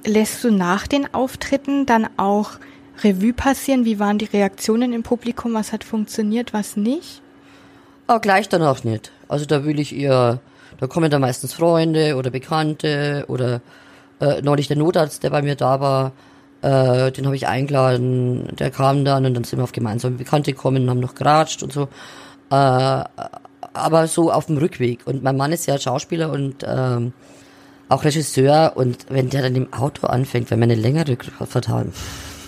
Lässt 0.08 0.42
du 0.46 0.52
nach 0.52 0.88
den 0.88 1.14
Auftritten 1.14 1.86
dann 1.86 2.08
auch 2.16 2.52
Revue 3.04 3.34
passieren? 3.34 3.84
Wie 3.84 4.00
waren 4.00 4.18
die 4.18 4.26
Reaktionen 4.26 4.94
im 4.94 5.04
Publikum? 5.04 5.54
Was 5.54 5.74
hat 5.74 5.84
funktioniert, 5.84 6.54
was 6.54 6.78
nicht? 6.78 7.22
Aber 8.08 8.22
gleich 8.22 8.48
danach 8.48 8.86
nicht. 8.86 9.12
Also 9.28 9.46
da 9.46 9.66
will 9.66 9.82
ich 9.82 9.94
eher, 9.94 10.40
da 10.80 10.88
kommen 10.88 11.12
dann 11.12 11.20
meistens 11.20 11.54
Freunde 11.54 12.16
oder 12.16 12.30
Bekannte 12.30 13.26
oder 13.28 13.60
äh, 14.22 14.42
neulich 14.42 14.70
der 14.70 14.78
Notarzt, 14.78 15.24
der 15.24 15.30
bei 15.32 15.42
mir 15.42 15.56
da 15.56 15.82
war, 15.82 16.14
äh, 16.62 17.12
den 17.12 17.26
habe 17.26 17.36
ich 17.36 17.50
eingeladen, 17.50 18.48
der 18.58 18.72
kam 18.72 19.04
dann 19.04 19.26
und 19.26 19.34
dann 19.34 19.44
sind 19.44 19.60
wir 19.60 19.64
auf 19.66 19.74
gemeinsame 19.74 20.16
Bekannte 20.16 20.54
gekommen 20.54 20.84
und 20.84 20.90
haben 20.90 21.02
noch 21.02 21.16
geratscht 21.16 21.64
und 21.64 21.74
so. 21.74 21.90
Äh, 22.50 23.04
aber 23.74 24.08
so 24.08 24.32
auf 24.32 24.46
dem 24.46 24.58
Rückweg. 24.58 25.02
Und 25.06 25.22
mein 25.22 25.36
Mann 25.36 25.52
ist 25.52 25.66
ja 25.66 25.78
Schauspieler 25.78 26.32
und 26.32 26.64
ähm, 26.66 27.12
auch 27.90 28.04
Regisseur 28.04 28.74
und 28.76 29.06
wenn 29.10 29.30
der 29.30 29.42
dann 29.42 29.56
im 29.56 29.74
Auto 29.74 30.08
anfängt, 30.08 30.52
wenn 30.52 30.60
wir 30.60 30.64
eine 30.64 30.76
längere 30.76 31.12
Rückfahrt 31.12 31.68
haben, 31.68 31.94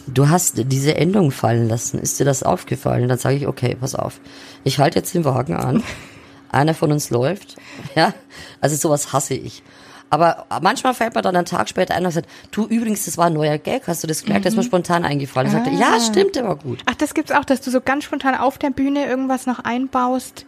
du 0.08 0.30
hast 0.30 0.54
diese 0.72 0.96
Endung 0.96 1.32
fallen 1.32 1.68
lassen, 1.68 2.00
ist 2.00 2.20
dir 2.20 2.26
das 2.26 2.44
aufgefallen? 2.44 3.08
Dann 3.08 3.18
sage 3.18 3.36
ich, 3.36 3.48
okay, 3.48 3.78
pass 3.80 3.96
auf, 3.96 4.20
ich 4.64 4.80
halte 4.80 5.00
jetzt 5.00 5.14
den 5.14 5.26
Wagen 5.26 5.56
an, 5.56 5.84
einer 6.52 6.74
von 6.74 6.92
uns 6.92 7.10
läuft, 7.10 7.58
ja, 7.96 8.14
also 8.62 8.76
sowas 8.76 9.14
hasse 9.14 9.36
ich. 9.36 9.64
Aber 10.12 10.46
manchmal 10.62 10.96
fällt 10.96 11.14
mir 11.14 11.22
dann 11.22 11.36
einen 11.36 11.46
Tag 11.46 11.70
später 11.70 11.94
ein 11.94 12.04
und 12.04 12.12
sagt, 12.12 12.28
du 12.52 12.66
übrigens, 12.66 13.06
das 13.06 13.18
war 13.18 13.28
ein 13.28 13.34
neuer 13.34 13.60
Gag, 13.60 13.88
hast 13.88 14.04
du 14.04 14.08
das 14.08 14.24
gemerkt, 14.24 14.46
das 14.46 14.54
ist 14.54 14.58
mir 14.58 14.64
spontan 14.64 15.06
eingefallen. 15.06 15.48
Und 15.50 15.54
sagte, 15.54 15.70
ja, 15.70 16.00
stimmt, 16.00 16.36
der 16.36 16.46
war 16.46 16.56
gut. 16.56 16.80
Ach, 16.88 16.96
das 16.96 17.14
gibt's 17.14 17.32
auch, 17.32 17.46
dass 17.46 17.62
du 17.62 17.70
so 17.70 17.80
ganz 17.80 18.06
spontan 18.06 18.34
auf 18.36 18.58
der 18.58 18.72
Bühne 18.72 19.06
irgendwas 19.06 19.46
noch 19.46 19.60
einbaust. 19.60 20.48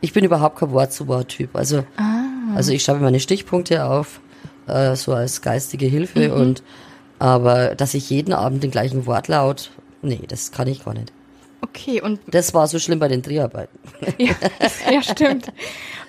Ich 0.00 0.14
bin 0.14 0.24
überhaupt 0.24 0.58
kein 0.58 0.70
Wort-zu-Wort-Typ. 0.70 1.54
Also, 1.54 1.84
also 2.56 2.72
ich 2.72 2.82
schreibe 2.82 3.00
meine 3.00 3.20
Stichpunkte 3.20 3.84
auf, 3.84 4.20
äh, 4.66 4.96
so 4.96 5.14
als 5.14 5.42
geistige 5.42 5.86
Hilfe 5.86 6.34
und 6.34 6.62
aber 7.18 7.76
dass 7.76 7.94
ich 7.94 8.10
jeden 8.10 8.32
Abend 8.32 8.64
den 8.64 8.72
gleichen 8.72 9.06
Wortlaut, 9.06 9.70
nee, 10.02 10.20
das 10.26 10.50
kann 10.50 10.66
ich 10.66 10.84
gar 10.84 10.94
nicht. 10.94 11.12
Okay, 11.60 12.02
und 12.02 12.18
Das 12.26 12.52
war 12.54 12.66
so 12.66 12.80
schlimm 12.80 12.98
bei 12.98 13.06
den 13.06 13.22
Dreharbeiten. 13.22 13.78
ja, 14.18 14.34
ja, 14.90 15.02
stimmt. 15.02 15.52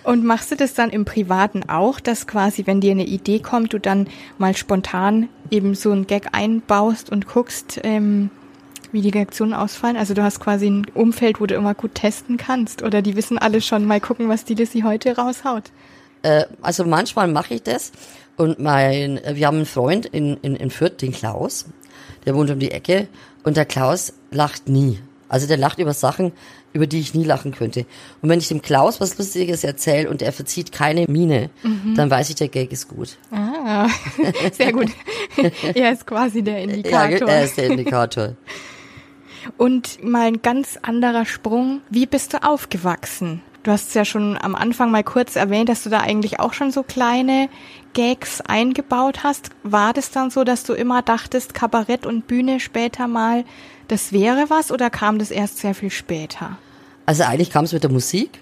Und 0.04 0.26
machst 0.26 0.52
du 0.52 0.56
das 0.56 0.74
dann 0.74 0.90
im 0.90 1.06
Privaten 1.06 1.70
auch, 1.70 2.00
dass 2.00 2.26
quasi, 2.26 2.66
wenn 2.66 2.82
dir 2.82 2.92
eine 2.92 3.06
Idee 3.06 3.40
kommt, 3.40 3.74
du 3.74 3.80
dann 3.80 4.08
mal 4.40 4.58
spontan 4.58 5.30
eben 5.52 5.76
so 5.76 5.92
einen 5.92 6.08
Gag 6.08 6.30
einbaust 6.32 7.12
und 7.12 7.28
guckst, 7.28 7.80
ähm, 7.84 8.32
wie 8.92 9.02
die 9.02 9.10
Reaktionen 9.10 9.54
ausfallen? 9.54 9.96
Also 9.96 10.16
du 10.16 10.24
hast 10.24 10.40
quasi 10.40 10.68
ein 10.68 10.88
Umfeld, 10.96 11.40
wo 11.40 11.46
du 11.46 11.54
immer 11.56 11.76
gut 11.76 11.94
testen 11.96 12.38
kannst. 12.38 12.82
Oder 12.82 13.04
die 13.04 13.16
wissen 13.16 13.38
alle 13.38 13.62
schon, 13.62 13.86
mal 13.86 14.02
gucken, 14.02 14.30
was 14.30 14.46
die 14.46 14.56
Lissy 14.56 14.82
heute 14.82 15.16
raushaut. 15.16 15.72
Äh, 16.24 16.46
also 16.62 16.84
manchmal 16.86 17.28
mache 17.28 17.54
ich 17.54 17.64
das 17.64 17.92
und 18.38 18.60
mein, 18.60 19.18
äh, 19.24 19.36
wir 19.36 19.48
haben 19.48 19.58
einen 19.58 19.66
Freund 19.66 20.06
in, 20.08 20.38
in, 20.42 20.56
in 20.56 20.72
Fürth, 20.72 21.02
den 21.02 21.12
Klaus, 21.12 21.66
der 22.26 22.34
wohnt 22.36 22.50
um 22.50 22.60
die 22.60 22.72
Ecke 22.72 23.08
und 23.44 23.56
der 23.58 23.66
Klaus 23.66 24.14
lacht 24.32 24.68
nie. 24.68 25.00
Also 25.30 25.48
der 25.48 25.58
lacht 25.58 25.80
über 25.80 25.94
Sachen, 25.94 26.32
über 26.74 26.86
die 26.88 27.00
ich 27.00 27.14
nie 27.14 27.24
lachen 27.24 27.54
könnte. 27.54 27.86
Und 28.22 28.30
wenn 28.30 28.40
ich 28.40 28.48
dem 28.48 28.62
Klaus 28.62 29.02
was 29.02 29.18
Lustiges 29.18 29.64
erzähle 29.64 30.10
und 30.10 30.22
er 30.22 30.32
verzieht 30.32 30.72
keine 30.72 31.06
Miene, 31.08 31.50
dann 31.96 32.10
weiß 32.10 32.30
ich, 32.30 32.36
der 32.36 32.50
Gag 32.50 32.72
ist 32.72 32.88
gut. 32.88 33.18
Ah, 33.32 33.88
sehr 34.54 34.72
gut. 34.72 34.90
er 35.74 35.92
ist 35.92 36.06
quasi 36.06 36.44
der 36.44 36.60
Ja, 36.60 36.64
Indikator. 36.64 37.28
er 37.30 37.46
ist 37.46 37.58
der 37.58 37.66
Indikator. 37.68 38.36
Und 39.58 40.04
mal 40.04 40.28
ein 40.28 40.42
ganz 40.42 40.78
anderer 40.82 41.26
Sprung. 41.26 41.82
Wie 41.90 42.06
bist 42.06 42.34
du 42.34 42.44
aufgewachsen? 42.44 43.42
Du 43.64 43.72
hast 43.72 43.88
es 43.88 43.94
ja 43.94 44.04
schon 44.04 44.38
am 44.38 44.56
Anfang 44.56 44.92
mal 44.92 45.06
kurz 45.06 45.38
erwähnt, 45.38 45.70
dass 45.70 45.84
du 45.84 45.90
da 45.90 46.02
eigentlich 46.02 46.42
auch 46.42 46.52
schon 46.52 46.72
so 46.72 46.84
kleine 46.84 47.48
Gags 47.94 48.42
eingebaut 48.42 49.24
hast. 49.24 49.52
War 49.64 49.94
das 49.94 50.12
dann 50.12 50.30
so, 50.32 50.44
dass 50.44 50.66
du 50.66 50.74
immer 50.74 51.02
dachtest, 51.02 51.54
Kabarett 51.54 52.06
und 52.06 52.28
Bühne 52.28 52.60
später 52.60 53.08
mal, 53.08 53.46
das 53.88 54.12
wäre 54.12 54.50
was 54.50 54.70
oder 54.70 54.90
kam 54.90 55.18
das 55.18 55.32
erst 55.32 55.60
sehr 55.60 55.74
viel 55.74 55.92
später? 55.92 56.58
Also 57.06 57.24
eigentlich 57.24 57.52
kam 57.52 57.64
es 57.64 57.72
mit 57.72 57.84
der 57.84 57.92
Musik. 57.92 58.42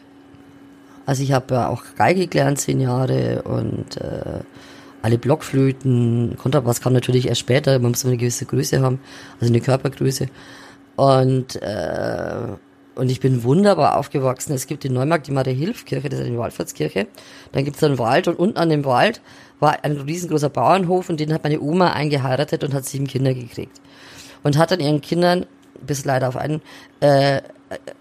Also 1.05 1.21
ich 1.21 1.31
habe 1.33 1.53
ja 1.53 1.67
auch 1.67 1.83
Geige 1.97 2.25
gelernt, 2.25 2.59
zehn 2.59 2.79
Jahre 2.79 3.43
und 3.43 3.97
äh, 3.97 4.39
alle 5.03 5.17
Blockflöten, 5.19 6.35
Kontrabass 6.37 6.81
kam 6.81 6.93
natürlich 6.93 7.27
erst 7.27 7.41
später, 7.41 7.77
man 7.79 7.91
muss 7.91 8.05
eine 8.05 8.17
gewisse 8.17 8.45
Größe 8.45 8.81
haben, 8.81 8.99
also 9.39 9.51
eine 9.51 9.61
Körpergröße. 9.61 10.27
Und, 10.95 11.61
äh, 11.61 12.47
und 12.95 13.09
ich 13.09 13.19
bin 13.19 13.43
wunderbar 13.43 13.97
aufgewachsen. 13.97 14.53
Es 14.53 14.67
gibt 14.67 14.85
in 14.85 14.93
Neumarkt 14.93 15.27
die 15.27 15.31
Maria-Hilf-Kirche, 15.31 16.09
das 16.09 16.19
ist 16.19 16.25
eine 16.25 16.37
Wallfahrtskirche. 16.37 17.07
Dann 17.51 17.65
gibt 17.65 17.77
es 17.77 17.83
einen 17.83 17.97
Wald 17.97 18.27
und 18.27 18.37
unten 18.37 18.57
an 18.57 18.69
dem 18.69 18.85
Wald 18.85 19.21
war 19.59 19.83
ein 19.83 19.97
riesengroßer 19.97 20.49
Bauernhof 20.49 21.09
und 21.09 21.19
den 21.19 21.33
hat 21.33 21.43
meine 21.43 21.61
Oma 21.61 21.93
eingeheiratet 21.93 22.63
und 22.63 22.73
hat 22.73 22.85
sieben 22.85 23.07
Kinder 23.07 23.33
gekriegt. 23.33 23.79
Und 24.43 24.57
hat 24.57 24.71
dann 24.71 24.79
ihren 24.79 25.01
Kindern, 25.01 25.45
bis 25.85 26.03
leider 26.03 26.27
auf 26.27 26.35
einen, 26.35 26.61
äh, 26.99 27.41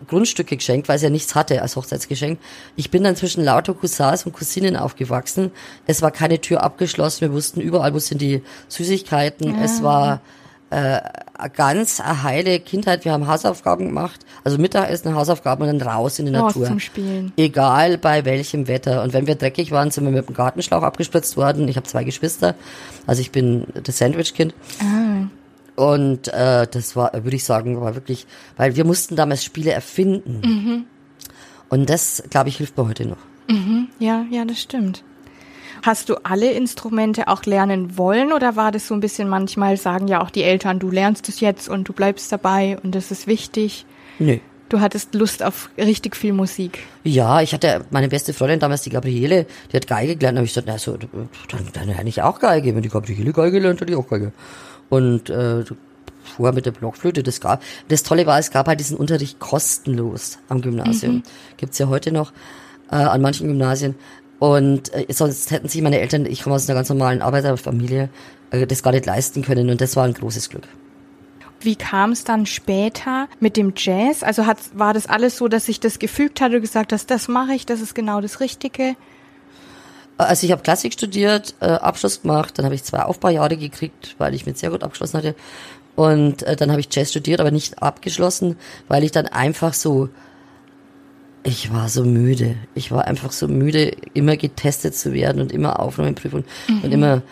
Grundstücke 0.09 0.57
geschenkt, 0.57 0.89
weil 0.89 0.99
sie 0.99 1.05
ja 1.05 1.11
nichts 1.11 1.35
hatte 1.35 1.63
als 1.63 1.77
Hochzeitsgeschenk. 1.77 2.41
Ich 2.77 2.91
bin 2.91 3.05
dann 3.05 3.17
zwischen 3.17 3.45
lauter 3.45 3.75
Cousins 3.75 4.27
und 4.27 4.33
Cousinen 4.33 4.77
aufgewachsen. 4.77 5.53
Es 5.87 6.03
war 6.03 6.11
keine 6.11 6.41
Tür 6.41 6.63
abgeschlossen. 6.63 7.21
Wir 7.21 7.33
wussten 7.33 7.61
überall, 7.61 7.95
wo 7.95 7.99
sind 7.99 8.21
die 8.21 8.43
Süßigkeiten. 8.69 9.61
Es 9.63 9.83
war 9.83 10.23
äh, 10.71 11.01
ganz 11.49 12.01
heile 12.01 12.61
Kindheit. 12.61 13.05
Wir 13.05 13.13
haben 13.13 13.27
Hausaufgaben 13.27 13.87
gemacht, 13.87 14.21
also 14.45 14.59
Mittagessen, 14.59 15.15
Hausaufgaben 15.15 15.67
und 15.69 15.81
dann 15.81 15.89
raus 15.89 16.19
in 16.19 16.27
die 16.27 16.35
Raus 16.35 16.55
Natur. 16.55 16.67
zum 16.67 16.81
Spielen. 16.81 17.33
Egal 17.37 17.99
bei 17.99 18.25
welchem 18.25 18.69
Wetter. 18.69 19.03
Und 19.03 19.13
wenn 19.13 19.27
wir 19.27 19.35
dreckig 19.37 19.71
waren, 19.71 19.91
sind 19.91 20.05
wir 20.05 20.13
mit 20.13 20.29
dem 20.29 20.35
Gartenschlauch 20.35 20.83
abgespritzt 20.83 21.37
worden. 21.37 21.67
Ich 21.69 21.77
habe 21.77 21.87
zwei 21.87 22.05
Geschwister. 22.05 22.55
Also 23.07 23.23
ich 23.23 23.31
bin 23.33 23.65
das 23.83 23.99
Sandwich-Kind. 23.99 24.55
Und 25.77 26.29
äh, 26.29 26.67
das 26.71 26.95
war, 26.97 27.13
würde 27.13 27.37
ich 27.37 27.45
sagen, 27.45 27.81
war 27.81 27.95
wirklich, 27.95 28.27
weil 28.57 28.77
wir 28.77 28.85
mussten 28.85 29.17
damals 29.17 29.43
Spiele 29.45 29.71
erfinden. 29.73 30.87
Und 31.71 31.89
das, 31.89 32.23
glaube 32.29 32.51
ich, 32.51 32.59
hilft 32.59 32.77
mir 32.77 32.87
heute 32.87 33.07
noch. 33.07 33.17
Ja, 33.99 34.27
ja, 34.31 34.45
das 34.45 34.61
stimmt. 34.61 35.03
Hast 35.83 36.09
du 36.09 36.17
alle 36.25 36.53
Instrumente 36.53 37.29
auch 37.29 37.45
lernen 37.45 37.97
wollen 37.97 38.33
oder 38.33 38.57
war 38.57 38.73
das 38.73 38.87
so 38.87 38.95
ein 38.95 39.01
bisschen 39.01 39.29
manchmal 39.29 39.77
sagen 39.77 40.09
ja 40.09 40.23
auch 40.23 40.31
die 40.31 40.43
Eltern, 40.43 40.79
du 40.79 40.91
lernst 40.91 41.29
es 41.29 41.41
jetzt 41.41 41.69
und 41.69 41.89
du 41.89 41.93
bleibst 41.93 42.31
dabei 42.33 42.79
und 42.83 42.95
das 42.95 43.11
ist 43.11 43.27
wichtig? 43.27 43.87
Nö. 44.19 44.39
Du 44.69 44.81
hattest 44.81 45.15
Lust 45.15 45.43
auf 45.43 45.69
richtig 45.77 46.15
viel 46.15 46.33
Musik. 46.33 46.79
Ja, 47.03 47.41
ich 47.41 47.53
hatte 47.53 47.85
meine 47.91 48.09
beste 48.09 48.33
Freundin 48.33 48.61
damals, 48.61 48.83
die 48.83 48.91
Gabriele, 48.91 49.47
die 49.73 49.77
hat 49.77 49.89
Geige 49.89 50.15
gelernt. 50.15 50.37
Da 50.37 50.41
habe 50.41 50.47
ich 50.47 50.55
gesagt, 50.55 50.69
na 50.69 50.79
so, 50.79 50.97
dann, 50.97 51.69
dann 51.73 51.89
lerne 51.89 52.09
ich 52.09 52.23
auch 52.23 52.39
Geige. 52.39 52.77
Wenn 52.77 52.83
die 52.83 52.89
Gabriele 52.89 53.33
Geige 53.33 53.59
lernt, 53.59 53.81
dann 53.81 53.89
ich 53.89 53.97
auch 53.97 54.09
Geige. 54.09 54.33
Und 54.89 55.29
äh, 55.29 55.65
vor 56.23 56.53
mit 56.53 56.67
der 56.67 56.71
Blockflöte. 56.71 57.23
Das 57.23 57.41
gab, 57.41 57.63
das 57.89 58.03
Tolle 58.03 58.27
war, 58.27 58.39
es 58.39 58.51
gab 58.51 58.69
halt 58.69 58.81
diesen 58.81 58.97
Unterricht 58.97 59.39
kostenlos 59.41 60.39
am 60.49 60.63
Gymnasium. 60.63 61.17
Mhm. 61.17 61.23
Gibt's 61.57 61.79
ja 61.79 61.89
heute 61.89 62.13
noch 62.13 62.33
äh, 62.91 62.97
an 62.97 63.21
manchen 63.21 63.49
Gymnasien. 63.49 63.95
Und 64.41 64.93
äh, 64.95 65.05
sonst 65.11 65.51
hätten 65.53 65.69
sich 65.69 65.83
meine 65.83 66.01
Eltern, 66.01 66.27
ich 66.27 66.43
komme 66.43 66.57
aus 66.57 66.69
einer 66.69 66.77
ganz 66.77 66.89
normalen 66.89 67.23
Arbeiterfamilie, 67.23 68.09
äh, 68.51 68.67
das 68.67 68.83
gar 68.83 68.91
nicht 68.91 69.07
leisten 69.07 69.43
können. 69.43 69.71
Und 69.71 69.81
das 69.81 69.95
war 69.95 70.05
ein 70.05 70.15
großes 70.15 70.49
Glück. 70.49 70.67
Wie 71.61 71.77
kam 71.77 72.13
es 72.13 72.25
dann 72.25 72.47
später 72.47 73.29
mit 73.39 73.59
dem 73.59 73.75
Jazz? 73.77 74.23
Also 74.23 74.47
hat, 74.47 74.57
war 74.73 74.95
das 74.95 75.07
alles 75.07 75.37
so, 75.37 75.47
dass 75.47 75.67
sich 75.67 75.79
das 75.79 75.99
gefügt 75.99 76.41
hat 76.41 76.53
und 76.55 76.63
gesagt 76.63 76.95
hast, 76.95 77.11
das 77.11 77.29
mache 77.29 77.53
ich, 77.53 77.67
das 77.67 77.83
ist 77.83 77.95
genau 77.95 78.23
das 78.23 78.41
Richtige? 78.41 78.97
Also 80.17 80.47
ich 80.47 80.53
habe 80.53 80.63
Klassik 80.63 80.95
studiert, 80.95 81.55
äh, 81.61 81.67
Abschluss 81.67 82.23
gemacht, 82.23 82.59
dann 82.59 82.65
habe 82.65 82.75
ich 82.75 82.83
zwei 82.83 83.03
Aufbaujahre 83.03 83.59
gekriegt, 83.59 84.15
weil 84.17 84.35
ich 84.35 84.47
mit 84.47 84.57
sehr 84.57 84.71
gut 84.71 84.83
abgeschlossen 84.83 85.19
hatte. 85.19 85.35
Und 85.97 86.45
äh, 86.45 86.57
dann 86.57 86.71
habe 86.71 86.81
ich 86.81 86.89
Jazz 86.91 87.11
studiert, 87.11 87.41
aber 87.41 87.51
nicht 87.51 87.83
abgeschlossen, 87.83 88.57
weil 88.89 89.05
ich 89.05 89.13
dann 89.13 89.27
einfach 89.27 89.75
so, 89.75 90.09
ich 91.43 91.73
war 91.73 91.89
so 91.89 92.05
müde. 92.05 92.57
Ich 92.75 92.91
war 92.91 93.07
einfach 93.07 93.33
so 93.33 93.49
müde, 93.49 93.93
immer 94.15 94.37
getestet 94.37 94.95
zu 94.95 95.13
werden 95.13 95.41
und 95.41 95.53
immer 95.53 95.81
Aufnahmeprüfung 95.81 96.45
mhm. 96.69 96.81
und 96.83 96.93
immer 96.93 97.23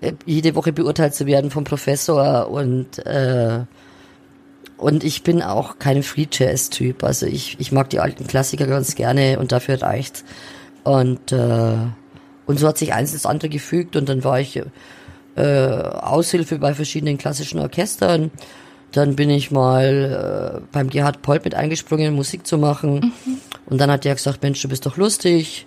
äh, 0.00 0.12
jede 0.26 0.54
Woche 0.54 0.72
beurteilt 0.72 1.14
zu 1.14 1.26
werden 1.26 1.50
vom 1.50 1.64
Professor 1.64 2.48
und 2.50 3.04
äh, 3.06 3.60
und 4.76 5.04
ich 5.04 5.22
bin 5.22 5.40
auch 5.40 5.78
kein 5.78 6.02
Free 6.02 6.26
Jazz 6.30 6.68
Typ. 6.68 7.04
Also 7.04 7.26
ich, 7.26 7.56
ich 7.60 7.70
mag 7.70 7.90
die 7.90 8.00
alten 8.00 8.26
Klassiker 8.26 8.66
ganz 8.66 8.96
gerne 8.96 9.38
und 9.38 9.52
dafür 9.52 9.80
reicht's. 9.80 10.24
Und 10.82 11.30
äh, 11.32 11.76
und 12.46 12.58
so 12.58 12.68
hat 12.68 12.76
sich 12.76 12.92
eins 12.92 13.12
ins 13.14 13.24
andere 13.24 13.48
gefügt 13.48 13.96
und 13.96 14.08
dann 14.08 14.24
war 14.24 14.40
ich 14.40 14.60
äh, 15.36 15.42
Aushilfe 15.42 16.58
bei 16.58 16.74
verschiedenen 16.74 17.18
klassischen 17.18 17.60
Orchestern. 17.60 18.30
Dann 18.94 19.16
bin 19.16 19.28
ich 19.28 19.50
mal 19.50 20.60
äh, 20.62 20.66
beim 20.70 20.88
Gerhard 20.88 21.20
Polt 21.20 21.44
mit 21.44 21.54
eingesprungen, 21.54 22.14
Musik 22.14 22.46
zu 22.46 22.58
machen. 22.58 23.12
Mhm. 23.24 23.38
Und 23.66 23.80
dann 23.80 23.90
hat 23.90 24.04
der 24.04 24.14
gesagt, 24.14 24.42
Mensch, 24.42 24.62
du 24.62 24.68
bist 24.68 24.86
doch 24.86 24.96
lustig, 24.96 25.66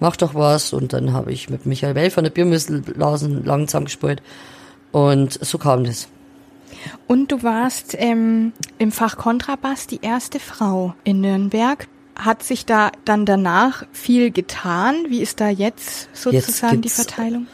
mach 0.00 0.16
doch 0.16 0.34
was. 0.34 0.72
Und 0.72 0.92
dann 0.92 1.12
habe 1.12 1.32
ich 1.32 1.48
mit 1.48 1.66
Michael 1.66 1.94
Well 1.94 2.10
von 2.10 2.24
der 2.24 2.30
Biermüsselblasen 2.30 3.44
lang 3.44 3.68
zusammengespielt. 3.68 4.22
Und 4.90 5.32
so 5.44 5.58
kam 5.58 5.84
das. 5.84 6.08
Und 7.06 7.30
du 7.30 7.42
warst 7.44 7.94
ähm, 7.96 8.52
im 8.78 8.90
Fach 8.90 9.16
Kontrabass 9.16 9.86
die 9.86 10.00
erste 10.02 10.40
Frau 10.40 10.94
in 11.04 11.20
Nürnberg. 11.20 11.86
Hat 12.16 12.42
sich 12.42 12.66
da 12.66 12.90
dann 13.04 13.24
danach 13.24 13.84
viel 13.92 14.30
getan? 14.30 14.96
Wie 15.08 15.20
ist 15.20 15.40
da 15.40 15.48
jetzt 15.48 16.08
sozusagen 16.12 16.82
jetzt 16.82 16.84
die 16.84 17.02
Verteilung? 17.02 17.46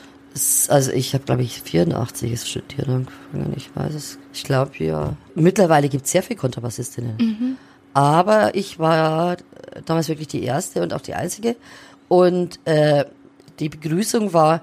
also 0.68 0.92
ich 0.92 1.14
habe, 1.14 1.24
glaube 1.24 1.42
ich, 1.42 1.62
84 1.62 2.32
ist 2.32 2.48
studiert 2.48 2.88
angefangen, 2.88 3.52
ich 3.56 3.74
weiß 3.74 3.94
es. 3.94 4.18
Ich 4.32 4.44
glaube, 4.44 4.72
ja. 4.78 5.14
Mittlerweile 5.34 5.88
gibt 5.88 6.06
es 6.06 6.12
sehr 6.12 6.22
viele 6.22 6.38
Kontrabassistinnen. 6.38 7.16
Mhm. 7.18 7.56
Aber 7.94 8.54
ich 8.54 8.78
war 8.78 9.36
damals 9.84 10.08
wirklich 10.08 10.28
die 10.28 10.42
erste 10.42 10.82
und 10.82 10.92
auch 10.94 11.00
die 11.00 11.14
einzige. 11.14 11.56
Und 12.08 12.60
äh, 12.66 13.04
die 13.58 13.68
Begrüßung 13.68 14.32
war 14.32 14.62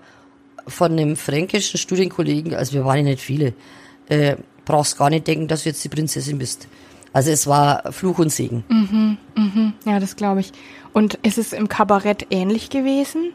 von 0.68 0.92
einem 0.92 1.16
fränkischen 1.16 1.78
Studienkollegen, 1.78 2.54
also 2.54 2.74
wir 2.74 2.86
waren 2.86 2.98
ja 2.98 3.04
nicht 3.04 3.22
viele, 3.22 3.54
äh, 4.10 4.36
brauchst 4.66 4.98
gar 4.98 5.10
nicht 5.10 5.28
denken, 5.28 5.48
dass 5.48 5.64
du 5.64 5.70
jetzt 5.70 5.84
die 5.84 5.90
Prinzessin 5.90 6.38
bist. 6.38 6.68
Also 7.14 7.32
es 7.32 7.48
war 7.48 7.92
Fluch 7.92 8.20
und 8.20 8.32
Segen. 8.32 8.64
Mhm, 8.68 9.18
mhm. 9.36 9.74
Ja, 9.86 10.00
das 10.00 10.16
glaube 10.16 10.42
ich. 10.42 10.52
Und 10.94 11.16
ist 11.24 11.38
es 11.38 11.54
im 11.54 11.70
Kabarett 11.70 12.28
ähnlich 12.32 12.70
gewesen? 12.70 13.32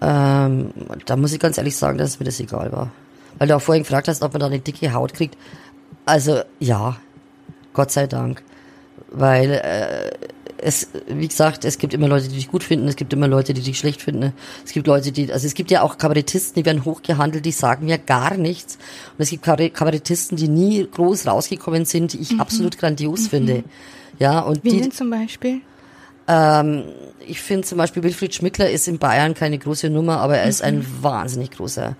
Ähm, 0.00 0.70
da 1.06 1.16
muss 1.16 1.32
ich 1.32 1.38
ganz 1.38 1.58
ehrlich 1.58 1.76
sagen, 1.76 1.96
dass 1.96 2.18
mir 2.18 2.26
das 2.26 2.40
egal 2.40 2.72
war. 2.72 2.90
Weil 3.38 3.48
du 3.48 3.56
auch 3.56 3.62
vorhin 3.62 3.82
gefragt 3.82 4.08
hast, 4.08 4.22
ob 4.22 4.32
man 4.32 4.40
da 4.40 4.46
eine 4.46 4.58
dicke 4.58 4.92
Haut 4.92 5.14
kriegt. 5.14 5.36
Also 6.04 6.40
ja, 6.58 6.96
Gott 7.72 7.90
sei 7.90 8.06
Dank. 8.06 8.42
Weil 9.10 9.52
äh, 9.52 10.10
es, 10.62 10.88
wie 11.08 11.28
gesagt, 11.28 11.64
es 11.64 11.76
gibt 11.78 11.92
immer 11.92 12.08
Leute, 12.08 12.28
die 12.28 12.36
dich 12.36 12.48
gut 12.48 12.62
finden, 12.62 12.88
es 12.88 12.96
gibt 12.96 13.12
immer 13.12 13.28
Leute, 13.28 13.52
die 13.52 13.62
dich 13.62 13.78
schlecht 13.78 14.00
finden. 14.00 14.32
Es 14.64 14.72
gibt 14.72 14.86
Leute, 14.86 15.12
die, 15.12 15.32
also 15.32 15.46
es 15.46 15.54
gibt 15.54 15.70
ja 15.70 15.82
auch 15.82 15.98
Kabarettisten, 15.98 16.62
die 16.62 16.64
werden 16.64 16.84
hochgehandelt, 16.84 17.44
die 17.44 17.52
sagen 17.52 17.86
mir 17.86 17.98
gar 17.98 18.36
nichts. 18.36 18.78
Und 19.18 19.22
es 19.22 19.30
gibt 19.30 19.42
Kabarettisten, 19.42 20.36
die 20.36 20.48
nie 20.48 20.86
groß 20.88 21.26
rausgekommen 21.26 21.84
sind, 21.84 22.12
die 22.12 22.20
ich 22.20 22.32
mhm. 22.32 22.40
absolut 22.40 22.78
grandios 22.78 23.24
mhm. 23.24 23.28
finde. 23.28 23.64
Ja, 24.18 24.40
und 24.40 24.62
Wie 24.64 24.70
die, 24.70 24.80
denn 24.80 24.92
zum 24.92 25.10
Beispiel? 25.10 25.60
Ähm, 26.28 26.84
ich 27.26 27.40
finde 27.40 27.66
zum 27.66 27.78
Beispiel 27.78 28.02
Wilfried 28.02 28.34
Schmickler 28.34 28.70
ist 28.70 28.86
in 28.86 28.98
Bayern 28.98 29.34
keine 29.34 29.58
große 29.58 29.90
Nummer, 29.90 30.18
aber 30.18 30.38
er 30.38 30.48
ist 30.48 30.62
ein 30.62 30.78
mhm. 30.78 30.86
wahnsinnig 31.00 31.50
großer. 31.50 31.96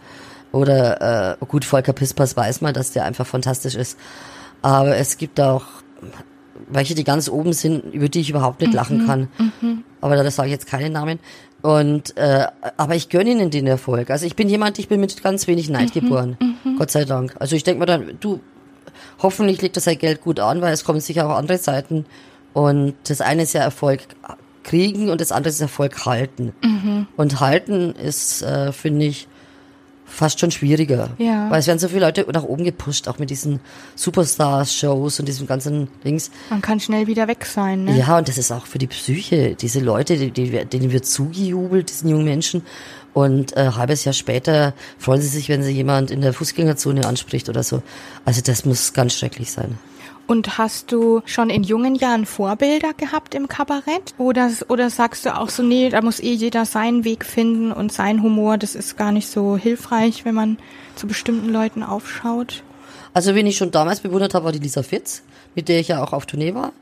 Oder 0.53 1.39
äh, 1.41 1.45
gut, 1.47 1.65
Volker 1.65 1.93
Pispers 1.93 2.37
weiß 2.37 2.61
man, 2.61 2.75
dass 2.75 2.93
der 2.93 3.05
einfach 3.05 3.27
fantastisch 3.27 3.75
ist. 3.75 3.99
Aber 4.61 4.97
es 4.97 5.17
gibt 5.17 5.41
auch 5.41 5.65
welche, 6.69 6.95
die 6.95 7.05
ganz 7.05 7.29
oben 7.29 7.53
sind, 7.53 7.93
über 7.93 8.09
die 8.09 8.21
ich 8.21 8.31
überhaupt 8.31 8.61
nicht 8.61 8.73
lachen 8.73 9.03
mhm. 9.03 9.07
kann. 9.07 9.29
Mhm. 9.39 9.85
Aber 10.01 10.17
da 10.17 10.31
sage 10.31 10.49
ich 10.49 10.53
jetzt 10.53 10.67
keine 10.67 10.91
Namen. 10.91 11.19
Und 11.63 12.17
äh, 12.17 12.47
aber 12.77 12.97
ich 12.97 13.09
gönne 13.09 13.31
ihnen 13.31 13.51
den 13.51 13.67
Erfolg. 13.67 14.11
Also 14.11 14.27
ich 14.27 14.37
bin 14.37 14.49
jemand, 14.49 14.79
ich 14.79 14.89
bin 14.89 15.01
mit 15.01 15.23
ganz 15.23 15.47
wenig 15.47 15.71
Neid 15.71 15.95
mhm. 15.95 16.01
geboren. 16.01 16.37
Mhm. 16.41 16.77
Gott 16.77 16.91
sei 16.91 17.05
Dank. 17.05 17.35
Also 17.39 17.57
ich 17.57 17.63
denke 17.63 17.81
mir 17.81 17.87
dann, 17.87 18.17
du, 18.21 18.41
hoffentlich 19.21 19.63
legt 19.63 19.77
das 19.77 19.85
sein 19.85 19.99
Geld 19.99 20.21
gut 20.21 20.41
an, 20.41 20.61
weil 20.61 20.73
es 20.73 20.85
kommen 20.85 21.01
sicher 21.01 21.27
auch 21.27 21.37
andere 21.37 21.59
Seiten. 21.59 22.05
Und 22.53 22.95
das 23.05 23.21
eine 23.21 23.45
ist 23.45 23.55
ja 23.55 23.63
Erfolg 23.63 24.01
kriegen 24.65 25.09
und 25.09 25.21
das 25.21 25.33
andere 25.33 25.51
ist 25.51 25.61
Erfolg 25.61 26.05
halten. 26.05 26.53
Mhm. 26.63 27.07
Und 27.17 27.41
halten 27.41 27.93
ist, 27.93 28.43
äh, 28.43 28.73
finde 28.73 29.07
ich, 29.07 29.29
fast 30.13 30.41
schon 30.41 30.51
schwieriger. 30.51 31.11
Ja. 31.19 31.51
Weil 31.51 31.61
es 31.61 31.67
werden 31.67 31.79
so 31.79 31.89
viele 31.89 32.01
Leute 32.01 32.27
nach 32.33 32.45
oben 32.45 32.65
gepusht, 32.65 33.09
auch 33.09 33.19
mit 33.19 33.31
diesen 33.31 33.61
Superstars-Shows 33.97 35.19
und 35.21 35.27
diesem 35.27 35.47
ganzen 35.47 35.89
Dings. 36.05 36.31
Man 36.51 36.61
kann 36.61 36.81
schnell 36.81 37.07
wieder 37.07 37.29
weg 37.29 37.47
sein, 37.47 37.85
ne? 37.85 37.97
Ja, 37.97 38.19
und 38.19 38.29
das 38.29 38.39
ist 38.39 38.53
auch 38.53 38.67
für 38.67 38.79
die 38.79 38.87
Psyche. 38.87 39.55
Diese 39.55 39.81
Leute, 39.81 40.17
die, 40.17 40.31
die, 40.31 40.65
denen 40.67 40.93
wird 40.93 41.07
zugejubelt, 41.07 41.89
diesen 41.89 42.11
jungen 42.11 42.25
Menschen. 42.25 42.63
Und 43.15 43.57
äh, 43.57 43.71
halbes 43.75 44.05
Jahr 44.05 44.13
später 44.13 44.75
freuen 44.99 45.21
sie 45.21 45.29
sich, 45.29 45.49
wenn 45.49 45.63
sie 45.63 45.73
jemand 45.73 46.11
in 46.11 46.21
der 46.21 46.33
Fußgängerzone 46.33 47.07
anspricht 47.07 47.49
oder 47.49 47.63
so. 47.63 47.83
Also 48.25 48.41
das 48.43 48.65
muss 48.65 48.93
ganz 48.93 49.15
schrecklich 49.15 49.51
sein. 49.51 49.79
Und 50.33 50.57
hast 50.57 50.93
du 50.93 51.21
schon 51.27 51.51
in 51.51 51.63
jungen 51.63 51.95
Jahren 51.95 52.25
Vorbilder 52.25 52.95
gehabt 52.95 53.35
im 53.35 53.49
Kabarett? 53.49 54.15
Oder, 54.17 54.51
oder 54.69 54.89
sagst 54.89 55.27
du 55.27 55.37
auch 55.37 55.51
so, 55.51 55.63
nee, 55.63 55.91
da 55.91 56.01
muss 56.01 56.21
eh 56.21 56.33
jeder 56.33 56.65
seinen 56.65 57.05
Weg 57.05 57.27
finden 57.27 57.71
und 57.71 57.93
sein 57.93 58.23
Humor, 58.23 58.57
das 58.57 58.75
ist 58.75 58.97
gar 58.97 59.13
nicht 59.13 59.29
so 59.29 59.59
hilfreich, 59.59 60.25
wenn 60.25 60.35
man 60.35 60.57
zu 60.97 61.07
bestimmten 61.07 61.51
Leuten 61.51 61.83
aufschaut? 61.83 62.63
Also, 63.13 63.35
wen 63.35 63.47
ich 63.47 63.59
schon 63.59 63.73
damals 63.73 64.01
bewundert 64.01 64.33
habe, 64.33 64.47
war 64.47 64.53
die 64.53 64.59
Lisa 64.59 64.83
Fitz, 64.83 65.23
mit 65.55 65.69
der 65.69 65.81
ich 65.81 65.89
ja 65.89 66.03
auch 66.03 66.15
auf 66.15 66.25
Tournee 66.25 66.55
war. 66.55 66.73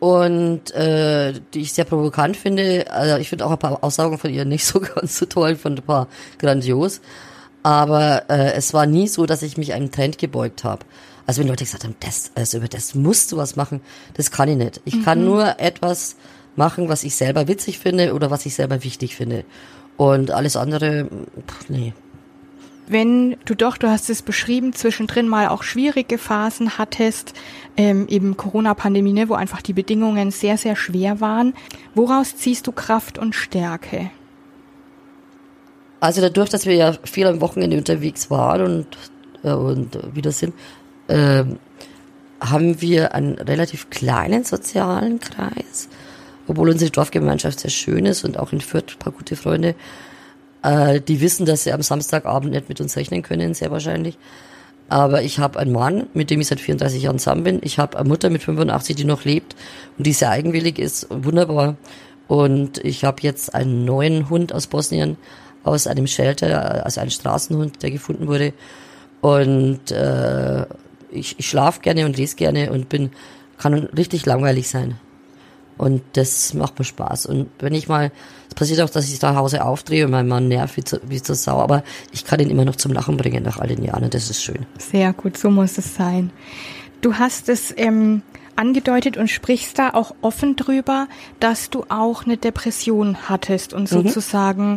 Und 0.00 0.72
äh, 0.72 1.34
die 1.54 1.60
ich 1.60 1.74
sehr 1.74 1.84
provokant 1.84 2.36
finde. 2.36 2.86
Also 2.90 3.16
ich 3.18 3.28
finde 3.28 3.46
auch 3.46 3.52
ein 3.52 3.58
paar 3.58 3.84
Aussagen 3.84 4.18
von 4.18 4.34
ihr 4.34 4.44
nicht 4.44 4.66
so 4.66 4.80
ganz 4.94 5.18
so 5.18 5.26
toll, 5.26 5.54
von 5.54 5.76
ein 5.76 5.82
paar 5.82 6.08
grandios. 6.40 7.00
Aber 7.62 8.24
äh, 8.28 8.54
es 8.54 8.74
war 8.74 8.86
nie 8.86 9.06
so, 9.06 9.24
dass 9.24 9.42
ich 9.42 9.56
mich 9.56 9.72
einem 9.72 9.92
Trend 9.92 10.18
gebeugt 10.18 10.64
habe. 10.64 10.84
Also 11.26 11.40
wenn 11.40 11.48
Leute 11.48 11.64
gesagt 11.64 11.84
haben, 11.84 11.94
das, 12.00 12.32
also 12.34 12.58
über 12.58 12.68
das 12.68 12.94
musst 12.94 13.32
du 13.32 13.36
was 13.36 13.56
machen, 13.56 13.80
das 14.14 14.30
kann 14.30 14.48
ich 14.48 14.56
nicht. 14.56 14.80
Ich 14.84 14.96
mhm. 14.96 15.04
kann 15.04 15.24
nur 15.24 15.60
etwas 15.60 16.16
machen, 16.56 16.88
was 16.88 17.04
ich 17.04 17.14
selber 17.14 17.48
witzig 17.48 17.78
finde 17.78 18.14
oder 18.14 18.30
was 18.30 18.46
ich 18.46 18.54
selber 18.54 18.82
wichtig 18.84 19.16
finde. 19.16 19.44
Und 19.96 20.30
alles 20.30 20.56
andere, 20.56 21.08
pff, 21.46 21.68
nee. 21.68 21.92
Wenn 22.88 23.36
du 23.44 23.54
doch, 23.54 23.76
du 23.76 23.88
hast 23.88 24.10
es 24.10 24.22
beschrieben, 24.22 24.72
zwischendrin 24.72 25.28
mal 25.28 25.48
auch 25.48 25.62
schwierige 25.62 26.18
Phasen 26.18 26.78
hattest, 26.78 27.32
ähm, 27.76 28.06
eben 28.08 28.36
Corona-Pandemie, 28.36 29.12
ne, 29.12 29.28
wo 29.28 29.34
einfach 29.34 29.62
die 29.62 29.72
Bedingungen 29.72 30.30
sehr, 30.30 30.58
sehr 30.58 30.76
schwer 30.76 31.20
waren. 31.20 31.54
Woraus 31.94 32.36
ziehst 32.36 32.66
du 32.66 32.72
Kraft 32.72 33.18
und 33.18 33.34
Stärke? 33.34 34.10
Also 36.00 36.20
dadurch, 36.20 36.50
dass 36.50 36.66
wir 36.66 36.74
ja 36.74 36.94
viel 37.04 37.28
am 37.28 37.40
Wochenende 37.40 37.76
unterwegs 37.76 38.28
waren 38.28 38.62
und, 38.62 38.86
äh, 39.44 39.52
und 39.52 40.16
wieder 40.16 40.32
sind, 40.32 40.52
äh, 41.12 41.44
haben 42.40 42.80
wir 42.80 43.14
einen 43.14 43.34
relativ 43.34 43.90
kleinen 43.90 44.44
sozialen 44.44 45.20
Kreis, 45.20 45.88
obwohl 46.48 46.70
unsere 46.70 46.90
Dorfgemeinschaft 46.90 47.60
sehr 47.60 47.70
schön 47.70 48.06
ist 48.06 48.24
und 48.24 48.38
auch 48.38 48.52
in 48.52 48.60
Fürth 48.60 48.94
ein 48.94 48.98
paar 48.98 49.12
gute 49.12 49.36
Freunde. 49.36 49.74
Äh, 50.62 51.00
die 51.00 51.20
wissen, 51.20 51.46
dass 51.46 51.64
sie 51.64 51.72
am 51.72 51.82
Samstagabend 51.82 52.52
nicht 52.52 52.68
mit 52.68 52.80
uns 52.80 52.96
rechnen 52.96 53.22
können, 53.22 53.54
sehr 53.54 53.70
wahrscheinlich. 53.70 54.18
Aber 54.88 55.22
ich 55.22 55.38
habe 55.38 55.58
einen 55.58 55.72
Mann, 55.72 56.06
mit 56.14 56.30
dem 56.30 56.40
ich 56.40 56.48
seit 56.48 56.60
34 56.60 57.02
Jahren 57.02 57.18
zusammen 57.18 57.44
bin. 57.44 57.60
Ich 57.62 57.78
habe 57.78 57.98
eine 57.98 58.08
Mutter 58.08 58.28
mit 58.28 58.42
85, 58.42 58.96
die 58.96 59.04
noch 59.04 59.24
lebt 59.24 59.54
und 59.96 60.06
die 60.06 60.12
sehr 60.12 60.30
eigenwillig 60.30 60.78
ist, 60.78 61.06
wunderbar. 61.10 61.76
Und 62.26 62.78
ich 62.78 63.04
habe 63.04 63.22
jetzt 63.22 63.54
einen 63.54 63.84
neuen 63.84 64.28
Hund 64.28 64.52
aus 64.52 64.66
Bosnien, 64.66 65.16
aus 65.64 65.86
einem 65.86 66.06
Shelter, 66.06 66.84
also 66.84 67.00
einen 67.00 67.10
Straßenhund, 67.10 67.82
der 67.82 67.90
gefunden 67.90 68.26
wurde. 68.26 68.52
Und 69.20 69.92
äh, 69.92 70.64
ich, 71.12 71.38
ich 71.38 71.48
schlafe 71.48 71.80
gerne 71.80 72.06
und 72.06 72.16
lese 72.16 72.36
gerne 72.36 72.72
und 72.72 72.88
bin, 72.88 73.10
kann 73.58 73.74
richtig 73.74 74.26
langweilig 74.26 74.68
sein. 74.68 74.98
Und 75.78 76.02
das 76.12 76.54
macht 76.54 76.78
mir 76.78 76.84
Spaß. 76.84 77.26
Und 77.26 77.48
wenn 77.58 77.74
ich 77.74 77.88
mal, 77.88 78.12
es 78.48 78.54
passiert 78.54 78.80
auch, 78.80 78.90
dass 78.90 79.10
ich 79.10 79.18
zu 79.18 79.34
Hause 79.34 79.64
aufdrehe 79.64 80.04
und 80.04 80.10
mein 80.10 80.28
Mann 80.28 80.48
nervt 80.48 80.76
wie 80.76 80.84
zu, 80.84 81.00
wie 81.08 81.22
zu 81.22 81.34
Sau, 81.34 81.58
aber 81.60 81.82
ich 82.12 82.24
kann 82.24 82.40
ihn 82.40 82.50
immer 82.50 82.64
noch 82.64 82.76
zum 82.76 82.92
Lachen 82.92 83.16
bringen 83.16 83.42
nach 83.42 83.58
all 83.58 83.68
den 83.68 83.82
Jahren 83.82 84.04
und 84.04 84.14
das 84.14 84.30
ist 84.30 84.42
schön. 84.42 84.66
Sehr 84.78 85.12
gut, 85.12 85.36
so 85.38 85.50
muss 85.50 85.78
es 85.78 85.94
sein. 85.94 86.30
Du 87.00 87.14
hast 87.14 87.48
es 87.48 87.74
ähm, 87.76 88.22
angedeutet 88.54 89.16
und 89.16 89.28
sprichst 89.28 89.78
da 89.78 89.90
auch 89.90 90.14
offen 90.20 90.56
drüber, 90.56 91.08
dass 91.40 91.70
du 91.70 91.84
auch 91.88 92.24
eine 92.24 92.36
Depression 92.36 93.28
hattest 93.28 93.72
und 93.72 93.90
mhm. 93.90 94.68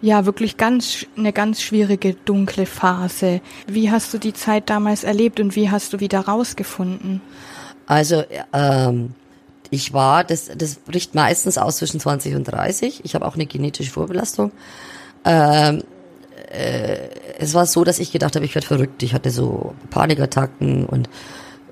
Ja 0.00 0.26
wirklich 0.26 0.56
ganz 0.56 1.06
eine 1.16 1.32
ganz 1.32 1.62
schwierige 1.62 2.14
dunkle 2.14 2.66
Phase. 2.66 3.40
Wie 3.66 3.90
hast 3.90 4.12
du 4.14 4.18
die 4.18 4.32
Zeit 4.32 4.70
damals 4.70 5.04
erlebt 5.04 5.40
und 5.40 5.56
wie 5.56 5.70
hast 5.70 5.92
du 5.92 6.00
wieder 6.00 6.20
rausgefunden? 6.20 7.20
Also 7.86 8.24
ähm, 8.52 9.14
ich 9.70 9.92
war, 9.92 10.24
das, 10.24 10.50
das 10.56 10.76
bricht 10.76 11.14
meistens 11.14 11.58
aus 11.58 11.78
zwischen 11.78 12.00
20 12.00 12.34
und 12.34 12.44
30. 12.44 13.04
Ich 13.04 13.14
habe 13.14 13.26
auch 13.26 13.34
eine 13.34 13.46
genetische 13.46 13.90
Vorbelastung. 13.90 14.52
Ähm, 15.24 15.82
äh, 16.50 17.08
es 17.38 17.54
war 17.54 17.66
so, 17.66 17.84
dass 17.84 17.98
ich 17.98 18.12
gedacht 18.12 18.34
habe, 18.36 18.44
ich 18.44 18.54
werde 18.54 18.66
verrückt. 18.66 19.02
Ich 19.02 19.14
hatte 19.14 19.30
so 19.30 19.74
Panikattacken 19.90 20.86
und 20.86 21.08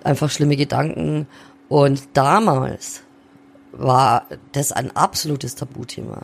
einfach 0.04 0.30
schlimme 0.30 0.56
Gedanken. 0.56 1.26
Und 1.68 2.02
damals 2.14 3.02
war 3.72 4.26
das 4.52 4.72
ein 4.72 4.94
absolutes 4.96 5.54
Tabuthema. 5.54 6.22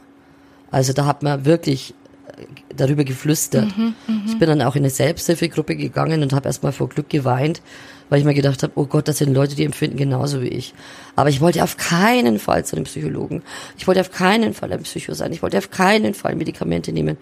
Also 0.75 0.93
da 0.93 1.07
hat 1.07 1.23
man 1.23 1.45
wirklich 1.45 1.95
äh, 2.27 2.43
darüber 2.75 3.05
geflüstert. 3.05 3.77
Mhm, 3.77 3.95
mh. 4.09 4.23
Ich 4.27 4.39
bin 4.39 4.49
dann 4.49 4.61
auch 4.63 4.75
in 4.75 4.83
eine 4.83 4.91
Selbsthilfegruppe 4.91 5.77
gegangen 5.77 6.23
und 6.23 6.33
habe 6.33 6.49
erstmal 6.49 6.73
vor 6.73 6.89
Glück 6.89 7.09
geweint, 7.09 7.63
weil 8.09 8.19
ich 8.19 8.25
mir 8.25 8.35
gedacht 8.35 8.63
habe, 8.65 8.73
oh 8.75 8.87
Gott, 8.87 9.07
das 9.07 9.19
sind 9.19 9.33
Leute, 9.33 9.55
die 9.55 9.65
empfinden 9.65 9.97
genauso 9.97 10.43
wie 10.43 10.49
ich. 10.49 10.75
Aber 11.15 11.29
ich 11.29 11.41
wollte 11.41 11.63
auf 11.63 11.77
keinen 11.77 12.41
Fall 12.41 12.65
zu 12.65 12.75
einem 12.75 12.87
Psychologen. 12.87 13.43
Ich 13.79 13.87
wollte 13.87 14.01
auf 14.01 14.11
keinen 14.11 14.53
Fall 14.53 14.73
ein 14.73 14.83
Psycho 14.83 15.15
sein. 15.15 15.33
Ich 15.33 15.43
wollte 15.43 15.59
auf 15.59 15.71
keinen 15.71 16.13
Fall 16.13 16.35
Medikamente 16.35 16.93
nehmen. 16.93 17.19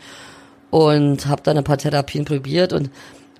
Und 0.71 1.27
habe 1.27 1.43
dann 1.43 1.59
ein 1.59 1.65
paar 1.65 1.77
Therapien 1.77 2.25
probiert 2.25 2.73
und 2.73 2.89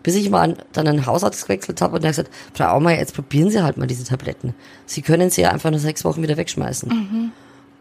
bis 0.03 0.17
ich 0.17 0.29
mal 0.29 0.59
dann 0.75 0.87
einen 0.87 1.07
Hausarzt 1.07 1.45
gewechselt 1.45 1.81
habe 1.81 1.97
und 1.97 2.03
der 2.03 2.11
gesagt, 2.11 2.31
Frau 2.53 2.67
Aumeier, 2.67 2.99
jetzt 2.99 3.15
probieren 3.15 3.49
Sie 3.49 3.63
halt 3.63 3.79
mal 3.79 3.87
diese 3.87 4.05
Tabletten. 4.05 4.53
Sie 4.85 5.01
können 5.01 5.31
sie 5.31 5.41
ja 5.41 5.51
einfach 5.51 5.71
nach 5.71 5.79
sechs 5.79 6.05
Wochen 6.05 6.23
wieder 6.23 6.37
wegschmeißen. 6.37 6.89
Mhm. 6.91 7.33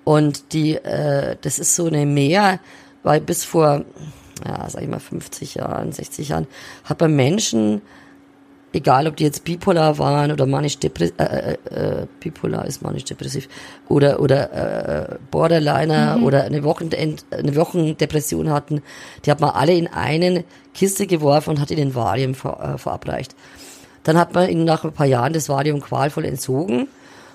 Und 0.04 0.54
die, 0.54 0.76
äh, 0.76 1.36
das 1.42 1.60
ist 1.60 1.76
so 1.76 1.86
eine 1.86 2.06
Mehr, 2.06 2.60
weil 3.04 3.22
bis 3.22 3.44
vor, 3.44 3.84
ja, 4.46 4.70
sag 4.70 4.84
ich 4.84 4.90
mal, 4.90 5.00
50 5.00 5.56
Jahren, 5.56 5.92
60 5.92 6.30
Jahren, 6.30 6.48
hat 6.84 7.00
man 7.00 7.16
Menschen, 7.16 7.82
egal 8.74 9.08
ob 9.08 9.18
die 9.18 9.24
jetzt 9.24 9.44
bipolar 9.44 9.98
waren 9.98 10.32
oder 10.32 10.46
manisch 10.46 10.80
depressiv, 10.80 11.14
äh, 11.20 11.54
äh, 11.54 12.02
äh, 12.02 12.08
bipolar 12.20 12.66
ist 12.66 12.82
manisch 12.82 13.04
depressiv 13.04 13.48
oder 13.90 14.20
oder 14.20 15.12
äh, 15.12 15.18
Borderliner 15.30 16.18
mhm. 16.18 16.24
oder 16.24 16.44
eine 16.46 16.64
Wochenend, 16.64 17.26
eine 17.32 17.56
Wochendepression 17.56 18.50
hatten, 18.50 18.82
die 19.26 19.32
hat 19.32 19.42
man 19.42 19.52
alle 19.52 19.74
in 19.74 19.88
eine 19.88 20.46
Kiste 20.74 21.06
geworfen 21.06 21.52
und 21.52 21.60
hat 21.60 21.70
ihnen 21.72 21.94
Valium 21.94 22.34
ver, 22.34 22.76
äh, 22.76 22.78
verabreicht. 22.78 23.36
Dann 24.04 24.18
hat 24.18 24.34
man 24.34 24.50
ihnen 24.50 24.66
nach 24.66 24.84
ein 24.84 24.94
paar 24.94 25.06
Jahren 25.06 25.34
das 25.34 25.48
Valium 25.48 25.80
qualvoll 25.80 26.26
entzogen 26.26 26.88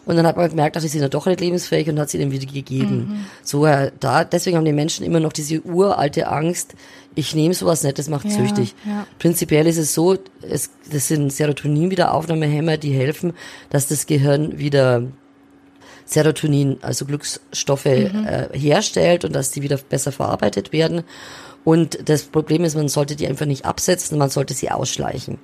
und 0.07 0.17
dann 0.17 0.27
hat 0.27 0.37
man 0.37 0.49
gemerkt, 0.49 0.77
die 0.77 0.89
sind 0.89 1.03
ja 1.03 1.09
doch 1.09 1.27
nicht 1.27 1.41
lebensfähig 1.41 1.89
und 1.89 1.99
hat 1.99 2.09
sie 2.11 2.19
dann 2.19 2.31
wieder 2.31 2.47
gegeben. 2.47 2.97
Mhm. 2.97 3.25
So, 3.43 3.67
äh, 3.67 3.91
da, 3.99 4.25
deswegen 4.25 4.57
haben 4.57 4.65
die 4.65 4.73
Menschen 4.73 5.05
immer 5.05 5.21
noch 5.21 5.33
diese 5.33 5.61
uralte 5.63 6.29
Angst, 6.29 6.75
ich 7.17 7.35
nehme 7.35 7.55
sowas 7.55 7.83
nicht, 7.83 7.99
das 7.99 8.09
macht 8.09 8.27
ja, 8.27 8.31
süchtig. 8.31 8.75
Ja. 8.87 9.07
Prinzipiell 9.19 9.67
ist 9.67 9.79
es 9.79 9.95
so, 9.95 10.17
es, 10.43 10.71
das 10.91 11.09
sind 11.09 11.33
Serotonin-Wiederaufnahmehämmer, 11.33 12.77
die 12.77 12.93
helfen, 12.93 13.33
dass 13.71 13.89
das 13.89 14.07
Gehirn 14.07 14.59
wieder 14.59 15.03
Serotonin, 16.05 16.79
also 16.83 17.05
Glücksstoffe 17.05 17.87
mhm. 17.87 18.27
äh, 18.27 18.49
herstellt 18.57 19.25
und 19.25 19.35
dass 19.35 19.51
die 19.51 19.63
wieder 19.63 19.77
besser 19.77 20.13
verarbeitet 20.13 20.73
werden. 20.73 21.03
Und 21.65 22.09
das 22.09 22.23
Problem 22.23 22.63
ist, 22.63 22.77
man 22.77 22.89
sollte 22.89 23.17
die 23.17 23.27
einfach 23.27 23.47
nicht 23.47 23.65
absetzen, 23.65 24.19
man 24.19 24.31
sollte 24.31 24.55
sie 24.55 24.71
ausschleichen. 24.71 25.39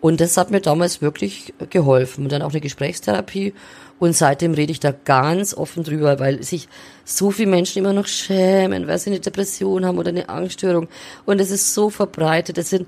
Und 0.00 0.20
das 0.20 0.36
hat 0.36 0.50
mir 0.50 0.60
damals 0.60 1.00
wirklich 1.00 1.54
geholfen. 1.70 2.24
Und 2.24 2.32
dann 2.32 2.42
auch 2.42 2.50
eine 2.50 2.60
Gesprächstherapie. 2.60 3.54
Und 3.98 4.14
seitdem 4.14 4.52
rede 4.54 4.72
ich 4.72 4.80
da 4.80 4.92
ganz 4.92 5.54
offen 5.54 5.82
drüber, 5.82 6.18
weil 6.20 6.42
sich 6.42 6.68
so 7.04 7.30
viele 7.30 7.50
Menschen 7.50 7.78
immer 7.78 7.92
noch 7.92 8.06
schämen, 8.06 8.86
weil 8.86 8.98
sie 8.98 9.10
eine 9.10 9.20
Depression 9.20 9.86
haben 9.86 9.98
oder 9.98 10.10
eine 10.10 10.28
Angststörung. 10.28 10.88
Und 11.24 11.40
es 11.40 11.50
ist 11.50 11.72
so 11.72 11.88
verbreitet. 11.88 12.58
Es 12.58 12.70
sind 12.70 12.86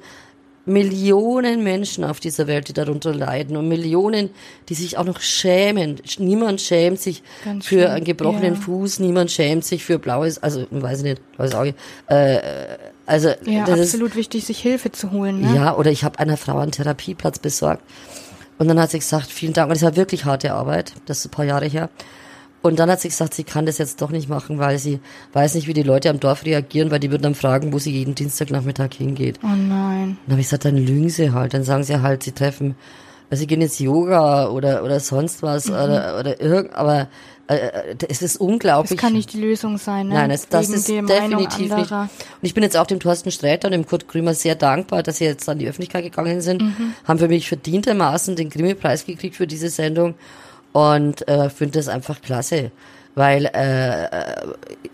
Millionen 0.69 1.65
Menschen 1.65 2.05
auf 2.05 2.21
dieser 2.21 2.47
Welt, 2.47 2.69
die 2.69 2.75
darunter 2.75 3.15
leiden 3.15 3.57
und 3.57 3.69
Millionen, 3.69 4.29
die 4.69 4.75
sich 4.75 4.99
auch 4.99 5.05
noch 5.05 5.21
schämen. 5.21 5.97
Niemand 6.19 6.61
schämt 6.61 7.01
sich 7.01 7.23
Ganz 7.43 7.67
für 7.67 7.81
schön. 7.81 7.87
einen 7.87 8.05
gebrochenen 8.05 8.55
ja. 8.55 8.61
Fuß, 8.61 8.99
niemand 9.01 9.31
schämt 9.31 9.65
sich 9.65 9.83
für 9.83 9.99
blaues, 9.99 10.43
also 10.43 10.67
weiß 10.71 10.99
ich 10.99 11.05
nicht, 11.05 11.33
blaues 11.33 11.55
Auge. 11.55 11.75
Äh, 12.09 12.41
also 13.07 13.31
ja, 13.47 13.65
das 13.65 13.81
absolut 13.81 14.11
ist, 14.11 14.17
wichtig, 14.17 14.45
sich 14.45 14.61
Hilfe 14.61 14.93
zu 14.93 15.11
holen. 15.11 15.41
Ne? 15.41 15.57
Ja, 15.57 15.75
oder 15.75 15.91
ich 15.91 16.05
habe 16.05 16.19
einer 16.19 16.37
Frau 16.37 16.59
einen 16.59 16.73
Therapieplatz 16.73 17.39
besorgt 17.39 17.83
und 18.59 18.69
dann 18.69 18.81
hat 18.81 18.91
sie 18.91 18.99
gesagt, 18.99 19.31
vielen 19.31 19.53
Dank. 19.53 19.69
Und 19.69 19.77
das 19.77 19.83
war 19.83 19.97
wirklich 19.97 20.25
harte 20.25 20.53
Arbeit, 20.53 20.95
das 21.07 21.21
ist 21.21 21.27
ein 21.27 21.31
paar 21.31 21.45
Jahre 21.45 21.67
her. 21.67 21.91
Und 22.61 22.81
dann 22.81 22.91
hat 22.91 23.01
sie 23.01 23.09
gesagt, 23.09 23.35
sie 23.35 23.45
kann 23.45 23.67
das 23.67 23.79
jetzt 23.79 24.03
doch 24.03 24.11
nicht 24.11 24.29
machen, 24.29 24.59
weil 24.59 24.79
sie 24.79 24.99
weiß 25.33 25.55
nicht, 25.55 25.69
wie 25.69 25.75
die 25.75 25.85
Leute 25.85 26.11
am 26.11 26.19
Dorf 26.19 26.45
reagieren, 26.45 26.91
weil 26.91 26.99
die 26.99 27.11
würden 27.11 27.23
dann 27.23 27.35
fragen, 27.37 27.73
wo 27.73 27.79
sie 27.79 27.93
jeden 27.93 28.17
Dienstagnachmittag 28.17 28.95
hingeht. 28.95 29.39
Oh 29.45 29.47
nein. 29.47 30.19
Dann 30.27 30.33
habe 30.33 30.41
ich 30.41 30.49
gesagt, 30.49 30.65
dann 30.65 30.77
lügen 30.77 31.09
sie 31.09 31.33
halt. 31.33 31.55
Dann 31.55 31.63
sagen 31.63 31.85
sie 31.85 32.03
halt, 32.03 32.25
sie 32.25 32.33
treffen, 32.33 32.75
also 33.31 33.41
sie 33.41 33.47
gehen 33.47 33.61
jetzt 33.61 33.79
Yoga 33.79 34.49
oder 34.49 34.83
oder 34.83 35.01
sonst 35.01 35.43
was 35.43 35.67
mhm. 35.67 35.75
oder 35.75 36.19
oder 36.19 36.41
irgend, 36.41 36.75
aber 36.75 37.09
äh, 37.49 37.57
äh, 37.57 37.97
es 38.09 38.21
ist 38.21 38.37
unglaublich. 38.37 38.91
Das 38.91 39.01
kann 39.01 39.15
nicht 39.15 39.33
die 39.33 39.41
Lösung 39.41 39.79
sein, 39.79 40.09
ne? 40.09 40.15
Nein, 40.15 40.31
es, 40.31 40.49
das 40.49 40.69
ist 40.69 40.87
definitiv 40.87 41.75
nicht. 41.75 41.91
Und 41.91 42.09
ich 42.43 42.53
bin 42.53 42.63
jetzt 42.63 42.77
auch 42.77 42.87
dem 42.87 43.01
Thorsten 43.01 43.31
Sträter 43.31 43.69
und 43.69 43.73
dem 43.73 43.87
Kurt 43.87 44.07
Krümer 44.07 44.35
sehr 44.35 44.55
dankbar, 44.55 45.03
dass 45.03 45.17
sie 45.17 45.25
jetzt 45.25 45.49
an 45.49 45.59
die 45.59 45.67
Öffentlichkeit 45.67 46.05
gegangen 46.05 46.43
sind, 46.43 46.61
mhm. 46.61 46.95
haben 47.05 47.19
für 47.19 47.29
mich 47.29 47.49
verdientermaßen 47.49 48.37
den 48.37 48.51
Grimme-Preis 48.51 49.07
gekriegt 49.07 49.37
für 49.37 49.47
diese 49.47 49.71
Sendung 49.71 50.15
und 50.73 51.27
äh, 51.27 51.49
finde 51.49 51.79
das 51.79 51.89
einfach 51.89 52.21
klasse. 52.21 52.71
Weil 53.15 53.47
äh, 53.47 54.09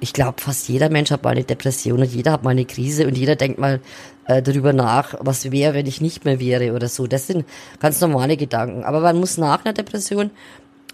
ich 0.01 0.13
glaube, 0.13 0.41
fast 0.41 0.69
jeder 0.69 0.89
Mensch 0.89 1.11
hat 1.11 1.25
mal 1.25 1.31
eine 1.31 1.45
Depression 1.45 2.01
und 2.01 2.11
jeder 2.11 2.33
hat 2.33 2.45
mal 2.45 2.51
eine 2.51 2.65
Krise 2.65 3.07
und 3.07 3.19
jeder 3.19 3.37
denkt 3.37 3.59
mal 3.59 3.81
äh, 4.27 4.41
darüber 4.41 4.73
nach, 4.73 5.15
was 5.19 5.51
wäre, 5.51 5.75
wenn 5.75 5.87
ich 5.87 6.01
nicht 6.01 6.25
mehr 6.25 6.41
wäre 6.41 6.73
oder 6.73 6.89
so. 6.89 7.07
Das 7.07 7.27
sind 7.27 7.45
ganz 7.81 8.01
normale 8.01 8.37
Gedanken. 8.37 8.85
Aber 8.85 9.01
man 9.01 9.19
muss 9.19 9.37
nach 9.37 9.65
einer 9.65 9.75
Depression 9.75 10.31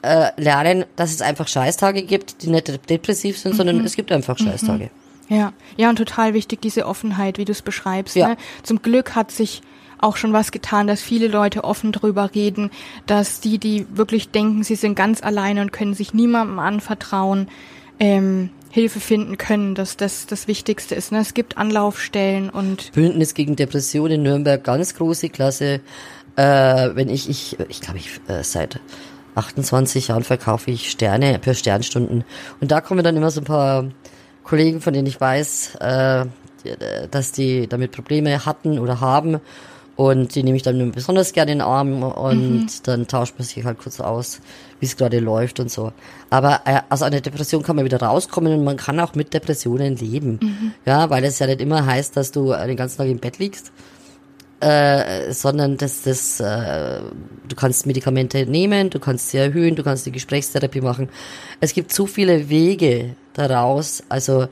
äh, 0.02 0.30
lernen, 0.40 0.84
dass 0.96 1.10
es 1.10 1.22
einfach 1.22 1.48
Scheißtage 1.48 2.02
gibt, 2.02 2.42
die 2.42 2.50
nicht 2.50 2.90
depressiv 2.90 3.38
sind, 3.38 3.52
mhm. 3.52 3.56
sondern 3.56 3.84
es 3.84 3.96
gibt 3.96 4.12
einfach 4.12 4.38
Scheißtage. 4.38 4.84
Mhm. 4.84 5.36
Ja, 5.36 5.52
ja, 5.76 5.88
und 5.88 5.96
total 5.96 6.34
wichtig, 6.34 6.60
diese 6.60 6.86
Offenheit, 6.86 7.38
wie 7.38 7.44
du 7.44 7.52
es 7.52 7.62
beschreibst. 7.62 8.16
Ja. 8.16 8.30
Ne? 8.30 8.36
Zum 8.64 8.82
Glück 8.82 9.14
hat 9.14 9.30
sich 9.30 9.62
auch 9.98 10.16
schon 10.16 10.32
was 10.32 10.50
getan, 10.50 10.86
dass 10.86 11.02
viele 11.02 11.28
Leute 11.28 11.62
offen 11.62 11.92
drüber 11.92 12.30
reden, 12.34 12.70
dass 13.06 13.40
die, 13.40 13.58
die 13.58 13.86
wirklich 13.96 14.30
denken, 14.30 14.64
sie 14.64 14.74
sind 14.74 14.94
ganz 14.94 15.22
alleine 15.22 15.60
und 15.60 15.72
können 15.72 15.94
sich 15.94 16.14
niemandem 16.14 16.58
anvertrauen, 16.58 17.48
ähm, 18.00 18.50
Hilfe 18.70 19.00
finden 19.00 19.36
können, 19.36 19.74
dass 19.74 19.96
das 19.96 20.26
das 20.26 20.46
Wichtigste 20.46 20.94
ist. 20.94 21.12
Ne? 21.12 21.18
Es 21.18 21.34
gibt 21.34 21.58
Anlaufstellen 21.58 22.50
und 22.50 22.92
Bündnis 22.92 23.34
gegen 23.34 23.56
Depressionen 23.56 24.12
in 24.12 24.22
Nürnberg, 24.22 24.62
ganz 24.62 24.94
große 24.94 25.28
Klasse. 25.28 25.80
Äh, 26.36 26.90
wenn 26.94 27.08
ich, 27.08 27.28
ich, 27.28 27.58
ich 27.68 27.80
glaube, 27.80 27.98
ich 27.98 28.08
äh, 28.28 28.44
seit 28.44 28.80
28 29.40 30.08
Jahren 30.08 30.24
verkaufe 30.24 30.70
ich 30.70 30.90
Sterne 30.90 31.38
per 31.38 31.54
Sternstunden. 31.54 32.24
Und 32.60 32.70
da 32.70 32.80
kommen 32.80 33.02
dann 33.04 33.16
immer 33.16 33.30
so 33.30 33.40
ein 33.40 33.44
paar 33.44 33.86
Kollegen, 34.44 34.80
von 34.80 34.92
denen 34.92 35.06
ich 35.06 35.20
weiß, 35.20 35.76
äh, 35.76 36.26
dass 37.10 37.32
die 37.32 37.66
damit 37.66 37.92
Probleme 37.92 38.44
hatten 38.44 38.78
oder 38.78 39.00
haben. 39.00 39.40
Und 39.96 40.34
die 40.34 40.42
nehme 40.42 40.56
ich 40.56 40.62
dann 40.62 40.92
besonders 40.92 41.34
gerne 41.34 41.52
in 41.52 41.58
den 41.58 41.66
Arm 41.66 42.02
und 42.02 42.62
mhm. 42.62 42.66
dann 42.84 43.06
tauscht 43.06 43.34
man 43.36 43.46
sich 43.46 43.62
halt 43.64 43.78
kurz 43.78 44.00
aus, 44.00 44.40
wie 44.78 44.86
es 44.86 44.96
gerade 44.96 45.18
läuft 45.18 45.60
und 45.60 45.70
so. 45.70 45.92
Aber 46.30 46.62
äh, 46.64 46.80
aus 46.88 47.02
einer 47.02 47.20
Depression 47.20 47.62
kann 47.62 47.76
man 47.76 47.84
wieder 47.84 48.00
rauskommen 48.00 48.52
und 48.52 48.64
man 48.64 48.78
kann 48.78 48.98
auch 48.98 49.14
mit 49.14 49.34
Depressionen 49.34 49.96
leben. 49.96 50.38
Mhm. 50.42 50.72
Ja, 50.86 51.10
weil 51.10 51.22
es 51.24 51.38
ja 51.38 51.46
nicht 51.46 51.60
immer 51.60 51.84
heißt, 51.84 52.16
dass 52.16 52.32
du 52.32 52.52
den 52.52 52.76
ganzen 52.76 52.96
Tag 52.96 53.08
im 53.08 53.18
Bett 53.18 53.38
liegst, 53.38 53.72
äh, 54.60 55.32
sondern 55.32 55.76
dass 55.76 56.02
das, 56.02 56.40
äh, 56.40 57.00
du 57.48 57.56
kannst 57.56 57.86
Medikamente 57.86 58.46
nehmen, 58.46 58.90
du 58.90 58.98
kannst 58.98 59.30
sie 59.30 59.38
erhöhen, 59.38 59.74
du 59.74 59.82
kannst 59.82 60.06
die 60.06 60.12
Gesprächstherapie 60.12 60.80
machen. 60.80 61.08
Es 61.60 61.72
gibt 61.72 61.92
so 61.92 62.06
viele 62.06 62.48
Wege 62.48 63.16
daraus, 63.32 64.02
also 64.08 64.42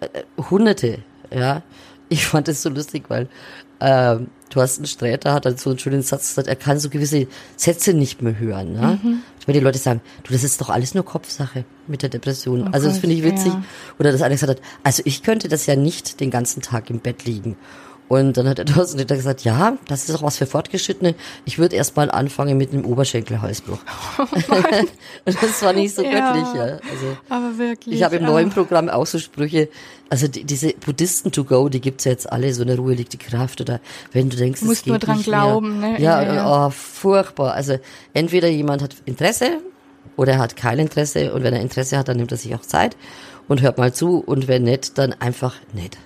äh, 0.00 0.08
hunderte, 0.50 0.98
ja. 1.30 1.62
Ich 2.08 2.26
fand 2.26 2.48
das 2.48 2.62
so 2.62 2.70
lustig, 2.70 3.04
weil 3.08 3.28
ähm, 3.80 4.28
Thorsten 4.50 4.86
Sträter 4.86 5.34
hat 5.34 5.44
dann 5.44 5.56
so 5.56 5.70
einen 5.70 5.78
schönen 5.78 6.02
Satz 6.02 6.28
gesagt, 6.28 6.48
er 6.48 6.56
kann 6.56 6.78
so 6.78 6.88
gewisse 6.88 7.26
Sätze 7.56 7.92
nicht 7.92 8.22
mehr 8.22 8.38
hören. 8.38 8.72
Ne? 8.72 8.98
Mhm. 9.02 9.22
Wenn 9.46 9.52
die 9.52 9.60
Leute 9.60 9.78
sagen, 9.78 10.00
du, 10.24 10.32
das 10.32 10.42
ist 10.42 10.60
doch 10.60 10.70
alles 10.70 10.94
nur 10.94 11.04
Kopfsache 11.04 11.64
mit 11.86 12.02
der 12.02 12.08
Depression. 12.08 12.68
Oh 12.68 12.70
also 12.72 12.88
das 12.88 12.98
finde 12.98 13.16
ich 13.16 13.22
witzig. 13.22 13.52
Ja. 13.52 13.62
Oder 13.98 14.12
dass 14.12 14.22
einer 14.22 14.34
gesagt 14.34 14.58
hat, 14.58 14.62
also 14.82 15.02
ich 15.04 15.22
könnte 15.22 15.48
das 15.48 15.66
ja 15.66 15.76
nicht 15.76 16.20
den 16.20 16.30
ganzen 16.30 16.62
Tag 16.62 16.90
im 16.90 17.00
Bett 17.00 17.24
liegen. 17.24 17.56
Und 18.08 18.36
dann 18.38 18.48
hat 18.48 18.58
der 18.58 18.64
Thorsten 18.66 18.98
Ritter 18.98 19.16
gesagt, 19.16 19.44
ja, 19.44 19.76
das 19.86 20.08
ist 20.08 20.14
auch 20.16 20.22
was 20.22 20.38
für 20.38 20.46
Fortgeschrittene. 20.46 21.14
Ich 21.44 21.58
würde 21.58 21.76
erst 21.76 21.96
mal 21.96 22.10
anfangen 22.10 22.56
mit 22.56 22.72
einem 22.72 22.84
Oberschenkelhalsbruch. 22.86 23.78
und 25.26 25.42
das 25.42 25.62
war 25.62 25.72
nicht 25.72 25.94
so 25.94 26.02
Ja, 26.02 26.10
göttlich, 26.32 26.54
ja. 26.54 26.62
Also, 26.64 27.16
Aber 27.28 27.58
wirklich. 27.58 27.94
ich 27.96 28.02
habe 28.02 28.16
im 28.16 28.24
neuen 28.24 28.50
Programm 28.50 28.88
auch 28.88 29.06
so 29.06 29.18
Sprüche, 29.18 29.68
also 30.08 30.26
die, 30.26 30.44
diese 30.44 30.72
Buddhisten 30.72 31.32
to 31.32 31.44
go, 31.44 31.68
die 31.68 31.80
gibt's 31.80 32.04
ja 32.04 32.12
jetzt 32.12 32.30
alle, 32.32 32.52
so 32.54 32.62
eine 32.62 32.76
Ruhe 32.76 32.94
liegt 32.94 33.12
die 33.12 33.18
Kraft 33.18 33.60
oder 33.60 33.80
wenn 34.12 34.30
du 34.30 34.36
denkst, 34.36 34.62
es 34.62 34.66
Musst 34.66 34.84
geht 34.84 34.90
nur 34.92 34.98
dran 34.98 35.16
nicht 35.18 35.26
glauben, 35.26 35.80
mehr. 35.80 35.90
ne? 35.92 36.02
Ja, 36.02 36.22
Ja, 36.22 36.34
ja. 36.34 36.66
Oh, 36.66 36.70
furchtbar. 36.70 37.52
Also 37.54 37.78
entweder 38.14 38.48
jemand 38.48 38.82
hat 38.82 38.96
Interesse 39.04 39.58
oder 40.16 40.32
er 40.32 40.38
hat 40.38 40.56
kein 40.56 40.78
Interesse 40.78 41.32
und 41.34 41.42
wenn 41.42 41.52
er 41.54 41.60
Interesse 41.60 41.98
hat, 41.98 42.08
dann 42.08 42.16
nimmt 42.16 42.32
er 42.32 42.38
sich 42.38 42.54
auch 42.54 42.62
Zeit 42.62 42.96
und 43.48 43.60
hört 43.60 43.76
mal 43.78 43.92
zu 43.92 44.18
und 44.20 44.48
wenn 44.48 44.62
nicht, 44.62 44.96
dann 44.96 45.12
einfach 45.12 45.56
nicht. 45.74 45.98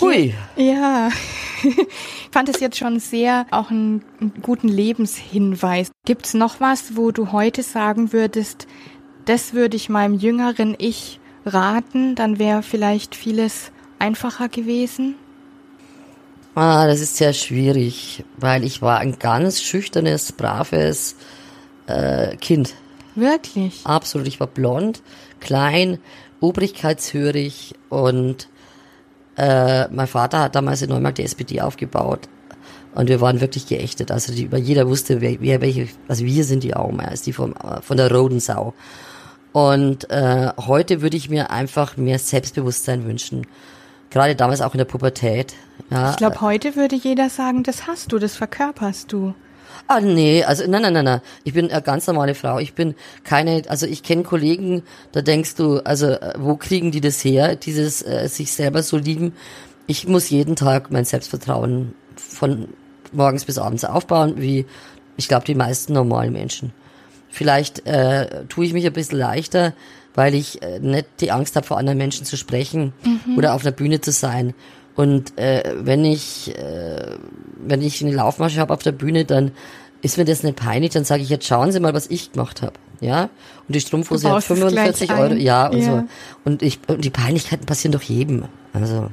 Hui. 0.00 0.34
Ja, 0.56 1.08
ich 1.62 1.74
fand 2.30 2.48
es 2.48 2.60
jetzt 2.60 2.78
schon 2.78 2.98
sehr 3.00 3.46
auch 3.50 3.70
einen, 3.70 4.04
einen 4.20 4.32
guten 4.42 4.68
Lebenshinweis. 4.68 5.90
Gibt's 6.04 6.34
noch 6.34 6.60
was, 6.60 6.96
wo 6.96 7.10
du 7.10 7.32
heute 7.32 7.62
sagen 7.62 8.12
würdest, 8.12 8.66
das 9.24 9.54
würde 9.54 9.76
ich 9.76 9.88
meinem 9.88 10.14
jüngeren 10.14 10.74
Ich 10.78 11.20
raten, 11.46 12.14
dann 12.14 12.38
wäre 12.38 12.62
vielleicht 12.62 13.14
vieles 13.14 13.70
einfacher 13.98 14.48
gewesen? 14.48 15.14
Ah, 16.54 16.86
das 16.86 17.00
ist 17.00 17.16
sehr 17.16 17.32
schwierig, 17.32 18.24
weil 18.36 18.64
ich 18.64 18.80
war 18.80 18.98
ein 18.98 19.18
ganz 19.18 19.60
schüchternes, 19.60 20.32
braves 20.32 21.16
äh, 21.86 22.36
Kind. 22.36 22.74
Wirklich? 23.14 23.80
Absolut. 23.84 24.28
Ich 24.28 24.40
war 24.40 24.46
blond, 24.46 25.02
klein, 25.40 25.98
obrigkeitshörig 26.40 27.74
und 27.88 28.48
äh, 29.36 29.88
mein 29.88 30.06
Vater 30.06 30.40
hat 30.40 30.54
damals 30.54 30.82
in 30.82 30.90
Neumarkt 30.90 31.18
die 31.18 31.24
SPD 31.24 31.60
aufgebaut 31.60 32.28
und 32.94 33.08
wir 33.08 33.20
waren 33.20 33.40
wirklich 33.40 33.66
geächtet. 33.66 34.10
Also 34.10 34.32
die, 34.32 34.48
jeder 34.56 34.88
wusste, 34.88 35.20
wer, 35.20 35.40
wer 35.40 35.60
welche, 35.60 35.88
also 36.08 36.24
wir 36.24 36.44
sind 36.44 36.62
die 36.62 36.74
Aumeiers, 36.74 37.22
die 37.22 37.32
vom, 37.32 37.52
äh, 37.52 37.80
von 37.82 37.96
der 37.96 38.12
Rodensau. 38.12 38.74
Und 39.52 40.10
äh, 40.10 40.52
heute 40.66 41.00
würde 41.02 41.16
ich 41.16 41.30
mir 41.30 41.50
einfach 41.50 41.96
mehr 41.96 42.18
Selbstbewusstsein 42.18 43.04
wünschen. 43.04 43.46
Gerade 44.10 44.36
damals 44.36 44.60
auch 44.60 44.74
in 44.74 44.78
der 44.78 44.84
Pubertät. 44.84 45.54
Ja, 45.90 46.10
Ich 46.10 46.16
glaube, 46.16 46.40
heute 46.40 46.76
würde 46.76 46.96
jeder 46.96 47.30
sagen, 47.30 47.62
das 47.62 47.86
hast 47.86 48.12
du, 48.12 48.18
das 48.18 48.36
verkörperst 48.36 49.12
du. 49.12 49.34
Ah, 49.86 50.00
nee, 50.00 50.42
also 50.42 50.64
nein, 50.66 50.82
nein, 50.82 50.94
nein, 50.94 51.04
nein. 51.04 51.20
Ich 51.44 51.52
bin 51.52 51.70
eine 51.70 51.82
ganz 51.82 52.06
normale 52.06 52.34
Frau. 52.34 52.58
Ich 52.58 52.74
bin 52.74 52.94
keine, 53.22 53.62
also 53.68 53.86
ich 53.86 54.02
kenne 54.02 54.22
Kollegen, 54.22 54.82
da 55.12 55.20
denkst 55.20 55.56
du, 55.56 55.78
also 55.80 56.08
äh, 56.08 56.34
wo 56.38 56.56
kriegen 56.56 56.90
die 56.90 57.02
das 57.02 57.22
her, 57.22 57.54
dieses 57.56 58.02
äh, 58.02 58.28
sich 58.28 58.52
selber 58.52 58.82
so 58.82 58.96
lieben? 58.96 59.34
Ich 59.86 60.08
muss 60.08 60.30
jeden 60.30 60.56
Tag 60.56 60.90
mein 60.90 61.04
Selbstvertrauen 61.04 61.94
von 62.16 62.68
morgens 63.12 63.44
bis 63.44 63.58
abends 63.58 63.84
aufbauen, 63.84 64.34
wie 64.38 64.64
ich 65.16 65.28
glaube 65.28 65.44
die 65.44 65.54
meisten 65.54 65.92
normalen 65.92 66.32
Menschen. 66.32 66.72
Vielleicht 67.28 67.86
äh, 67.86 68.44
tue 68.48 68.64
ich 68.64 68.72
mich 68.72 68.86
ein 68.86 68.92
bisschen 68.92 69.18
leichter, 69.18 69.74
weil 70.14 70.34
ich 70.34 70.62
äh, 70.62 70.78
nicht 70.78 71.06
die 71.20 71.30
Angst 71.30 71.56
habe, 71.56 71.66
vor 71.66 71.76
anderen 71.78 71.98
Menschen 71.98 72.24
zu 72.24 72.36
sprechen 72.36 72.92
oder 73.36 73.54
auf 73.54 73.62
einer 73.62 73.72
Bühne 73.72 74.00
zu 74.00 74.12
sein. 74.12 74.54
Und 74.96 75.36
äh, 75.38 75.74
wenn 75.80 76.04
ich 76.04 76.56
äh, 76.56 77.16
wenn 77.58 77.82
ich 77.82 78.02
eine 78.02 78.14
Laufmasche 78.14 78.60
habe 78.60 78.72
auf 78.72 78.82
der 78.82 78.92
Bühne, 78.92 79.24
dann 79.24 79.52
ist 80.02 80.18
mir 80.18 80.24
das 80.24 80.42
nicht 80.42 80.56
peinlich, 80.56 80.90
dann 80.92 81.04
sage 81.04 81.22
ich, 81.22 81.30
jetzt 81.30 81.46
schauen 81.46 81.72
Sie 81.72 81.80
mal, 81.80 81.94
was 81.94 82.08
ich 82.08 82.32
gemacht 82.32 82.60
habe. 82.62 82.74
Ja? 83.00 83.30
Und 83.66 83.74
die 83.74 83.80
Strumpfhose 83.80 84.28
hat 84.28 84.34
baust 84.34 84.50
es 84.50 84.58
45 84.58 85.08
gleich 85.08 85.18
Euro. 85.18 85.34
Ja, 85.34 85.68
und 85.68 85.78
Ja. 85.78 85.84
so. 85.84 86.04
Und 86.44 86.62
ich 86.62 86.78
und 86.86 87.04
die 87.04 87.10
Peinlichkeiten 87.10 87.66
passieren 87.66 87.92
doch 87.92 88.02
jedem. 88.02 88.44
Also. 88.72 89.08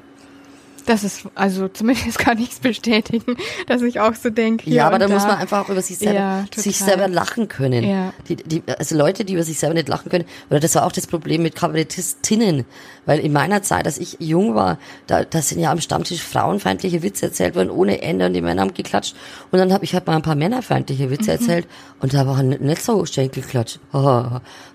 Das 0.88 1.04
ist, 1.04 1.26
also 1.36 1.68
zumindest 1.68 2.18
kann 2.18 2.40
ich 2.40 2.52
es 2.52 2.60
bestätigen, 2.60 3.38
dass 3.68 3.82
ich 3.84 4.00
auch 4.00 4.16
so 4.16 4.30
denke. 4.30 4.70
Ja, 4.70 4.88
aber 4.88 5.00
da 5.00 5.08
muss 5.08 5.24
man 5.24 5.38
einfach 5.38 5.66
auch 5.66 5.70
über 5.70 5.82
sich 5.82 6.00
selber, 6.00 6.20
Ja, 6.20 6.46
sich 6.56 6.78
selber 6.78 7.08
lachen 7.08 7.48
können. 7.48 7.84
Ja. 7.84 8.14
Die, 8.28 8.36
die, 8.36 8.64
also 8.80 8.98
Leute, 8.98 9.24
die 9.24 9.34
über 9.34 9.44
sich 9.44 9.60
selber 9.60 9.76
nicht 9.76 9.88
lachen 9.88 10.10
können, 10.10 10.26
oder 10.50 10.60
das 10.60 10.74
war 10.76 10.86
auch 10.86 10.92
das 10.92 11.06
Problem 11.06 11.44
mit 11.44 11.56
Kabarettistinnen, 11.56 12.66
weil 13.06 13.20
in 13.20 13.34
meiner 13.34 13.64
Zeit, 13.64 13.86
als 13.88 13.98
ich 13.98 14.18
jung 14.20 14.54
war, 14.56 14.78
da, 15.08 15.24
da 15.24 15.42
sind 15.42 15.60
ja 15.60 15.72
am 15.72 15.82
Stammtisch 15.82 16.22
frauenfeindliche 16.22 17.02
Witze 17.02 17.26
erzählt 17.28 17.56
worden, 17.56 17.70
ohne 17.72 18.02
Ende, 18.02 18.28
und 18.28 18.34
die 18.34 18.42
Männer 18.42 18.62
haben 18.62 18.74
geklatscht. 18.74 19.16
Und 19.52 19.58
dann 19.60 19.74
habe 19.74 19.84
ich 19.86 19.94
halt 19.94 20.06
mal 20.08 20.16
ein 20.16 20.22
paar 20.22 20.36
männerfeindliche 20.36 21.10
Witze 21.10 21.32
Mhm. 21.32 21.38
erzählt, 21.40 21.68
und 22.00 22.14
da 22.14 22.28
waren 22.28 22.50
nicht 22.50 22.82
so 22.84 23.06
Schenkelklatsch, 23.06 23.78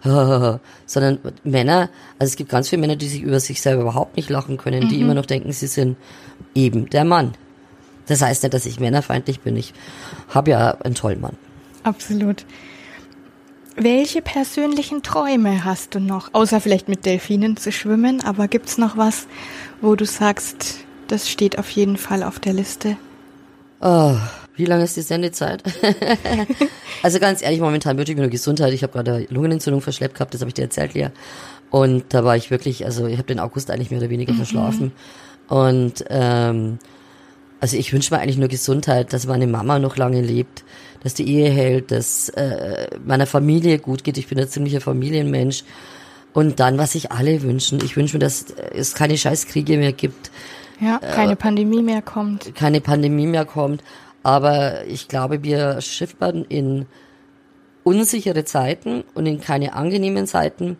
sondern 0.03 1.19
Männer, 1.45 1.89
also 2.19 2.31
es 2.31 2.37
gibt 2.37 2.51
ganz 2.51 2.69
viele 2.69 2.81
Männer, 2.81 2.97
die 2.97 3.09
sich 3.09 3.23
über 3.23 3.41
sich 3.41 3.61
selber 3.63 3.83
überhaupt 3.83 4.17
nicht 4.17 4.31
lachen 4.31 4.57
können, 4.57 4.85
Mhm. 4.85 4.89
die 4.89 5.01
immer 5.01 5.15
noch 5.15 5.27
denken, 5.27 5.53
sie 5.53 5.67
sind 5.67 5.97
eben 6.55 6.89
der 6.91 7.05
Mann. 7.05 7.35
Das 8.07 8.23
heißt 8.23 8.43
nicht, 8.43 8.55
dass 8.55 8.67
ich 8.67 8.79
männerfeindlich 8.81 9.41
bin. 9.41 9.57
Ich 9.57 9.75
habe 10.29 10.51
ja 10.53 10.77
einen 10.83 10.95
tollen 10.95 11.21
Mann. 11.21 11.37
Absolut. 11.83 12.45
Welche 13.79 14.23
persönlichen 14.23 15.03
Träume 15.03 15.67
hast 15.67 15.95
du 15.95 16.01
noch? 16.01 16.33
Außer 16.33 16.63
vielleicht 16.63 16.89
mit 16.89 17.05
Delfinen 17.05 17.59
zu 17.59 17.71
schwimmen, 17.71 18.23
aber 18.25 18.49
gibt's 18.49 18.79
noch 18.79 18.97
was, 18.97 19.27
wo 19.83 19.95
du 19.97 20.07
sagst, 20.07 20.79
das 21.09 21.29
steht 21.29 21.59
auf 21.59 21.69
jeden 21.69 21.99
Fall 21.99 22.23
auf 22.23 22.41
der 22.41 22.55
Liste? 22.55 22.97
Oh, 23.83 24.17
wie 24.57 24.65
lange 24.65 24.85
ist 24.85 24.97
die 24.97 25.03
Sendezeit? 25.03 25.63
also 27.03 27.19
ganz 27.19 27.43
ehrlich, 27.43 27.61
momentan 27.61 27.99
wünsche 27.99 28.13
ich 28.13 28.17
mir 28.17 28.23
nur 28.23 28.31
Gesundheit. 28.31 28.73
Ich 28.73 28.83
habe 28.83 28.95
gerade 28.95 29.27
Lungenentzündung 29.29 29.83
verschleppt 29.83 30.15
gehabt, 30.15 30.33
das 30.33 30.41
habe 30.41 30.49
ich 30.49 30.55
dir 30.55 30.63
erzählt, 30.63 30.95
Lea. 30.95 31.09
Und 31.71 32.05
da 32.15 32.25
war 32.25 32.35
ich 32.35 32.51
wirklich, 32.51 32.87
also 32.87 33.07
ich 33.07 33.19
habe 33.19 33.27
den 33.27 33.41
August 33.41 33.71
eigentlich 33.71 33.91
mehr 33.91 34.01
oder 34.01 34.09
weniger 34.09 34.33
verschlafen. 34.33 34.93
Und 35.49 36.03
ähm, 36.09 36.79
also 37.67 37.79
ich 37.79 37.93
wünsche 37.93 38.15
mir 38.15 38.21
eigentlich 38.21 38.39
nur 38.39 38.47
Gesundheit, 38.47 39.13
dass 39.13 39.27
meine 39.27 39.49
Mama 39.49 39.81
noch 39.81 39.97
lange 39.97 40.21
lebt, 40.23 40.63
dass 41.03 41.15
die 41.15 41.29
Ehe 41.29 41.51
hält, 41.51 41.91
dass 41.91 42.29
äh, 42.29 42.87
meiner 43.05 43.27
Familie 43.27 43.81
gut 43.81 44.05
geht. 44.05 44.19
Ich 44.19 44.29
bin 44.29 44.39
ein 44.39 44.47
ziemlicher 44.47 44.81
Familienmensch. 44.81 45.65
Und 46.33 46.61
dann, 46.61 46.79
was 46.79 46.93
sich 46.93 47.11
alle 47.11 47.43
wünschen. 47.43 47.81
Ich 47.83 47.97
wünsche 47.97 48.15
mir, 48.15 48.21
dass 48.21 48.45
es 48.73 48.95
keine 48.95 49.19
Scheißkriege 49.19 49.79
mehr 49.79 49.93
gibt, 49.93 50.31
Ja, 50.81 50.99
keine 50.99 51.35
Pandemie 51.35 51.83
mehr 51.83 52.03
kommt. 52.03 52.55
keine 52.55 52.81
Pandemie 52.81 53.27
mehr 53.27 53.45
kommt. 53.47 53.83
Aber 54.23 54.85
ich 54.87 55.09
glaube, 55.09 55.43
wir 55.43 55.81
schiffern 55.81 56.47
in 56.49 56.87
unsichere 57.83 58.45
Zeiten 58.45 59.03
und 59.15 59.27
in 59.27 59.41
keine 59.41 59.75
angenehmen 59.75 60.29
Zeiten 60.29 60.77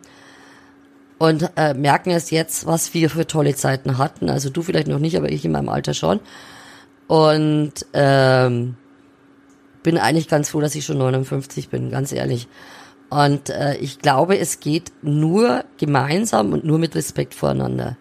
und 1.17 1.49
äh, 1.57 1.73
merken 1.73 2.11
erst 2.11 2.31
jetzt, 2.31 2.65
was 2.65 2.93
wir 2.93 3.09
für 3.09 3.27
tolle 3.27 3.55
Zeiten 3.55 3.97
hatten. 3.97 4.29
Also 4.29 4.49
du 4.49 4.61
vielleicht 4.61 4.87
noch 4.87 4.99
nicht, 4.99 5.17
aber 5.17 5.29
ich 5.29 5.43
in 5.43 5.51
meinem 5.51 5.67
Alter 5.67 5.93
schon. 5.93 6.21
Und 7.07 7.73
ähm, 7.93 8.75
bin 9.83 9.97
eigentlich 9.97 10.27
ganz 10.27 10.49
froh, 10.49 10.59
dass 10.59 10.75
ich 10.75 10.85
schon 10.85 10.97
59 10.97 11.69
bin, 11.69 11.89
ganz 11.91 12.11
ehrlich. 12.11 12.47
Und 13.09 13.49
äh, 13.49 13.77
ich 13.77 13.99
glaube, 13.99 14.37
es 14.37 14.59
geht 14.59 14.91
nur 15.01 15.63
gemeinsam 15.77 16.51
und 16.51 16.65
nur 16.65 16.77
mit 16.77 16.95
Respekt 16.95 17.33
voreinander. 17.33 17.95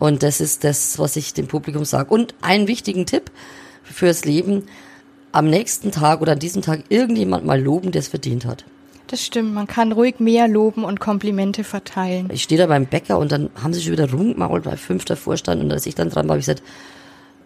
Und 0.00 0.22
das 0.22 0.40
ist 0.40 0.64
das, 0.64 0.98
was 0.98 1.14
ich 1.16 1.34
dem 1.34 1.46
Publikum 1.46 1.84
sage. 1.84 2.12
Und 2.12 2.34
einen 2.40 2.66
wichtigen 2.66 3.06
Tipp 3.06 3.30
fürs 3.84 4.24
Leben, 4.24 4.64
am 5.32 5.48
nächsten 5.48 5.92
Tag 5.92 6.20
oder 6.20 6.32
an 6.32 6.38
diesem 6.38 6.62
Tag 6.62 6.84
irgendjemand 6.88 7.44
mal 7.44 7.60
loben, 7.60 7.92
der 7.92 8.00
es 8.00 8.08
verdient 8.08 8.44
hat. 8.44 8.64
Das 9.06 9.24
stimmt, 9.24 9.54
man 9.54 9.66
kann 9.66 9.92
ruhig 9.92 10.20
mehr 10.20 10.46
loben 10.46 10.84
und 10.84 11.00
Komplimente 11.00 11.64
verteilen. 11.64 12.28
Ich 12.32 12.44
stehe 12.44 12.60
da 12.60 12.66
beim 12.66 12.86
Bäcker 12.86 13.18
und 13.18 13.32
dann 13.32 13.50
haben 13.60 13.74
sie 13.74 13.82
schon 13.82 13.92
wieder 13.92 14.10
rumgemault, 14.10 14.64
weil 14.66 14.76
fünf 14.76 15.04
davor 15.04 15.36
stand 15.36 15.62
und 15.62 15.72
als 15.72 15.86
ich 15.86 15.96
dann 15.96 16.10
dran 16.10 16.28
war, 16.28 16.34
habe 16.34 16.40
ich 16.40 16.46
gesagt, 16.46 16.62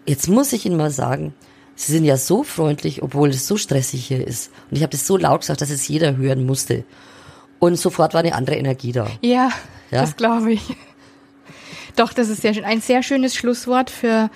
jetzt 0.06 0.28
muss 0.28 0.52
ich 0.52 0.66
Ihnen 0.66 0.76
mal 0.76 0.90
sagen, 0.90 1.34
Sie 1.76 1.90
sind 1.92 2.04
ja 2.04 2.16
so 2.16 2.44
freundlich, 2.44 3.02
obwohl 3.02 3.30
es 3.30 3.48
so 3.48 3.56
stressig 3.56 4.06
hier 4.06 4.24
ist. 4.24 4.50
Und 4.70 4.76
ich 4.76 4.82
habe 4.82 4.92
das 4.92 5.06
so 5.08 5.16
laut 5.16 5.40
gesagt, 5.40 5.60
dass 5.60 5.70
es 5.70 5.88
jeder 5.88 6.16
hören 6.16 6.46
musste. 6.46 6.84
Und 7.58 7.76
sofort 7.76 8.14
war 8.14 8.20
eine 8.20 8.34
andere 8.34 8.56
Energie 8.56 8.92
da. 8.92 9.08
Ja, 9.22 9.50
Ja. 9.90 10.02
das 10.02 10.14
glaube 10.16 10.52
ich. 10.52 10.62
Doch, 11.96 12.12
das 12.12 12.28
ist 12.28 12.42
sehr 12.42 12.54
schön. 12.54 12.64
Ein 12.64 12.80
sehr 12.80 13.02
schönes 13.02 13.34
Schlusswort 13.34 13.90
für 13.90 14.30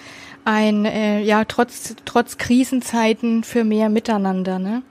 ein, 0.45 0.85
äh, 0.85 1.21
ja, 1.23 1.45
trotz, 1.45 1.95
trotz 2.05 2.39
Krisenzeiten 2.39 3.45
für 3.45 3.65
mehr 3.65 3.89
Miteinander, 3.89 4.59
ne? 4.59 4.83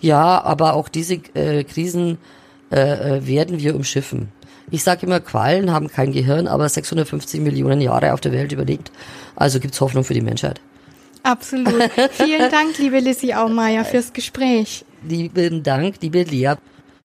Ja, 0.00 0.42
aber 0.42 0.74
auch 0.74 0.88
diese 0.88 1.14
äh, 1.34 1.62
Krisen 1.64 2.18
äh, 2.72 3.18
äh, 3.18 3.26
werden 3.26 3.60
wir 3.60 3.76
umschiffen. 3.76 4.28
Ich 4.72 4.82
sage 4.82 5.04
immer, 5.04 5.20
Quallen 5.20 5.70
haben 5.70 5.88
kein 5.88 6.12
Gehirn, 6.12 6.48
aber 6.48 6.66
650 6.66 7.42
Millionen 7.42 7.82
Jahre 7.82 8.14
auf 8.14 8.22
der 8.22 8.32
Welt 8.32 8.52
überlegt. 8.52 8.90
Also 9.36 9.60
gibt's 9.60 9.80
Hoffnung 9.82 10.02
für 10.02 10.14
die 10.14 10.22
Menschheit. 10.22 10.62
Absolut. 11.22 11.90
Vielen 12.12 12.50
Dank, 12.50 12.78
liebe 12.78 12.98
Lissy 12.98 13.34
Aumeier, 13.34 13.84
fürs 13.84 14.14
Gespräch. 14.14 14.86
Lieben 15.06 15.62
Dank, 15.62 15.96
liebe 16.00 16.22
Lea. 16.22 16.54